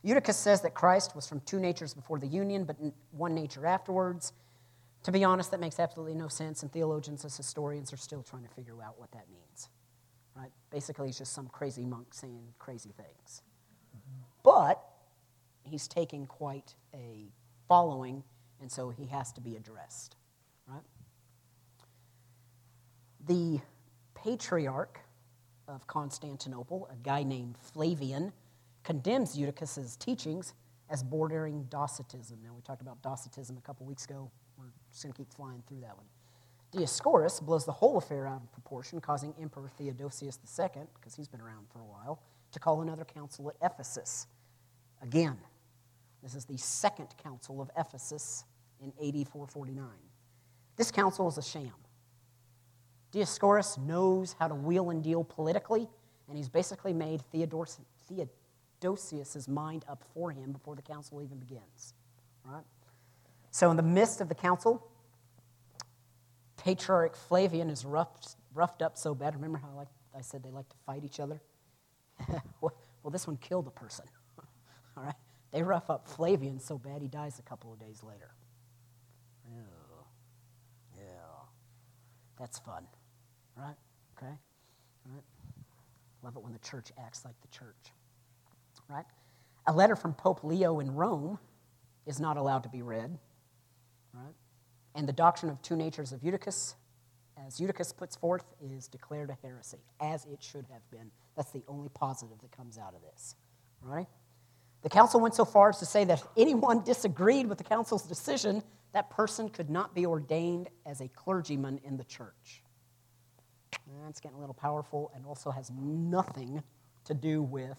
Eutychus 0.03 0.37
says 0.37 0.61
that 0.63 0.75
Christ 0.75 1.15
was 1.15 1.27
from 1.27 1.41
two 1.41 1.61
natures 1.61 1.95
before 1.95 2.19
the 2.19 2.27
union, 2.27 2.65
but 2.65 2.77
one 3.13 3.35
nature 3.35 3.67
afterwards. 3.67 4.33
To 5.05 5.13
be 5.13 5.25
honest, 5.25 5.51
that 5.53 5.61
makes 5.61 5.79
absolutely 5.79 6.15
no 6.15 6.29
sense, 6.29 6.63
and 6.63 6.73
theologians 6.73 7.25
as 7.25 7.37
historians 7.37 7.93
are 7.93 7.97
still 7.97 8.23
trying 8.23 8.43
to 8.43 8.51
figure 8.51 8.83
out 8.83 8.99
what 8.99 9.11
that 9.13 9.31
means. 9.31 9.69
Right? 10.37 10.51
Basically, 10.71 11.09
he's 11.09 11.19
just 11.19 11.33
some 11.33 11.49
crazy 11.49 11.87
monk 11.87 12.13
saying 12.13 12.43
crazy 12.59 12.93
things. 12.97 13.43
But 14.43 14.83
he's 15.65 15.87
taking 15.89 16.27
quite 16.27 16.75
a 16.95 17.31
following, 17.69 18.25
and 18.61 18.71
so 18.71 18.91
he 18.91 19.07
has 19.07 19.33
to 19.33 19.41
be 19.41 19.57
addressed. 19.57 20.17
Right? 20.67 20.83
The 23.27 23.61
patriarch 24.15 25.01
of 25.69 25.87
Constantinople, 25.87 26.89
a 26.93 26.97
guy 26.97 27.23
named 27.23 27.57
Flavian, 27.59 28.33
condemns 28.83 29.37
Eutychus's 29.37 29.97
teachings 29.97 30.55
as 30.89 31.03
bordering 31.03 31.65
Docetism. 31.71 32.39
Now, 32.43 32.51
we 32.55 32.63
talked 32.63 32.83
about 32.83 33.01
Docetism 33.03 33.57
a 33.57 33.61
couple 33.61 33.87
weeks 33.87 34.05
ago. 34.05 34.31
We're 34.59 34.73
just 34.91 35.03
going 35.03 35.13
to 35.13 35.17
keep 35.17 35.33
flying 35.33 35.63
through 35.69 35.81
that 35.81 35.97
one. 35.97 36.07
Dioscorus 36.73 37.41
blows 37.45 37.65
the 37.65 37.73
whole 37.73 37.99
affair 37.99 38.27
out 38.27 38.43
of 38.43 38.53
proportion, 38.53 39.01
causing 39.01 39.35
Emperor 39.41 39.69
Theodosius 39.77 40.39
II, 40.59 40.83
because 40.95 41.15
he's 41.15 41.29
been 41.29 41.41
around 41.41 41.67
for 41.73 41.81
a 41.81 41.85
while, 41.85 42.23
to 42.53 42.59
call 42.59 42.83
another 42.83 43.05
council 43.05 43.51
at 43.51 43.57
Ephesus. 43.73 44.27
Again, 45.03 45.37
this 46.23 46.35
is 46.35 46.45
the 46.45 46.59
second 46.59 47.09
council 47.23 47.61
of 47.61 47.71
Ephesus 47.77 48.45
in 48.83 48.89
AD 48.89 49.29
449. 49.29 49.87
This 50.77 50.91
council 50.91 51.29
is 51.29 51.39
a 51.39 51.43
sham. 51.43 51.73
Dioscorus 53.13 53.79
knows 53.79 54.37
how 54.39 54.49
to 54.49 54.55
wheel 54.55 54.91
and 54.91 55.03
deal 55.03 55.25
politically, 55.25 55.89
and 56.29 56.37
he's 56.37 56.49
basically 56.49 56.93
made 56.93 57.23
Theodosius' 57.33 59.49
mind 59.49 59.85
up 59.89 60.05
for 60.15 60.31
him 60.31 60.53
before 60.53 60.77
the 60.77 60.83
council 60.83 61.23
even 61.23 61.39
begins. 61.39 61.95
Right? 62.45 62.65
So, 63.51 63.71
in 63.71 63.77
the 63.77 63.83
midst 63.83 64.21
of 64.21 64.29
the 64.29 64.35
council, 64.35 64.87
Patriarch 66.57 67.17
Flavian 67.17 67.69
is 67.69 67.85
roughed, 67.85 68.37
roughed 68.55 68.83
up 68.83 68.97
so 68.97 69.15
bad. 69.15 69.35
Remember 69.35 69.59
how 69.59 69.75
like, 69.77 69.89
I 70.17 70.21
said 70.21 70.43
they 70.43 70.51
like 70.51 70.69
to 70.69 70.77
fight 70.87 71.05
each 71.05 71.19
other? 71.19 71.41
well, 72.61 72.73
this 73.11 73.27
one 73.27 73.39
killed 73.39 73.67
a 73.67 73.71
person. 73.71 74.05
All 74.97 75.05
right? 75.05 75.15
They 75.53 75.63
rough 75.63 75.91
up 75.91 76.07
Flavian 76.07 76.61
so 76.61 76.79
bad 76.79 77.03
he 77.03 77.09
dies 77.09 77.39
a 77.39 77.43
couple 77.43 77.73
of 77.73 77.81
days 77.81 78.03
later. 78.05 78.31
Oh, 79.49 80.05
yeah. 80.97 81.03
That's 82.41 82.59
fun. 82.59 82.85
Right? 83.55 83.77
Okay? 84.17 84.33
Right? 85.05 85.23
Love 86.23 86.37
it 86.37 86.43
when 86.43 86.55
the 86.55 86.59
church 86.59 86.91
acts 86.99 87.25
like 87.25 87.39
the 87.43 87.49
church. 87.49 87.93
Right? 88.89 89.05
A 89.67 89.73
letter 89.73 89.95
from 89.95 90.15
Pope 90.15 90.43
Leo 90.43 90.81
in 90.81 90.95
Rome 90.95 91.39
is 92.07 92.19
not 92.19 92.39
allowed 92.39 92.63
to 92.63 92.71
be 92.71 92.81
read. 92.81 93.19
Right? 94.15 94.35
And 94.95 95.07
the 95.07 95.13
doctrine 95.13 95.53
of 95.53 95.61
two 95.61 95.77
natures 95.77 96.13
of 96.13 96.25
Eutychus, 96.25 96.75
as 97.47 97.61
Eutychus 97.61 97.93
puts 97.93 98.17
forth, 98.17 98.45
is 98.61 98.89
declared 98.89 99.31
a 99.31 99.37
heresy, 99.47 99.79
as 100.01 100.25
it 100.25 100.43
should 100.43 100.67
have 100.73 100.91
been. 100.91 101.11
That's 101.37 101.53
the 101.53 101.63
only 101.69 101.91
positive 101.91 102.41
that 102.41 102.57
comes 102.57 102.79
out 102.79 102.95
of 102.95 103.03
this. 103.03 103.37
Right? 103.83 104.09
The 104.83 104.89
council 104.89 105.21
went 105.21 105.35
so 105.35 105.45
far 105.45 105.69
as 105.69 105.79
to 105.79 105.87
say 105.87 106.05
that 106.05 106.21
if 106.21 106.27
anyone 106.39 106.83
disagreed 106.83 107.47
with 107.47 107.59
the 107.59 107.65
council's 107.65 108.03
decision, 108.03 108.63
that 108.93 109.11
person 109.11 109.49
could 109.49 109.71
not 109.71 109.95
be 109.95 110.07
ordained 110.07 110.69
as 110.87 111.01
a 111.01 111.09
clergyman 111.09 111.81
in 111.85 111.97
the 111.97 112.05
church. 112.05 112.63
That's 114.05 114.21
getting 114.21 114.37
a 114.37 114.41
little 114.41 114.55
powerful 114.55 115.11
and 115.15 115.25
also 115.27 115.51
has 115.51 115.71
nothing 115.71 116.63
to 117.05 117.15
do 117.15 117.43
with 117.43 117.77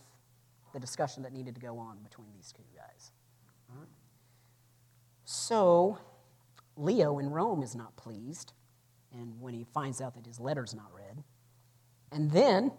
the 0.73 0.79
discussion 0.79 1.23
that 1.23 1.33
needed 1.33 1.55
to 1.55 1.61
go 1.61 1.77
on 1.77 1.97
between 2.03 2.27
these 2.35 2.51
two 2.51 2.63
guys. 2.75 3.11
Right? 3.69 3.87
So, 5.25 5.97
Leo 6.77 7.19
in 7.19 7.29
Rome 7.29 7.63
is 7.63 7.75
not 7.75 7.95
pleased, 7.97 8.53
and 9.13 9.39
when 9.39 9.53
he 9.53 9.65
finds 9.73 10.01
out 10.01 10.15
that 10.15 10.25
his 10.25 10.39
letter's 10.39 10.73
not 10.73 10.91
read, 10.93 11.23
and 12.11 12.31
then 12.31 12.71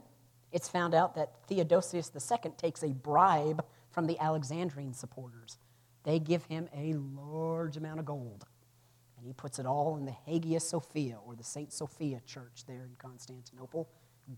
it's 0.51 0.69
found 0.69 0.95
out 0.95 1.15
that 1.15 1.33
Theodosius 1.49 2.11
II 2.15 2.53
takes 2.57 2.83
a 2.83 2.89
bribe 2.89 3.65
from 3.91 4.07
the 4.07 4.17
Alexandrine 4.19 4.95
supporters. 4.95 5.59
They 6.05 6.19
give 6.19 6.45
him 6.47 6.69
a 6.75 6.95
large 6.95 7.77
amount 7.77 8.01
of 8.01 8.05
gold, 8.07 8.45
and 9.17 9.27
he 9.27 9.33
puts 9.33 9.59
it 9.59 9.67
all 9.67 9.97
in 9.97 10.05
the 10.05 10.15
Hagia 10.27 10.61
Sophia, 10.61 11.19
or 11.25 11.37
the 11.37 11.45
St. 11.45 11.73
Sophia 11.73 12.21
Church 12.27 12.65
there 12.67 12.85
in 12.85 12.97
Constantinople, 12.99 13.89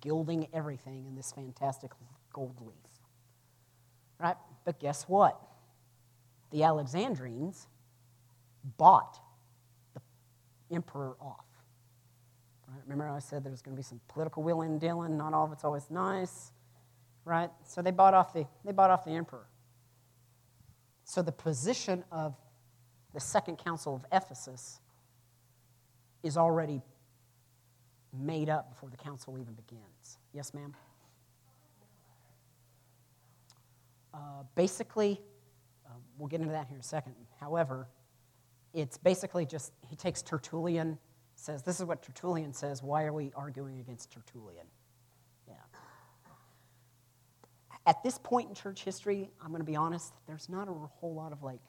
gilding 0.01 0.47
everything 0.53 1.07
in 1.07 1.15
this 1.15 1.33
fantastic 1.33 1.91
gold 2.33 2.61
leaf. 2.61 2.75
Right? 4.19 4.37
But 4.65 4.79
guess 4.79 5.05
what? 5.05 5.41
The 6.51 6.61
Alexandrines 6.61 7.67
bought 8.77 9.19
the 9.95 10.01
emperor 10.75 11.17
off. 11.21 11.45
Right? 12.69 12.81
Remember, 12.85 13.09
I 13.09 13.19
said 13.19 13.45
there's 13.45 13.63
going 13.63 13.75
to 13.75 13.81
be 13.81 13.85
some 13.85 14.01
political 14.09 14.43
wheeling 14.43 14.73
and 14.73 14.81
dealing. 14.81 15.17
Not 15.17 15.35
all 15.35 15.47
of 15.47 15.53
it's 15.53 15.65
always 15.65 15.91
nice, 15.91 16.53
right? 17.25 17.51
So 17.67 17.83
they 17.83 17.91
bought 17.91 18.15
off 18.15 18.33
the 18.33 18.47
they 18.65 18.73
bought 18.73 18.91
off 18.91 19.05
the 19.05 19.13
emperor. 19.13 19.47
So 21.15 21.23
the 21.23 21.31
position 21.31 22.03
of 22.11 22.35
the 23.13 23.21
Second 23.21 23.59
Council 23.59 23.95
of 23.95 24.05
Ephesus 24.11 24.81
is 26.25 26.37
already 26.37 26.83
made 28.13 28.49
up 28.49 28.69
before 28.71 28.91
the 28.91 28.97
council 28.97 29.39
even 29.39 29.55
begins. 29.55 30.19
Yes, 30.33 30.53
ma'am. 30.53 30.75
Uh, 34.13 34.19
basically, 34.57 35.21
uh, 35.87 35.91
we'll 36.19 36.27
get 36.27 36.41
into 36.41 36.51
that 36.51 36.67
here 36.67 36.75
in 36.75 36.81
a 36.81 36.83
second. 36.83 37.15
However, 37.39 37.87
it's 38.73 38.99
basically 38.99 39.47
just, 39.47 39.73
he 39.89 39.95
takes 39.95 40.21
Tertullian, 40.21 40.99
says, 41.37 41.63
This 41.63 41.79
is 41.79 41.87
what 41.87 42.03
Tertullian 42.03 42.53
says. 42.53 42.83
Why 42.83 43.05
are 43.05 43.13
we 43.13 43.31
arguing 43.37 43.79
against 43.79 44.11
Tertullian? 44.11 44.67
Yeah. 45.47 45.55
At 47.87 48.03
this 48.03 48.19
point 48.19 48.49
in 48.49 48.55
church 48.55 48.83
history, 48.83 49.31
I'm 49.43 49.49
going 49.49 49.61
to 49.61 49.67
be 49.67 49.77
honest, 49.77 50.15
there's 50.27 50.49
not 50.49 50.69
a 50.69 50.73
whole 50.73 51.15
lot 51.15 51.33
of 51.33 51.43
like 51.43 51.61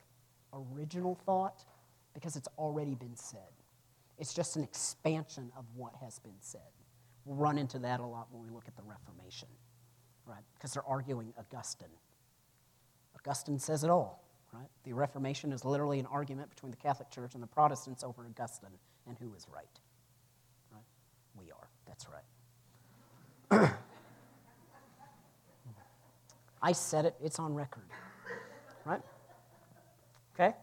original 0.53 1.20
thought 1.26 1.63
because 2.13 2.36
it's 2.36 2.47
already 2.57 2.95
been 2.95 3.16
said. 3.16 3.39
It's 4.18 4.34
just 4.34 4.55
an 4.55 4.63
expansion 4.63 5.51
of 5.57 5.66
what 5.76 5.93
has 6.01 6.20
been 6.20 6.39
said. 6.39 6.61
We'll 7.26 7.36
run 7.36 7.57
into 7.57 7.80
that 7.80 7.99
a 7.99 8.05
lot 8.05 8.28
when 8.32 8.43
we 8.43 8.49
look 8.49 8.66
at 8.68 8.78
the 8.78 8.84
Reformation, 8.84 9.49
right? 10.26 10.43
Because 10.53 10.74
they're 10.74 10.88
arguing 10.88 11.34
Augustine. 11.38 11.89
Augustine 13.16 13.59
says 13.59 13.84
it 13.84 13.89
all. 13.89 14.24
Right? 14.53 14.70
The 14.86 14.93
Reformation 14.93 15.51
is 15.51 15.66
literally 15.66 15.99
an 15.99 16.05
argument 16.05 16.49
between 16.49 16.72
the 16.72 16.78
Catholic 16.78 17.09
Church 17.09 17.34
and 17.34 17.43
the 17.43 17.47
Protestants 17.47 18.03
over 18.03 18.26
Augustine 18.26 18.78
and 19.05 19.18
who 19.20 19.34
is 19.34 19.47
right. 19.53 19.66
Right? 20.72 20.84
We 21.38 21.51
are. 21.51 21.68
That's 21.86 22.07
right. 22.09 23.72
I 26.66 26.72
said 26.72 27.05
it, 27.05 27.13
it's 27.24 27.38
on 27.38 27.53
record. 27.53 27.86
Right? 28.86 29.01
Okay? 30.34 30.55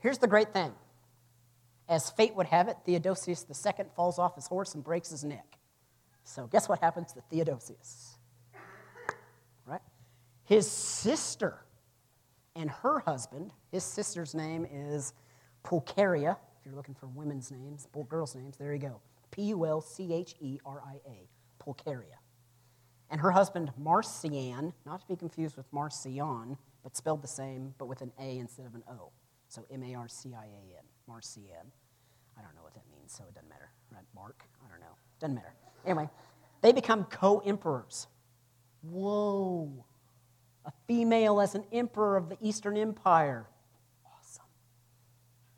Here's 0.00 0.18
the 0.18 0.26
great 0.26 0.52
thing. 0.52 0.74
As 1.88 2.10
fate 2.10 2.36
would 2.36 2.46
have 2.48 2.68
it, 2.68 2.76
Theodosius 2.84 3.46
II 3.48 3.86
falls 3.96 4.18
off 4.18 4.34
his 4.34 4.46
horse 4.46 4.74
and 4.74 4.84
breaks 4.84 5.08
his 5.08 5.24
neck. 5.24 5.56
So, 6.24 6.46
guess 6.46 6.68
what 6.68 6.78
happens 6.80 7.14
to 7.14 7.22
Theodosius? 7.30 8.18
Right? 9.64 9.80
His 10.44 10.70
sister 10.70 11.64
and 12.54 12.68
her 12.68 12.98
husband, 12.98 13.54
his 13.72 13.82
sister's 13.82 14.34
name 14.34 14.66
is 14.70 15.14
Pulcheria. 15.62 16.36
If 16.60 16.66
you're 16.66 16.74
looking 16.74 16.94
for 16.94 17.06
women's 17.06 17.50
names, 17.50 17.88
girls' 18.10 18.34
names, 18.34 18.58
there 18.58 18.74
you 18.74 18.78
go. 18.78 19.00
P 19.30 19.44
U 19.44 19.64
L 19.64 19.80
C 19.80 20.12
H 20.12 20.34
E 20.38 20.60
R 20.66 20.82
I 20.86 20.96
A, 21.08 21.28
Pulcheria. 21.58 22.19
And 23.10 23.20
her 23.20 23.30
husband, 23.30 23.72
Marcian, 23.76 24.72
not 24.86 25.00
to 25.00 25.06
be 25.06 25.16
confused 25.16 25.56
with 25.56 25.66
Marcion, 25.72 26.56
but 26.82 26.96
spelled 26.96 27.22
the 27.22 27.28
same, 27.28 27.74
but 27.78 27.86
with 27.86 28.02
an 28.02 28.12
A 28.20 28.38
instead 28.38 28.66
of 28.66 28.74
an 28.74 28.84
O. 28.90 29.10
So 29.48 29.66
M 29.70 29.82
A 29.82 29.94
R 29.94 30.08
C 30.08 30.32
I 30.34 30.44
A 30.44 30.78
N, 30.78 30.84
Marcian. 31.08 31.72
I 32.38 32.42
don't 32.42 32.54
know 32.54 32.62
what 32.62 32.74
that 32.74 32.84
means, 32.96 33.12
so 33.12 33.24
it 33.28 33.34
doesn't 33.34 33.48
matter. 33.48 33.70
Right? 33.92 34.04
Mark? 34.14 34.44
I 34.64 34.70
don't 34.70 34.80
know. 34.80 34.94
Doesn't 35.18 35.34
matter. 35.34 35.52
Anyway, 35.84 36.08
they 36.62 36.72
become 36.72 37.04
co 37.04 37.40
emperors. 37.40 38.06
Whoa 38.82 39.84
a 40.64 40.72
female 40.86 41.40
as 41.40 41.54
an 41.54 41.64
emperor 41.72 42.16
of 42.16 42.28
the 42.28 42.36
Eastern 42.40 42.76
Empire. 42.76 43.46
Awesome. 44.06 44.44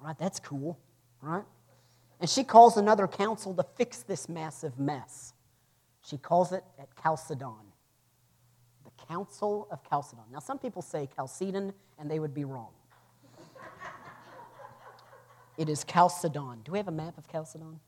Right? 0.01 0.19
That's 0.19 0.41
cool, 0.41 0.79
right? 1.21 1.45
And 2.21 2.31
she 2.31 2.45
calls 2.45 2.77
another 2.77 3.09
council 3.09 3.55
to 3.55 3.65
fix 3.77 4.03
this 4.03 4.29
massive 4.29 4.79
mess. 4.79 5.35
She 6.05 6.19
calls 6.19 6.53
it 6.53 6.65
at 6.79 6.89
Chalcedon. 7.03 7.73
The 8.85 9.07
Council 9.07 9.69
of 9.71 9.81
Chalcedon. 9.89 10.25
Now, 10.33 10.41
some 10.41 10.59
people 10.59 10.83
say 10.83 11.09
Chalcedon, 11.15 11.73
and 11.99 12.11
they 12.11 12.19
would 12.19 12.35
be 12.35 12.45
wrong. 12.45 12.71
it 15.57 15.69
is 15.69 15.85
Chalcedon. 15.85 16.63
Do 16.65 16.73
we 16.73 16.79
have 16.79 16.89
a 16.89 16.93
map 16.93 17.17
of 17.19 17.29
Chalcedon? 17.31 17.79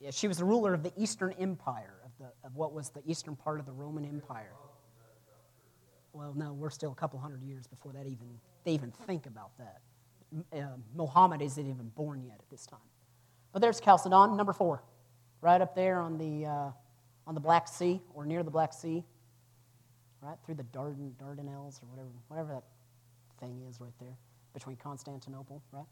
Yeah, 0.00 0.10
she 0.10 0.26
was 0.26 0.38
the 0.38 0.44
ruler 0.44 0.74
of 0.74 0.82
the 0.82 0.92
Eastern 0.96 1.32
Empire 1.38 1.94
of, 2.04 2.10
the, 2.18 2.46
of 2.46 2.56
what 2.56 2.72
was 2.72 2.90
the 2.90 3.02
eastern 3.06 3.36
part 3.36 3.60
of 3.60 3.66
the 3.66 3.72
Roman 3.72 4.04
Empire. 4.04 4.54
Well, 6.12 6.34
no, 6.36 6.52
we're 6.52 6.70
still 6.70 6.90
a 6.90 6.94
couple 6.96 7.20
hundred 7.20 7.42
years 7.42 7.68
before 7.68 7.92
that 7.92 8.06
even 8.06 8.40
they 8.64 8.72
even 8.72 8.90
think 9.06 9.26
about 9.26 9.52
that. 9.58 9.80
Uh, 10.52 10.76
Muhammad 10.94 11.40
isn't 11.40 11.66
even 11.66 11.88
born 11.90 12.22
yet 12.24 12.36
at 12.38 12.50
this 12.50 12.66
time. 12.66 12.80
But 13.52 13.60
there's 13.60 13.80
Chalcedon, 13.80 14.36
number 14.36 14.52
four, 14.52 14.82
right 15.40 15.60
up 15.60 15.74
there 15.74 16.00
on 16.00 16.18
the 16.18 16.46
uh, 16.46 16.70
on 17.26 17.34
the 17.34 17.40
Black 17.40 17.68
Sea 17.68 18.00
or 18.14 18.24
near 18.24 18.42
the 18.42 18.50
Black 18.50 18.72
Sea, 18.72 19.04
right 20.20 20.36
through 20.44 20.54
the 20.56 20.64
Dardan, 20.64 21.14
Dardanelles 21.22 21.82
or 21.82 21.86
whatever 21.86 22.08
whatever 22.28 22.52
that 22.54 22.64
thing 23.40 23.62
is 23.68 23.80
right 23.80 23.92
there 24.00 24.16
between 24.54 24.76
Constantinople, 24.76 25.62
right? 25.72 25.86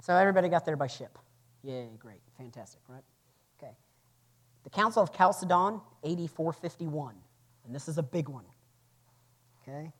So 0.00 0.14
everybody 0.14 0.48
got 0.48 0.64
there 0.64 0.76
by 0.76 0.86
ship. 0.86 1.18
Yay, 1.62 1.88
great, 1.98 2.20
fantastic, 2.36 2.80
right? 2.88 3.02
Okay. 3.58 3.72
The 4.64 4.70
Council 4.70 5.02
of 5.02 5.12
Chalcedon, 5.12 5.80
8451, 6.02 7.14
And 7.64 7.74
this 7.74 7.88
is 7.88 7.98
a 7.98 8.02
big 8.02 8.28
one. 8.28 8.44
Okay? 9.62 9.92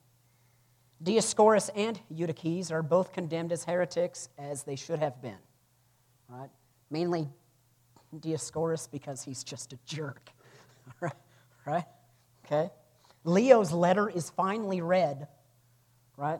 Dioscorus 1.03 1.69
and 1.75 1.99
Eutyches 2.13 2.71
are 2.71 2.81
both 2.81 3.11
condemned 3.11 3.51
as 3.51 3.63
heretics, 3.63 4.29
as 4.37 4.63
they 4.63 4.75
should 4.75 4.99
have 4.99 5.21
been. 5.21 5.37
Right? 6.29 6.49
Mainly 6.95 7.27
Dioscorus 8.15 8.89
because 8.89 9.21
he's 9.21 9.43
just 9.43 9.73
a 9.73 9.79
jerk. 9.85 10.29
right? 11.65 11.83
Okay? 12.45 12.69
Leo's 13.25 13.73
letter 13.73 14.09
is 14.09 14.29
finally 14.29 14.79
read. 14.79 15.27
Right? 16.15 16.39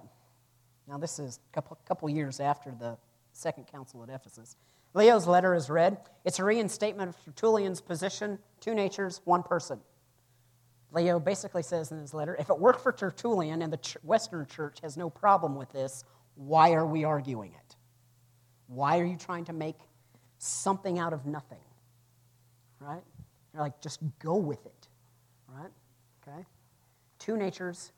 Now, 0.87 0.97
this 0.97 1.19
is 1.19 1.41
a 1.51 1.53
couple, 1.53 1.77
couple 1.85 2.09
years 2.09 2.39
after 2.39 2.71
the 2.71 2.97
Second 3.33 3.67
Council 3.67 4.01
at 4.03 4.07
Ephesus. 4.07 4.55
Leo's 4.93 5.27
letter 5.27 5.53
is 5.55 5.69
read. 5.69 5.97
It's 6.23 6.39
a 6.39 6.45
reinstatement 6.45 7.09
of 7.09 7.21
Tertullian's 7.25 7.81
position 7.81 8.39
two 8.61 8.73
natures, 8.73 9.19
one 9.25 9.43
person. 9.43 9.81
Leo 10.93 11.19
basically 11.19 11.63
says 11.63 11.91
in 11.91 11.99
his 11.99 12.13
letter 12.13 12.33
if 12.39 12.49
it 12.49 12.57
worked 12.57 12.79
for 12.79 12.93
Tertullian 12.93 13.61
and 13.61 13.73
the 13.73 13.77
ch- 13.77 13.97
Western 14.03 14.45
church 14.45 14.79
has 14.83 14.95
no 14.95 15.09
problem 15.09 15.55
with 15.55 15.73
this, 15.73 16.05
why 16.35 16.71
are 16.71 16.85
we 16.85 17.03
arguing 17.03 17.51
it? 17.51 17.75
Why 18.67 18.99
are 18.99 19.05
you 19.05 19.17
trying 19.17 19.43
to 19.45 19.53
make 19.53 19.75
something 20.37 20.99
out 20.99 21.13
of 21.13 21.25
nothing? 21.25 21.59
Right? 22.79 23.03
You're 23.53 23.63
like, 23.63 23.81
just 23.81 23.99
go 24.19 24.35
with 24.35 24.65
it. 24.65 24.87
Right? 25.47 25.71
Okay? 26.27 26.45
Two 27.19 27.37
natures, 27.37 27.91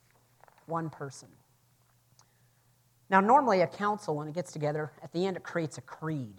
one 0.65 0.89
person. 0.89 1.29
Now, 3.09 3.21
normally 3.21 3.61
a 3.61 3.67
council, 3.67 4.15
when 4.15 4.27
it 4.27 4.33
gets 4.33 4.51
together, 4.51 4.91
at 5.01 5.11
the 5.13 5.25
end 5.25 5.38
it 5.38 5.43
creates 5.43 5.77
a 5.77 5.81
creed. 5.81 6.35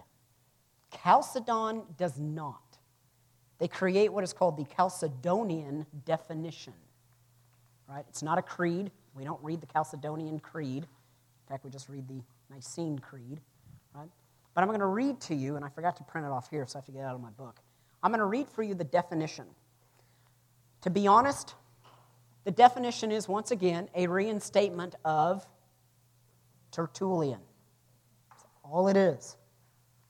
Chalcedon 1.03 1.82
does 1.96 2.18
not. 2.18 2.62
They 3.59 3.68
create 3.68 4.12
what 4.12 4.22
is 4.22 4.32
called 4.32 4.57
the 4.57 4.64
Chalcedonian 4.64 5.86
definition. 6.05 6.74
Right? 7.88 8.05
It's 8.09 8.22
not 8.22 8.38
a 8.38 8.42
creed. 8.42 8.90
We 9.14 9.24
don't 9.24 9.42
read 9.42 9.61
the 9.61 9.66
Chalcedonian 9.66 10.40
Creed. 10.42 10.84
In 10.84 11.49
fact, 11.49 11.64
we 11.64 11.70
just 11.70 11.88
read 11.88 12.07
the 12.07 12.22
Nicene 12.51 12.99
Creed. 12.99 13.40
Right? 13.94 14.11
But 14.59 14.62
I'm 14.62 14.70
going 14.70 14.80
to 14.80 14.86
read 14.86 15.20
to 15.20 15.36
you, 15.36 15.54
and 15.54 15.64
I 15.64 15.68
forgot 15.68 15.98
to 15.98 16.02
print 16.02 16.26
it 16.26 16.30
off 16.30 16.50
here, 16.50 16.66
so 16.66 16.76
I 16.76 16.78
have 16.80 16.86
to 16.86 16.90
get 16.90 17.04
out 17.04 17.14
of 17.14 17.20
my 17.20 17.30
book. 17.30 17.61
I'm 18.02 18.11
going 18.11 18.18
to 18.18 18.24
read 18.24 18.48
for 18.48 18.64
you 18.64 18.74
the 18.74 18.82
definition. 18.82 19.44
To 20.80 20.90
be 20.90 21.06
honest, 21.06 21.54
the 22.42 22.50
definition 22.50 23.12
is 23.12 23.28
once 23.28 23.52
again 23.52 23.88
a 23.94 24.09
reinstatement 24.09 24.96
of 25.04 25.46
Tertullian. 26.72 27.38
That's 28.30 28.44
all 28.64 28.88
it 28.88 28.96
is. 28.96 29.36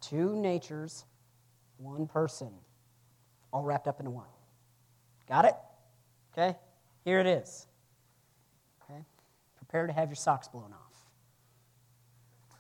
Two 0.00 0.34
natures, 0.34 1.04
one 1.76 2.06
person, 2.06 2.48
all 3.52 3.64
wrapped 3.64 3.86
up 3.86 4.00
into 4.00 4.12
one. 4.12 4.28
Got 5.28 5.44
it? 5.44 5.56
Okay? 6.32 6.56
Here 7.04 7.20
it 7.20 7.26
is. 7.26 7.66
Okay? 8.82 9.04
Prepare 9.58 9.88
to 9.88 9.92
have 9.92 10.08
your 10.08 10.16
socks 10.16 10.48
blown 10.48 10.72
off. 10.72 10.96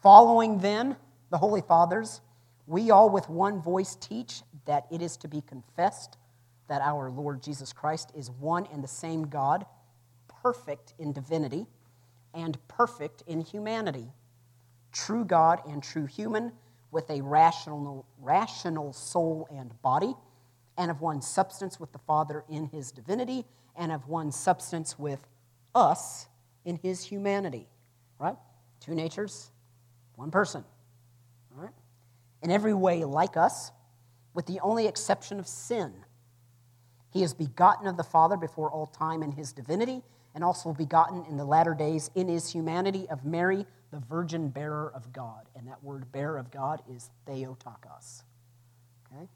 Following 0.02 0.58
then 0.58 0.94
the 1.30 1.38
Holy 1.38 1.60
Fathers, 1.60 2.20
we 2.66 2.90
all 2.90 3.10
with 3.10 3.28
one 3.28 3.60
voice 3.60 3.96
teach 3.96 4.42
that 4.66 4.86
it 4.90 5.02
is 5.02 5.16
to 5.18 5.28
be 5.28 5.40
confessed 5.40 6.16
that 6.68 6.82
our 6.82 7.10
Lord 7.10 7.42
Jesus 7.42 7.72
Christ 7.72 8.12
is 8.14 8.30
one 8.30 8.66
and 8.72 8.84
the 8.84 8.88
same 8.88 9.26
God, 9.26 9.64
perfect 10.42 10.94
in 10.98 11.12
divinity 11.12 11.66
and 12.34 12.58
perfect 12.68 13.22
in 13.26 13.40
humanity, 13.40 14.06
true 14.92 15.24
God 15.24 15.60
and 15.66 15.82
true 15.82 16.06
human, 16.06 16.52
with 16.90 17.10
a 17.10 17.20
rational, 17.20 18.06
rational 18.18 18.92
soul 18.92 19.46
and 19.50 19.80
body, 19.82 20.14
and 20.76 20.90
of 20.90 21.00
one 21.00 21.20
substance 21.20 21.78
with 21.78 21.92
the 21.92 21.98
Father 21.98 22.44
in 22.48 22.66
his 22.66 22.92
divinity, 22.92 23.44
and 23.76 23.92
of 23.92 24.08
one 24.08 24.32
substance 24.32 24.98
with 24.98 25.20
us 25.74 26.28
in 26.64 26.76
his 26.76 27.04
humanity. 27.04 27.66
Right? 28.18 28.36
Two 28.80 28.94
natures, 28.94 29.50
one 30.16 30.30
person. 30.30 30.64
In 32.42 32.50
every 32.50 32.74
way 32.74 33.04
like 33.04 33.36
us, 33.36 33.72
with 34.34 34.46
the 34.46 34.60
only 34.60 34.86
exception 34.86 35.40
of 35.40 35.48
sin. 35.48 35.92
He 37.10 37.22
is 37.22 37.34
begotten 37.34 37.86
of 37.86 37.96
the 37.96 38.04
Father 38.04 38.36
before 38.36 38.70
all 38.70 38.86
time 38.86 39.22
in 39.22 39.32
his 39.32 39.52
divinity, 39.52 40.02
and 40.34 40.44
also 40.44 40.72
begotten 40.72 41.24
in 41.28 41.36
the 41.36 41.44
latter 41.44 41.74
days 41.74 42.10
in 42.14 42.28
his 42.28 42.52
humanity 42.52 43.08
of 43.08 43.24
Mary, 43.24 43.66
the 43.90 43.98
virgin 43.98 44.48
bearer 44.48 44.92
of 44.94 45.12
God. 45.12 45.48
And 45.56 45.66
that 45.66 45.82
word 45.82 46.12
bearer 46.12 46.38
of 46.38 46.50
God 46.50 46.82
is 46.88 47.10
Theotokos. 47.26 48.22
Okay? 49.12 49.26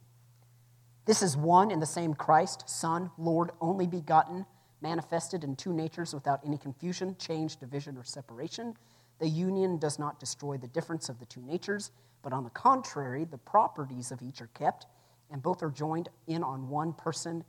This 1.04 1.22
is 1.22 1.36
one 1.36 1.70
and 1.70 1.82
the 1.82 1.86
same 1.86 2.14
Christ, 2.14 2.68
Son, 2.68 3.10
Lord, 3.18 3.50
only 3.60 3.86
begotten, 3.86 4.46
manifested 4.80 5.42
in 5.42 5.56
two 5.56 5.72
natures 5.72 6.14
without 6.14 6.40
any 6.46 6.58
confusion, 6.58 7.16
change, 7.18 7.56
division, 7.56 7.96
or 7.96 8.04
separation. 8.04 8.76
The 9.22 9.28
union 9.28 9.78
does 9.78 9.98
not 10.00 10.18
destroy 10.18 10.58
the 10.58 10.66
difference 10.66 11.08
of 11.08 11.20
the 11.20 11.26
two 11.26 11.40
natures, 11.40 11.92
but 12.22 12.32
on 12.32 12.42
the 12.42 12.50
contrary, 12.50 13.24
the 13.24 13.38
properties 13.38 14.10
of 14.10 14.20
each 14.20 14.42
are 14.42 14.48
kept, 14.48 14.86
and 15.30 15.40
both 15.40 15.62
are 15.62 15.70
joined 15.70 16.08
in 16.26 16.42
on 16.42 16.68
one 16.68 16.92
person 16.92 17.44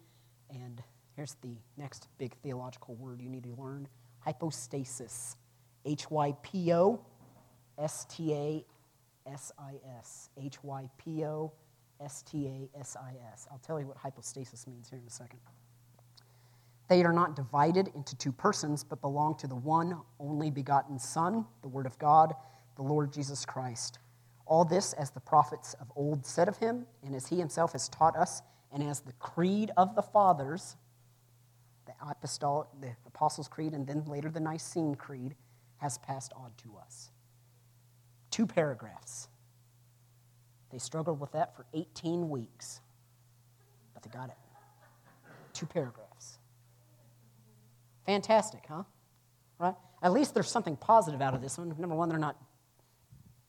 and 0.53 0.81
here's 1.15 1.35
the 1.41 1.55
next 1.77 2.07
big 2.17 2.35
theological 2.43 2.95
word 2.95 3.21
you 3.21 3.29
need 3.29 3.43
to 3.43 3.55
learn 3.61 3.87
hypostasis. 4.19 5.37
H 5.85 6.09
Y 6.09 6.33
P 6.43 6.73
O 6.73 7.01
S 7.77 8.05
T 8.09 8.33
A 8.33 8.65
S 9.29 9.51
I 9.57 9.73
S. 9.97 10.29
H 10.37 10.63
Y 10.63 10.89
P 10.97 11.25
O 11.25 11.51
S 11.99 12.21
T 12.23 12.47
A 12.47 12.79
S 12.79 12.95
I 12.99 13.13
S. 13.33 13.47
I'll 13.51 13.59
tell 13.59 13.79
you 13.79 13.87
what 13.87 13.97
hypostasis 13.97 14.67
means 14.67 14.89
here 14.89 14.99
in 14.99 15.07
a 15.07 15.11
second. 15.11 15.39
They 16.93 17.03
are 17.03 17.11
not 17.11 17.35
divided 17.35 17.89
into 17.95 18.15
two 18.15 18.31
persons, 18.31 18.83
but 18.83 19.01
belong 19.01 19.35
to 19.37 19.47
the 19.47 19.55
one 19.55 19.99
only 20.19 20.51
begotten 20.51 20.99
Son, 20.99 21.43
the 21.63 21.67
Word 21.67 21.87
of 21.87 21.97
God, 21.97 22.35
the 22.75 22.83
Lord 22.83 23.11
Jesus 23.11 23.47
Christ. 23.47 23.97
All 24.45 24.63
this, 24.63 24.93
as 24.93 25.09
the 25.09 25.19
prophets 25.19 25.73
of 25.81 25.91
old 25.95 26.23
said 26.23 26.47
of 26.47 26.57
him, 26.57 26.85
and 27.03 27.15
as 27.15 27.25
he 27.25 27.37
himself 27.39 27.71
has 27.71 27.89
taught 27.89 28.15
us, 28.15 28.43
and 28.71 28.83
as 28.83 28.99
the 28.99 29.13
creed 29.13 29.71
of 29.75 29.95
the 29.95 30.03
fathers, 30.03 30.75
the 31.87 31.93
apostolic, 32.07 32.67
the 32.79 32.91
Apostles' 33.07 33.47
Creed, 33.47 33.73
and 33.73 33.87
then 33.87 34.05
later 34.05 34.29
the 34.29 34.39
Nicene 34.39 34.93
Creed, 34.93 35.33
has 35.77 35.97
passed 35.97 36.31
on 36.35 36.51
to 36.57 36.77
us. 36.77 37.09
Two 38.29 38.45
paragraphs. 38.45 39.29
They 40.69 40.77
struggled 40.77 41.19
with 41.19 41.31
that 41.31 41.55
for 41.55 41.65
18 41.73 42.29
weeks, 42.29 42.81
but 43.95 44.03
they 44.03 44.11
got 44.11 44.29
it. 44.29 44.37
Two 45.53 45.65
paragraphs. 45.65 46.02
Fantastic, 48.05 48.65
huh? 48.67 48.83
Right? 49.59 49.75
At 50.01 50.11
least 50.11 50.33
there's 50.33 50.49
something 50.49 50.75
positive 50.75 51.21
out 51.21 51.33
of 51.33 51.41
this 51.41 51.57
one. 51.57 51.73
Number 51.77 51.95
one, 51.95 52.09
they're 52.09 52.17
not 52.17 52.37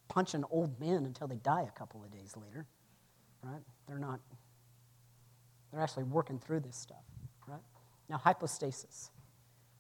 punching 0.09 0.45
old 0.51 0.79
men 0.79 1.05
until 1.05 1.27
they 1.27 1.37
die 1.37 1.67
a 1.69 1.79
couple 1.79 2.05
of 2.05 2.13
days 2.13 2.35
later. 2.37 2.67
Right? 3.43 3.63
They're 3.89 3.99
not, 3.99 4.21
they're 5.73 5.83
actually 5.83 6.05
working 6.05 6.39
through 6.39 6.61
this 6.61 6.77
stuff. 6.77 7.05
Right? 7.47 7.61
Now, 8.09 8.19
hypostasis. 8.19 9.11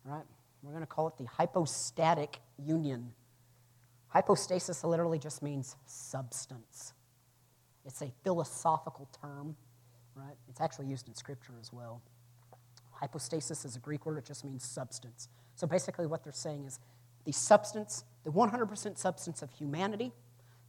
Right? 0.04 0.24
We're 0.62 0.72
going 0.72 0.82
to 0.82 0.86
call 0.86 1.08
it 1.08 1.16
the 1.18 1.26
hypostatic 1.26 2.40
union. 2.58 3.12
Hypostasis 4.08 4.82
literally 4.82 5.18
just 5.18 5.42
means 5.42 5.76
substance. 5.86 6.94
It's 7.84 8.00
a 8.00 8.10
philosophical 8.22 9.08
term, 9.20 9.56
right? 10.14 10.36
It's 10.48 10.60
actually 10.60 10.86
used 10.86 11.08
in 11.08 11.14
Scripture 11.14 11.52
as 11.60 11.72
well. 11.72 12.00
Hypostasis 12.94 13.64
is 13.64 13.76
a 13.76 13.80
Greek 13.80 14.06
word, 14.06 14.18
it 14.18 14.24
just 14.24 14.44
means 14.44 14.64
substance. 14.64 15.28
So 15.54 15.66
basically, 15.66 16.06
what 16.06 16.24
they're 16.24 16.32
saying 16.32 16.64
is 16.64 16.78
the 17.24 17.32
substance, 17.32 18.04
the 18.24 18.30
100% 18.30 18.98
substance 18.98 19.42
of 19.42 19.50
humanity, 19.52 20.12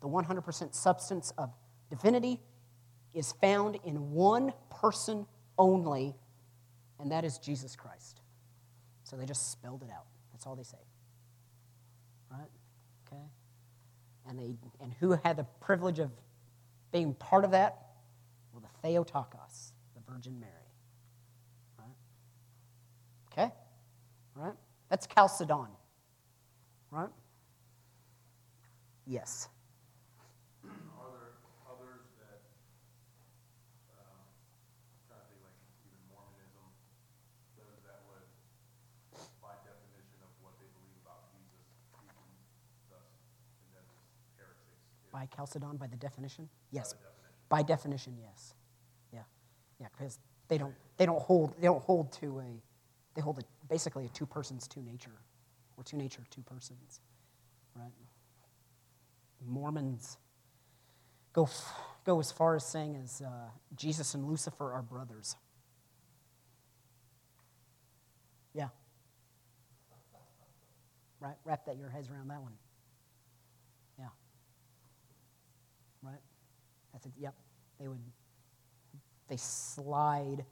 the 0.01 0.07
100% 0.07 0.73
substance 0.75 1.33
of 1.37 1.51
divinity, 1.89 2.39
is 3.13 3.31
found 3.33 3.77
in 3.83 4.11
one 4.11 4.53
person 4.69 5.25
only, 5.57 6.15
and 6.99 7.11
that 7.11 7.23
is 7.23 7.37
Jesus 7.37 7.75
Christ. 7.75 8.21
So 9.03 9.15
they 9.15 9.25
just 9.25 9.51
spelled 9.51 9.83
it 9.83 9.89
out. 9.91 10.05
That's 10.31 10.45
all 10.45 10.55
they 10.55 10.63
say. 10.63 10.77
Right? 12.31 12.49
Okay? 13.07 13.23
And, 14.27 14.39
they, 14.39 14.55
and 14.81 14.93
who 14.99 15.17
had 15.23 15.37
the 15.37 15.45
privilege 15.61 15.99
of 15.99 16.11
being 16.91 17.13
part 17.13 17.45
of 17.45 17.51
that? 17.51 17.77
Well, 18.51 18.61
the 18.61 18.87
Theotokos, 18.87 19.73
the 19.95 20.11
Virgin 20.11 20.39
Mary. 20.39 20.51
Okay? 23.37 23.51
Right? 24.33 24.53
That's 24.89 25.07
Chalcedon. 25.07 25.67
Right? 26.89 27.09
Yes. 29.05 29.49
Are 30.63 31.11
there 31.11 31.35
others 31.67 32.07
that, 32.15 32.39
um, 33.99 34.23
trying 35.11 35.19
to 35.19 35.27
think 35.27 35.43
like 35.43 35.59
even 35.83 35.99
Mormonism, 36.07 36.63
those 37.59 37.83
that 37.83 37.99
would, 38.07 38.23
by 39.43 39.51
definition 39.67 40.23
of 40.23 40.31
what 40.39 40.55
they 40.55 40.71
believe 40.71 40.95
about 41.03 41.27
Jesus, 41.35 41.59
teaching 41.91 42.23
thus 42.87 43.03
heretics? 44.39 44.79
is 44.79 45.11
By 45.11 45.27
Chalcedon, 45.35 45.75
by 45.75 45.91
the 45.91 45.99
definition? 45.99 46.47
Yes. 46.71 46.95
the 46.95 47.03
definition. 47.03 47.35
By 47.51 47.61
definition, 47.67 48.15
yes. 48.15 48.55
Yeah. 49.11 49.27
Yeah, 49.83 49.91
because 49.91 50.23
they 50.47 50.57
don't, 50.57 50.73
they 50.95 51.05
don't 51.05 51.19
hold, 51.21 51.51
they 51.59 51.67
don't 51.67 51.83
hold 51.83 52.15
to 52.23 52.39
a, 52.39 52.63
they 53.15 53.21
hold 53.21 53.39
a, 53.39 53.41
basically 53.67 54.05
a 54.05 54.09
two 54.09 54.25
persons, 54.25 54.67
two 54.67 54.81
nature, 54.81 55.17
or 55.77 55.83
two 55.83 55.97
nature, 55.97 56.23
two 56.29 56.41
persons, 56.41 56.99
right? 57.75 57.91
Mormons 59.45 60.17
go, 61.33 61.43
f- 61.43 61.73
go 62.05 62.19
as 62.19 62.31
far 62.31 62.55
as 62.55 62.65
saying 62.65 62.95
as 63.01 63.21
uh, 63.21 63.49
Jesus 63.75 64.13
and 64.13 64.25
Lucifer 64.25 64.71
are 64.71 64.81
brothers. 64.81 65.35
Yeah. 68.53 68.69
Right? 71.19 71.35
Wrap 71.43 71.65
that 71.65 71.77
your 71.77 71.89
heads 71.89 72.09
around 72.09 72.29
that 72.29 72.41
one. 72.41 72.53
Yeah. 73.99 74.05
Right? 76.01 76.21
That's 76.93 77.05
it. 77.05 77.13
Yep. 77.19 77.35
They 77.79 77.87
would, 77.87 77.99
they 79.27 79.37
slide 79.37 80.45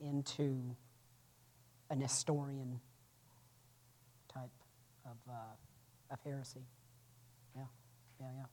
into 0.00 0.76
a 1.90 1.96
Nestorian 1.96 2.80
type 4.32 4.50
of, 5.04 5.16
uh, 5.28 6.12
of 6.12 6.18
heresy. 6.24 6.60
Yeah, 7.56 7.62
yeah, 8.20 8.26
yeah. 8.36 8.44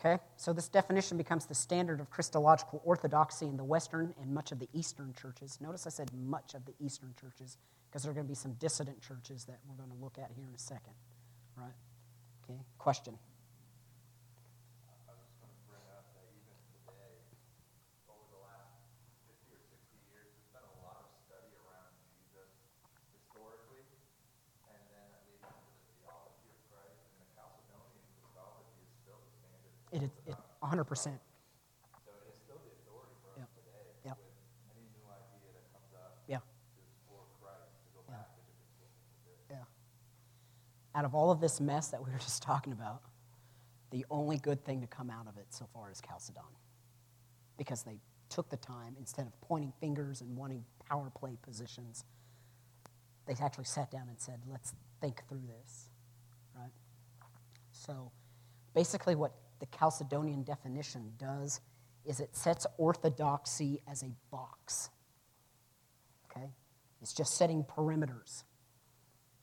Okay, 0.00 0.22
so 0.38 0.54
this 0.54 0.68
definition 0.68 1.18
becomes 1.18 1.44
the 1.44 1.54
standard 1.54 2.00
of 2.00 2.08
Christological 2.10 2.80
orthodoxy 2.84 3.46
in 3.46 3.58
the 3.58 3.64
Western 3.64 4.14
and 4.20 4.32
much 4.32 4.50
of 4.50 4.58
the 4.58 4.68
Eastern 4.72 5.12
churches. 5.12 5.58
Notice 5.60 5.86
I 5.86 5.90
said 5.90 6.10
much 6.14 6.54
of 6.54 6.64
the 6.64 6.72
Eastern 6.80 7.14
churches 7.20 7.58
because 7.90 8.04
there 8.04 8.10
are 8.10 8.14
going 8.14 8.26
to 8.26 8.30
be 8.30 8.34
some 8.34 8.54
dissident 8.54 9.02
churches 9.02 9.44
that 9.44 9.58
we're 9.68 9.76
going 9.76 9.90
to 9.90 10.02
look 10.02 10.16
at 10.16 10.30
here 10.34 10.46
in 10.48 10.54
a 10.54 10.58
second. 10.58 10.94
Right? 11.54 11.74
Okay, 12.48 12.60
question. 12.78 13.18
It 29.92 30.04
is 30.04 30.10
it, 30.24 30.36
100%. 30.70 30.86
So 30.86 31.10
it 31.10 32.30
is 32.30 32.38
still 32.46 32.62
the 32.62 32.70
authority 32.78 33.18
for 33.26 33.42
us 33.42 33.50
today 33.58 33.90
yep. 34.06 34.14
with 34.14 34.78
any 34.78 34.86
new 34.94 35.02
idea 35.10 35.50
that 35.50 35.66
comes 35.74 35.90
up 35.98 36.22
yeah. 36.30 36.38
to 36.38 36.78
explore 36.86 37.26
Christ, 37.42 37.74
to 37.82 37.90
go 37.98 38.02
back 38.06 38.30
to 38.30 38.40
different 38.46 38.86
Yeah. 39.50 39.66
Out 40.94 41.04
of 41.04 41.14
all 41.14 41.32
of 41.32 41.40
this 41.40 41.60
mess 41.60 41.88
that 41.88 41.98
we 41.98 42.10
were 42.12 42.18
just 42.22 42.42
talking 42.42 42.72
about, 42.72 43.02
the 43.90 44.06
only 44.10 44.38
good 44.38 44.64
thing 44.64 44.80
to 44.80 44.86
come 44.86 45.10
out 45.10 45.26
of 45.26 45.36
it 45.36 45.46
so 45.50 45.66
far 45.74 45.90
is 45.90 46.00
Chalcedon. 46.00 46.54
Because 47.58 47.82
they 47.82 47.98
took 48.28 48.48
the 48.48 48.56
time, 48.56 48.94
instead 48.96 49.26
of 49.26 49.38
pointing 49.40 49.72
fingers 49.80 50.20
and 50.20 50.36
wanting 50.36 50.64
power 50.88 51.10
play 51.10 51.36
positions, 51.42 52.04
they 53.26 53.34
actually 53.42 53.64
sat 53.64 53.90
down 53.90 54.06
and 54.08 54.20
said, 54.20 54.40
let's 54.48 54.72
think 55.00 55.22
through 55.28 55.42
this. 55.58 55.90
Right? 56.54 56.70
So 57.72 58.12
basically, 58.72 59.16
what 59.16 59.32
the 59.60 59.66
Chalcedonian 59.66 60.44
definition 60.44 61.12
does 61.18 61.60
is 62.04 62.18
it 62.20 62.34
sets 62.34 62.66
orthodoxy 62.78 63.82
as 63.86 64.02
a 64.02 64.10
box. 64.30 64.90
Okay? 66.30 66.50
It's 67.02 67.12
just 67.12 67.36
setting 67.36 67.64
perimeters. 67.64 68.44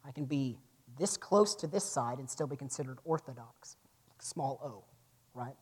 I 0.06 0.12
can 0.12 0.26
be 0.26 0.58
this 0.98 1.18
close 1.18 1.54
to 1.56 1.68
this 1.68 1.84
side 1.84 2.18
and 2.20 2.30
still 2.30 2.48
be 2.48 2.56
considered 2.56 2.98
orthodox, 3.04 3.78
small 4.20 4.60
o, 4.64 4.84
right? 5.34 5.56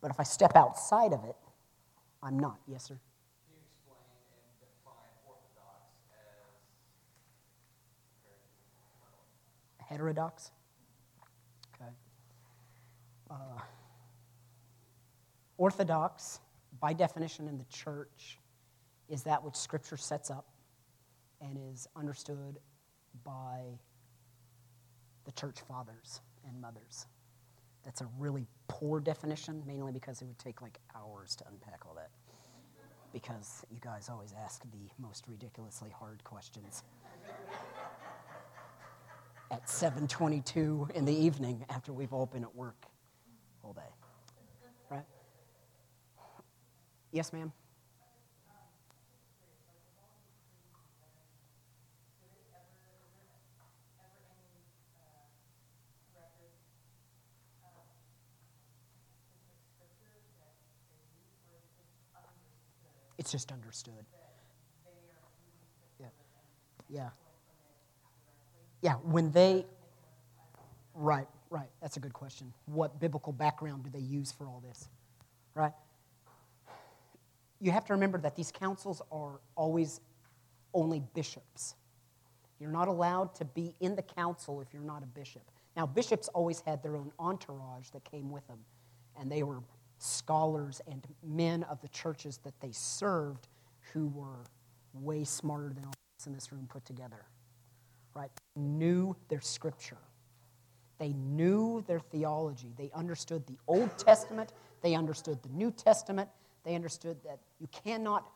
But 0.00 0.10
if 0.10 0.20
I 0.20 0.22
step 0.22 0.56
outside 0.56 1.12
of 1.12 1.24
it, 1.24 1.36
I'm 2.22 2.38
not. 2.38 2.58
Yes, 2.66 2.84
sir? 2.84 2.98
Can 3.48 3.56
explain 3.60 3.98
and 4.32 4.60
define 4.60 4.94
orthodox 5.26 5.92
as 9.80 9.86
heterodox? 9.88 10.52
Uh, 13.30 13.34
orthodox, 15.56 16.40
by 16.80 16.92
definition 16.92 17.48
in 17.48 17.58
the 17.58 17.64
church, 17.64 18.38
is 19.08 19.22
that 19.24 19.42
which 19.42 19.56
Scripture 19.56 19.96
sets 19.96 20.30
up 20.30 20.46
and 21.40 21.58
is 21.72 21.86
understood 21.96 22.58
by 23.24 23.62
the 25.24 25.32
church 25.32 25.60
fathers 25.66 26.20
and 26.46 26.60
mothers. 26.60 27.06
That's 27.84 28.00
a 28.00 28.08
really 28.18 28.46
poor 28.66 29.00
definition, 29.00 29.62
mainly 29.66 29.92
because 29.92 30.20
it 30.20 30.26
would 30.26 30.38
take 30.38 30.62
like 30.62 30.78
hours 30.96 31.36
to 31.36 31.44
unpack 31.50 31.86
all 31.86 31.94
that. 31.94 32.10
Because 33.12 33.64
you 33.70 33.78
guys 33.80 34.08
always 34.10 34.34
ask 34.44 34.62
the 34.70 34.90
most 34.98 35.24
ridiculously 35.28 35.90
hard 35.90 36.22
questions 36.24 36.82
at 39.50 39.68
7:22 39.68 40.90
in 40.94 41.04
the 41.04 41.14
evening 41.14 41.64
after 41.70 41.92
we've 41.92 42.12
all 42.12 42.26
been 42.26 42.44
at 42.44 42.54
work 42.54 42.87
whole 43.68 43.74
day. 43.74 43.90
Right? 44.90 45.04
Yes, 47.12 47.32
ma'am? 47.32 47.52
It's 63.18 63.32
just 63.32 63.52
understood. 63.52 63.92
Yeah. 66.00 66.06
Yeah. 66.88 67.08
Yeah, 68.80 68.94
when 68.94 69.32
they, 69.32 69.66
right, 70.94 71.26
Right, 71.50 71.70
that's 71.80 71.96
a 71.96 72.00
good 72.00 72.12
question. 72.12 72.52
What 72.66 73.00
biblical 73.00 73.32
background 73.32 73.84
do 73.84 73.90
they 73.90 74.04
use 74.04 74.32
for 74.32 74.46
all 74.46 74.62
this? 74.66 74.88
Right? 75.54 75.72
You 77.60 77.70
have 77.72 77.84
to 77.86 77.94
remember 77.94 78.18
that 78.18 78.36
these 78.36 78.52
councils 78.52 79.02
are 79.10 79.40
always 79.56 80.00
only 80.74 81.02
bishops. 81.14 81.74
You're 82.60 82.70
not 82.70 82.88
allowed 82.88 83.34
to 83.36 83.44
be 83.44 83.74
in 83.80 83.96
the 83.96 84.02
council 84.02 84.60
if 84.60 84.72
you're 84.72 84.82
not 84.82 85.02
a 85.02 85.06
bishop. 85.06 85.42
Now, 85.76 85.86
bishops 85.86 86.28
always 86.28 86.60
had 86.60 86.82
their 86.82 86.96
own 86.96 87.12
entourage 87.18 87.90
that 87.90 88.04
came 88.04 88.30
with 88.30 88.46
them, 88.48 88.58
and 89.18 89.30
they 89.30 89.42
were 89.42 89.60
scholars 89.98 90.80
and 90.90 91.06
men 91.22 91.62
of 91.64 91.80
the 91.80 91.88
churches 91.88 92.38
that 92.44 92.58
they 92.60 92.72
served 92.72 93.48
who 93.92 94.08
were 94.08 94.44
way 94.92 95.24
smarter 95.24 95.68
than 95.68 95.84
all 95.84 95.90
of 95.90 96.20
us 96.20 96.26
in 96.26 96.34
this 96.34 96.52
room 96.52 96.66
put 96.68 96.84
together. 96.84 97.24
Right? 98.14 98.30
Knew 98.56 99.16
their 99.28 99.40
scripture. 99.40 99.98
They 100.98 101.12
knew 101.12 101.84
their 101.86 102.00
theology. 102.00 102.72
They 102.76 102.90
understood 102.94 103.46
the 103.46 103.56
Old 103.66 103.96
Testament. 103.98 104.52
They 104.82 104.94
understood 104.94 105.42
the 105.42 105.48
New 105.50 105.70
Testament. 105.70 106.28
They 106.64 106.74
understood 106.74 107.18
that 107.24 107.38
you 107.60 107.68
cannot 107.68 108.28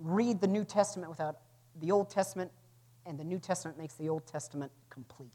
read 0.00 0.40
the 0.40 0.46
New 0.46 0.64
Testament 0.64 1.10
without 1.10 1.38
the 1.80 1.90
Old 1.90 2.10
Testament, 2.10 2.50
and 3.04 3.18
the 3.18 3.24
New 3.24 3.38
Testament 3.38 3.78
makes 3.78 3.94
the 3.94 4.08
Old 4.08 4.26
Testament 4.26 4.72
complete. 4.90 5.30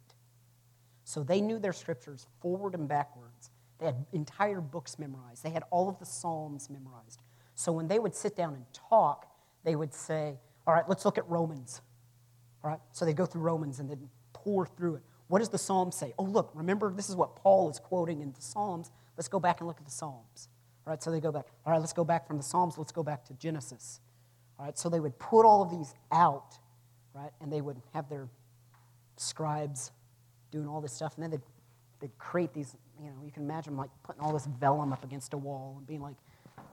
So 1.03 1.23
they 1.23 1.41
knew 1.41 1.59
their 1.59 1.73
scriptures 1.73 2.27
forward 2.41 2.73
and 2.73 2.87
backwards. 2.87 3.49
They 3.79 3.85
had 3.87 4.05
entire 4.13 4.61
books 4.61 4.99
memorized, 4.99 5.43
they 5.43 5.49
had 5.49 5.63
all 5.71 5.89
of 5.89 5.99
the 5.99 6.05
Psalms 6.05 6.69
memorized. 6.69 7.21
So 7.55 7.71
when 7.71 7.87
they 7.87 7.99
would 7.99 8.15
sit 8.15 8.35
down 8.35 8.55
and 8.55 8.65
talk, 8.73 9.27
they 9.63 9.75
would 9.75 9.93
say, 9.93 10.39
All 10.65 10.73
right, 10.73 10.87
let's 10.87 11.05
look 11.05 11.17
at 11.17 11.29
Romans. 11.29 11.81
All 12.63 12.69
right, 12.69 12.79
so 12.91 13.05
they 13.05 13.13
go 13.13 13.25
through 13.25 13.41
Romans 13.41 13.79
and 13.79 13.89
then 13.89 14.09
pore 14.33 14.65
through 14.65 14.95
it. 14.95 15.03
What 15.31 15.39
does 15.39 15.47
the 15.47 15.57
Psalm 15.57 15.93
say? 15.93 16.13
Oh, 16.19 16.25
look, 16.25 16.51
remember, 16.53 16.91
this 16.91 17.09
is 17.09 17.15
what 17.15 17.37
Paul 17.37 17.69
is 17.69 17.79
quoting 17.79 18.19
in 18.19 18.33
the 18.33 18.41
Psalms. 18.41 18.91
Let's 19.15 19.29
go 19.29 19.39
back 19.39 19.61
and 19.61 19.67
look 19.67 19.77
at 19.77 19.85
the 19.85 19.91
Psalms. 19.91 20.49
All 20.85 20.91
right, 20.91 21.01
so 21.01 21.09
they 21.09 21.21
go 21.21 21.31
back. 21.31 21.45
All 21.65 21.71
right, 21.71 21.79
let's 21.79 21.93
go 21.93 22.03
back 22.03 22.27
from 22.27 22.35
the 22.35 22.43
Psalms. 22.43 22.77
Let's 22.77 22.91
go 22.91 23.01
back 23.01 23.23
to 23.27 23.33
Genesis. 23.35 24.01
All 24.59 24.65
right, 24.65 24.77
so 24.77 24.89
they 24.89 24.99
would 24.99 25.17
put 25.19 25.45
all 25.45 25.61
of 25.61 25.71
these 25.71 25.93
out, 26.11 26.57
right, 27.13 27.31
and 27.39 27.49
they 27.49 27.61
would 27.61 27.77
have 27.93 28.09
their 28.09 28.27
scribes 29.15 29.93
doing 30.51 30.67
all 30.67 30.81
this 30.81 30.91
stuff, 30.91 31.13
and 31.15 31.23
then 31.23 31.31
they'd, 31.31 31.41
they'd 32.01 32.17
create 32.17 32.53
these, 32.53 32.75
you 33.01 33.07
know, 33.07 33.15
you 33.23 33.31
can 33.31 33.43
imagine 33.43 33.77
like 33.77 33.89
putting 34.03 34.21
all 34.21 34.33
this 34.33 34.47
vellum 34.59 34.91
up 34.91 35.05
against 35.05 35.33
a 35.33 35.37
wall 35.37 35.75
and 35.77 35.87
being 35.87 36.01
like, 36.01 36.17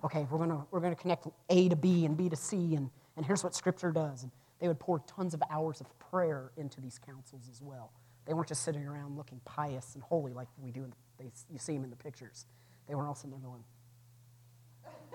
okay, 0.03 0.27
we're 0.33 0.39
going 0.39 0.51
to 0.51 0.67
we're 0.73 0.81
gonna 0.81 0.97
connect 0.97 1.29
A 1.49 1.69
to 1.69 1.77
B 1.77 2.05
and 2.05 2.17
B 2.17 2.29
to 2.29 2.35
C, 2.35 2.75
and, 2.75 2.91
and 3.17 3.25
here's 3.25 3.45
what 3.45 3.55
Scripture 3.55 3.93
does. 3.93 4.25
And 4.25 4.33
they 4.59 4.67
would 4.67 4.81
pour 4.81 4.99
tons 4.99 5.33
of 5.33 5.45
hours 5.49 5.81
of 5.81 5.87
prayer 6.11 6.51
into 6.57 6.81
these 6.81 6.99
councils 6.99 7.49
as 7.49 7.63
well. 7.63 7.93
They 8.29 8.35
weren't 8.35 8.49
just 8.49 8.63
sitting 8.63 8.85
around 8.85 9.17
looking 9.17 9.41
pious 9.47 9.95
and 9.95 10.05
holy 10.05 10.35
like 10.35 10.49
we 10.63 10.71
do, 10.71 10.85
in 10.85 10.91
the, 10.91 10.97
they, 11.19 11.31
you 11.51 11.59
see 11.59 11.73
them 11.73 11.85
in 11.85 11.91
the 11.91 11.97
pictures. 11.97 12.45
They 12.87 12.95
were 12.95 13.07
all 13.07 13.15
sitting 13.15 13.31
there 13.31 13.41
going, 13.41 13.65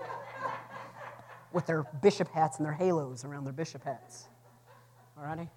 with 1.52 1.64
their 1.64 1.84
bishop 2.02 2.28
hats 2.32 2.58
and 2.58 2.66
their 2.66 2.72
halos 2.72 3.24
around 3.24 3.44
their 3.44 3.52
bishop 3.52 3.84
hats. 3.84 4.24
Alrighty? 5.16 5.48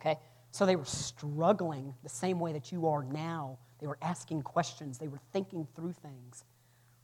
Okay? 0.00 0.18
So 0.50 0.66
they 0.66 0.74
were 0.74 0.84
struggling 0.84 1.94
the 2.02 2.08
same 2.08 2.40
way 2.40 2.52
that 2.52 2.72
you 2.72 2.88
are 2.88 3.04
now. 3.04 3.56
They 3.78 3.86
were 3.86 3.98
asking 4.02 4.42
questions, 4.42 4.98
they 4.98 5.08
were 5.08 5.20
thinking 5.32 5.68
through 5.76 5.92
things. 5.92 6.44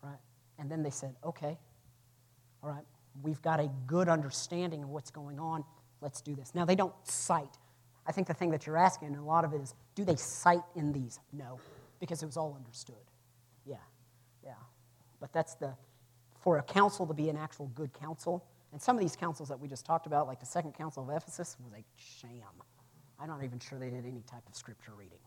Right? 0.02 0.18
And 0.58 0.68
then 0.68 0.82
they 0.82 0.90
said, 0.90 1.14
okay, 1.24 1.56
all 2.64 2.70
right, 2.70 2.84
we've 3.22 3.40
got 3.40 3.60
a 3.60 3.70
good 3.86 4.08
understanding 4.08 4.82
of 4.82 4.88
what's 4.88 5.12
going 5.12 5.38
on. 5.38 5.62
Let's 6.00 6.20
do 6.20 6.34
this. 6.34 6.56
Now, 6.56 6.64
they 6.64 6.74
don't 6.74 6.94
cite 7.04 7.56
I 8.10 8.12
think 8.12 8.26
the 8.26 8.34
thing 8.34 8.50
that 8.50 8.66
you're 8.66 8.76
asking, 8.76 9.08
and 9.08 9.18
a 9.18 9.22
lot 9.22 9.44
of 9.44 9.52
it 9.52 9.60
is, 9.60 9.72
do 9.94 10.04
they 10.04 10.16
cite 10.16 10.64
in 10.74 10.90
these? 10.90 11.20
No, 11.32 11.60
because 12.00 12.24
it 12.24 12.26
was 12.26 12.36
all 12.36 12.56
understood. 12.56 12.96
Yeah, 13.64 13.76
yeah. 14.44 14.54
But 15.20 15.32
that's 15.32 15.54
the, 15.54 15.74
for 16.40 16.58
a 16.58 16.62
council 16.64 17.06
to 17.06 17.14
be 17.14 17.28
an 17.28 17.36
actual 17.36 17.66
good 17.68 17.92
council, 17.92 18.44
and 18.72 18.82
some 18.82 18.96
of 18.96 19.00
these 19.00 19.14
councils 19.14 19.48
that 19.48 19.60
we 19.60 19.68
just 19.68 19.86
talked 19.86 20.06
about, 20.06 20.26
like 20.26 20.40
the 20.40 20.46
Second 20.46 20.72
Council 20.74 21.08
of 21.08 21.16
Ephesus, 21.16 21.56
was 21.62 21.72
a 21.72 21.84
sham. 21.94 22.50
I'm 23.20 23.28
not 23.28 23.44
even 23.44 23.60
sure 23.60 23.78
they 23.78 23.90
did 23.90 24.04
any 24.04 24.24
type 24.28 24.42
of 24.48 24.56
scripture 24.56 24.92
reading. 24.96 25.20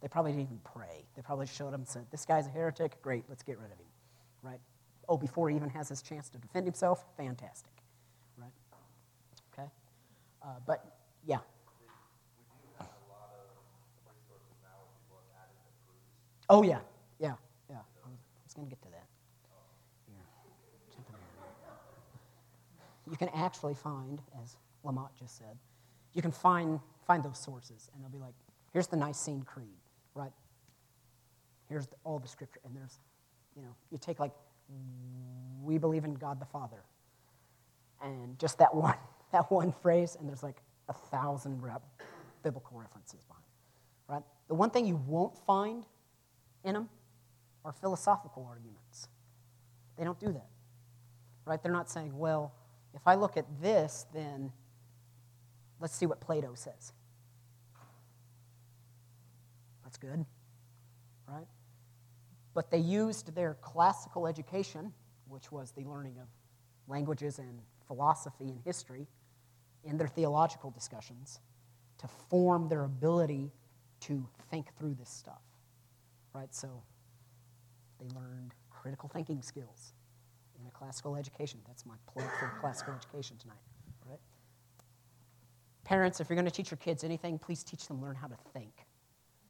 They 0.00 0.06
probably 0.06 0.30
didn't 0.30 0.44
even 0.44 0.60
pray. 0.62 1.06
They 1.16 1.22
probably 1.22 1.46
showed 1.46 1.68
him 1.68 1.80
and 1.80 1.88
said, 1.88 2.06
This 2.12 2.24
guy's 2.24 2.46
a 2.46 2.50
heretic, 2.50 3.02
great, 3.02 3.24
let's 3.28 3.42
get 3.42 3.58
rid 3.58 3.72
of 3.72 3.78
him. 3.78 3.86
Right? 4.42 4.60
Oh, 5.08 5.16
before 5.16 5.50
he 5.50 5.56
even 5.56 5.70
has 5.70 5.88
his 5.88 6.00
chance 6.00 6.28
to 6.30 6.38
defend 6.38 6.66
himself, 6.66 7.04
fantastic. 7.16 7.72
Right? 8.36 8.52
Okay? 9.52 9.68
Uh, 10.42 10.60
but 10.66 10.84
yeah, 11.26 11.38
We 12.38 12.44
do 12.62 12.68
have 12.78 12.88
a 12.88 13.12
lot 13.12 13.28
of 13.36 13.50
resources 14.08 14.56
now 14.64 14.80
where 14.80 14.92
people 15.04 15.20
have 15.20 15.44
added 15.44 15.56
the 15.60 15.72
proofs. 15.84 16.08
Oh 16.50 16.62
yeah, 16.62 16.80
yeah, 17.18 17.34
yeah. 17.70 17.76
I 18.04 18.08
was, 18.44 18.54
going 18.54 18.68
to 18.68 18.70
get 18.70 18.82
to 18.82 18.88
that. 18.90 19.06
You 23.10 23.16
can 23.16 23.28
actually 23.30 23.74
find, 23.74 24.20
as 24.40 24.56
Lamont 24.84 25.10
just 25.18 25.38
said, 25.38 25.58
you 26.12 26.22
can 26.22 26.30
find 26.30 26.78
find 27.06 27.24
those 27.24 27.38
sources, 27.38 27.90
and 27.92 28.02
they'll 28.02 28.10
be 28.10 28.18
like, 28.18 28.34
here's 28.72 28.86
the 28.86 28.96
Nicene 28.96 29.42
Creed, 29.42 29.80
right? 30.14 30.30
Here's 31.68 31.86
the, 31.86 31.96
all 32.04 32.20
the 32.20 32.28
scripture, 32.28 32.60
and 32.64 32.76
there's, 32.76 33.00
you 33.56 33.62
know, 33.62 33.74
you 33.90 33.98
take 33.98 34.20
like, 34.20 34.30
we 35.60 35.76
believe 35.78 36.04
in 36.04 36.14
God 36.14 36.40
the 36.40 36.46
Father, 36.46 36.84
and 38.02 38.38
just 38.38 38.58
that 38.58 38.72
one 38.74 38.94
that 39.32 39.50
one 39.50 39.72
phrase, 39.72 40.16
and 40.18 40.28
there's 40.28 40.42
like 40.42 40.62
a 40.88 40.92
thousand 40.92 41.62
rep, 41.62 41.82
biblical 42.42 42.78
references 42.78 43.24
behind, 43.24 43.44
it, 43.44 44.12
right? 44.12 44.22
The 44.48 44.54
one 44.54 44.70
thing 44.70 44.86
you 44.86 44.96
won't 45.06 45.36
find 45.46 45.84
in 46.64 46.74
them 46.74 46.88
are 47.64 47.72
philosophical 47.72 48.46
arguments. 48.48 49.08
They 49.96 50.04
don't 50.04 50.18
do 50.18 50.32
that, 50.32 50.48
right? 51.44 51.62
They're 51.62 51.72
not 51.72 51.90
saying, 51.90 52.16
well, 52.16 52.54
if 52.94 53.02
I 53.06 53.14
look 53.14 53.36
at 53.36 53.46
this, 53.60 54.06
then 54.14 54.52
let's 55.78 55.94
see 55.94 56.06
what 56.06 56.20
Plato 56.20 56.54
says. 56.54 56.92
That's 59.84 59.98
good, 59.98 60.24
right? 61.28 61.46
But 62.54 62.70
they 62.70 62.78
used 62.78 63.34
their 63.34 63.54
classical 63.60 64.26
education, 64.26 64.92
which 65.28 65.52
was 65.52 65.72
the 65.72 65.84
learning 65.84 66.16
of 66.20 66.28
languages 66.88 67.38
and 67.38 67.60
philosophy 67.86 68.50
and 68.50 68.60
history, 68.64 69.06
in 69.84 69.96
their 69.96 70.08
theological 70.08 70.70
discussions 70.70 71.40
to 71.98 72.08
form 72.28 72.68
their 72.68 72.84
ability 72.84 73.50
to 74.00 74.26
think 74.50 74.66
through 74.78 74.94
this 74.94 75.10
stuff, 75.10 75.40
right? 76.34 76.54
So 76.54 76.68
they 77.98 78.06
learned 78.14 78.54
critical 78.70 79.08
thinking 79.08 79.42
skills 79.42 79.92
in 80.58 80.66
a 80.66 80.70
classical 80.70 81.16
education. 81.16 81.60
That's 81.66 81.84
my 81.86 81.94
plug 82.06 82.28
for 82.38 82.52
classical 82.60 82.94
education 82.94 83.36
tonight, 83.38 83.62
right? 84.08 84.20
Parents, 85.84 86.20
if 86.20 86.28
you're 86.28 86.36
going 86.36 86.46
to 86.46 86.50
teach 86.50 86.70
your 86.70 86.78
kids 86.78 87.04
anything, 87.04 87.38
please 87.38 87.62
teach 87.62 87.86
them 87.86 88.00
learn 88.00 88.14
how 88.14 88.26
to 88.26 88.36
think. 88.52 88.86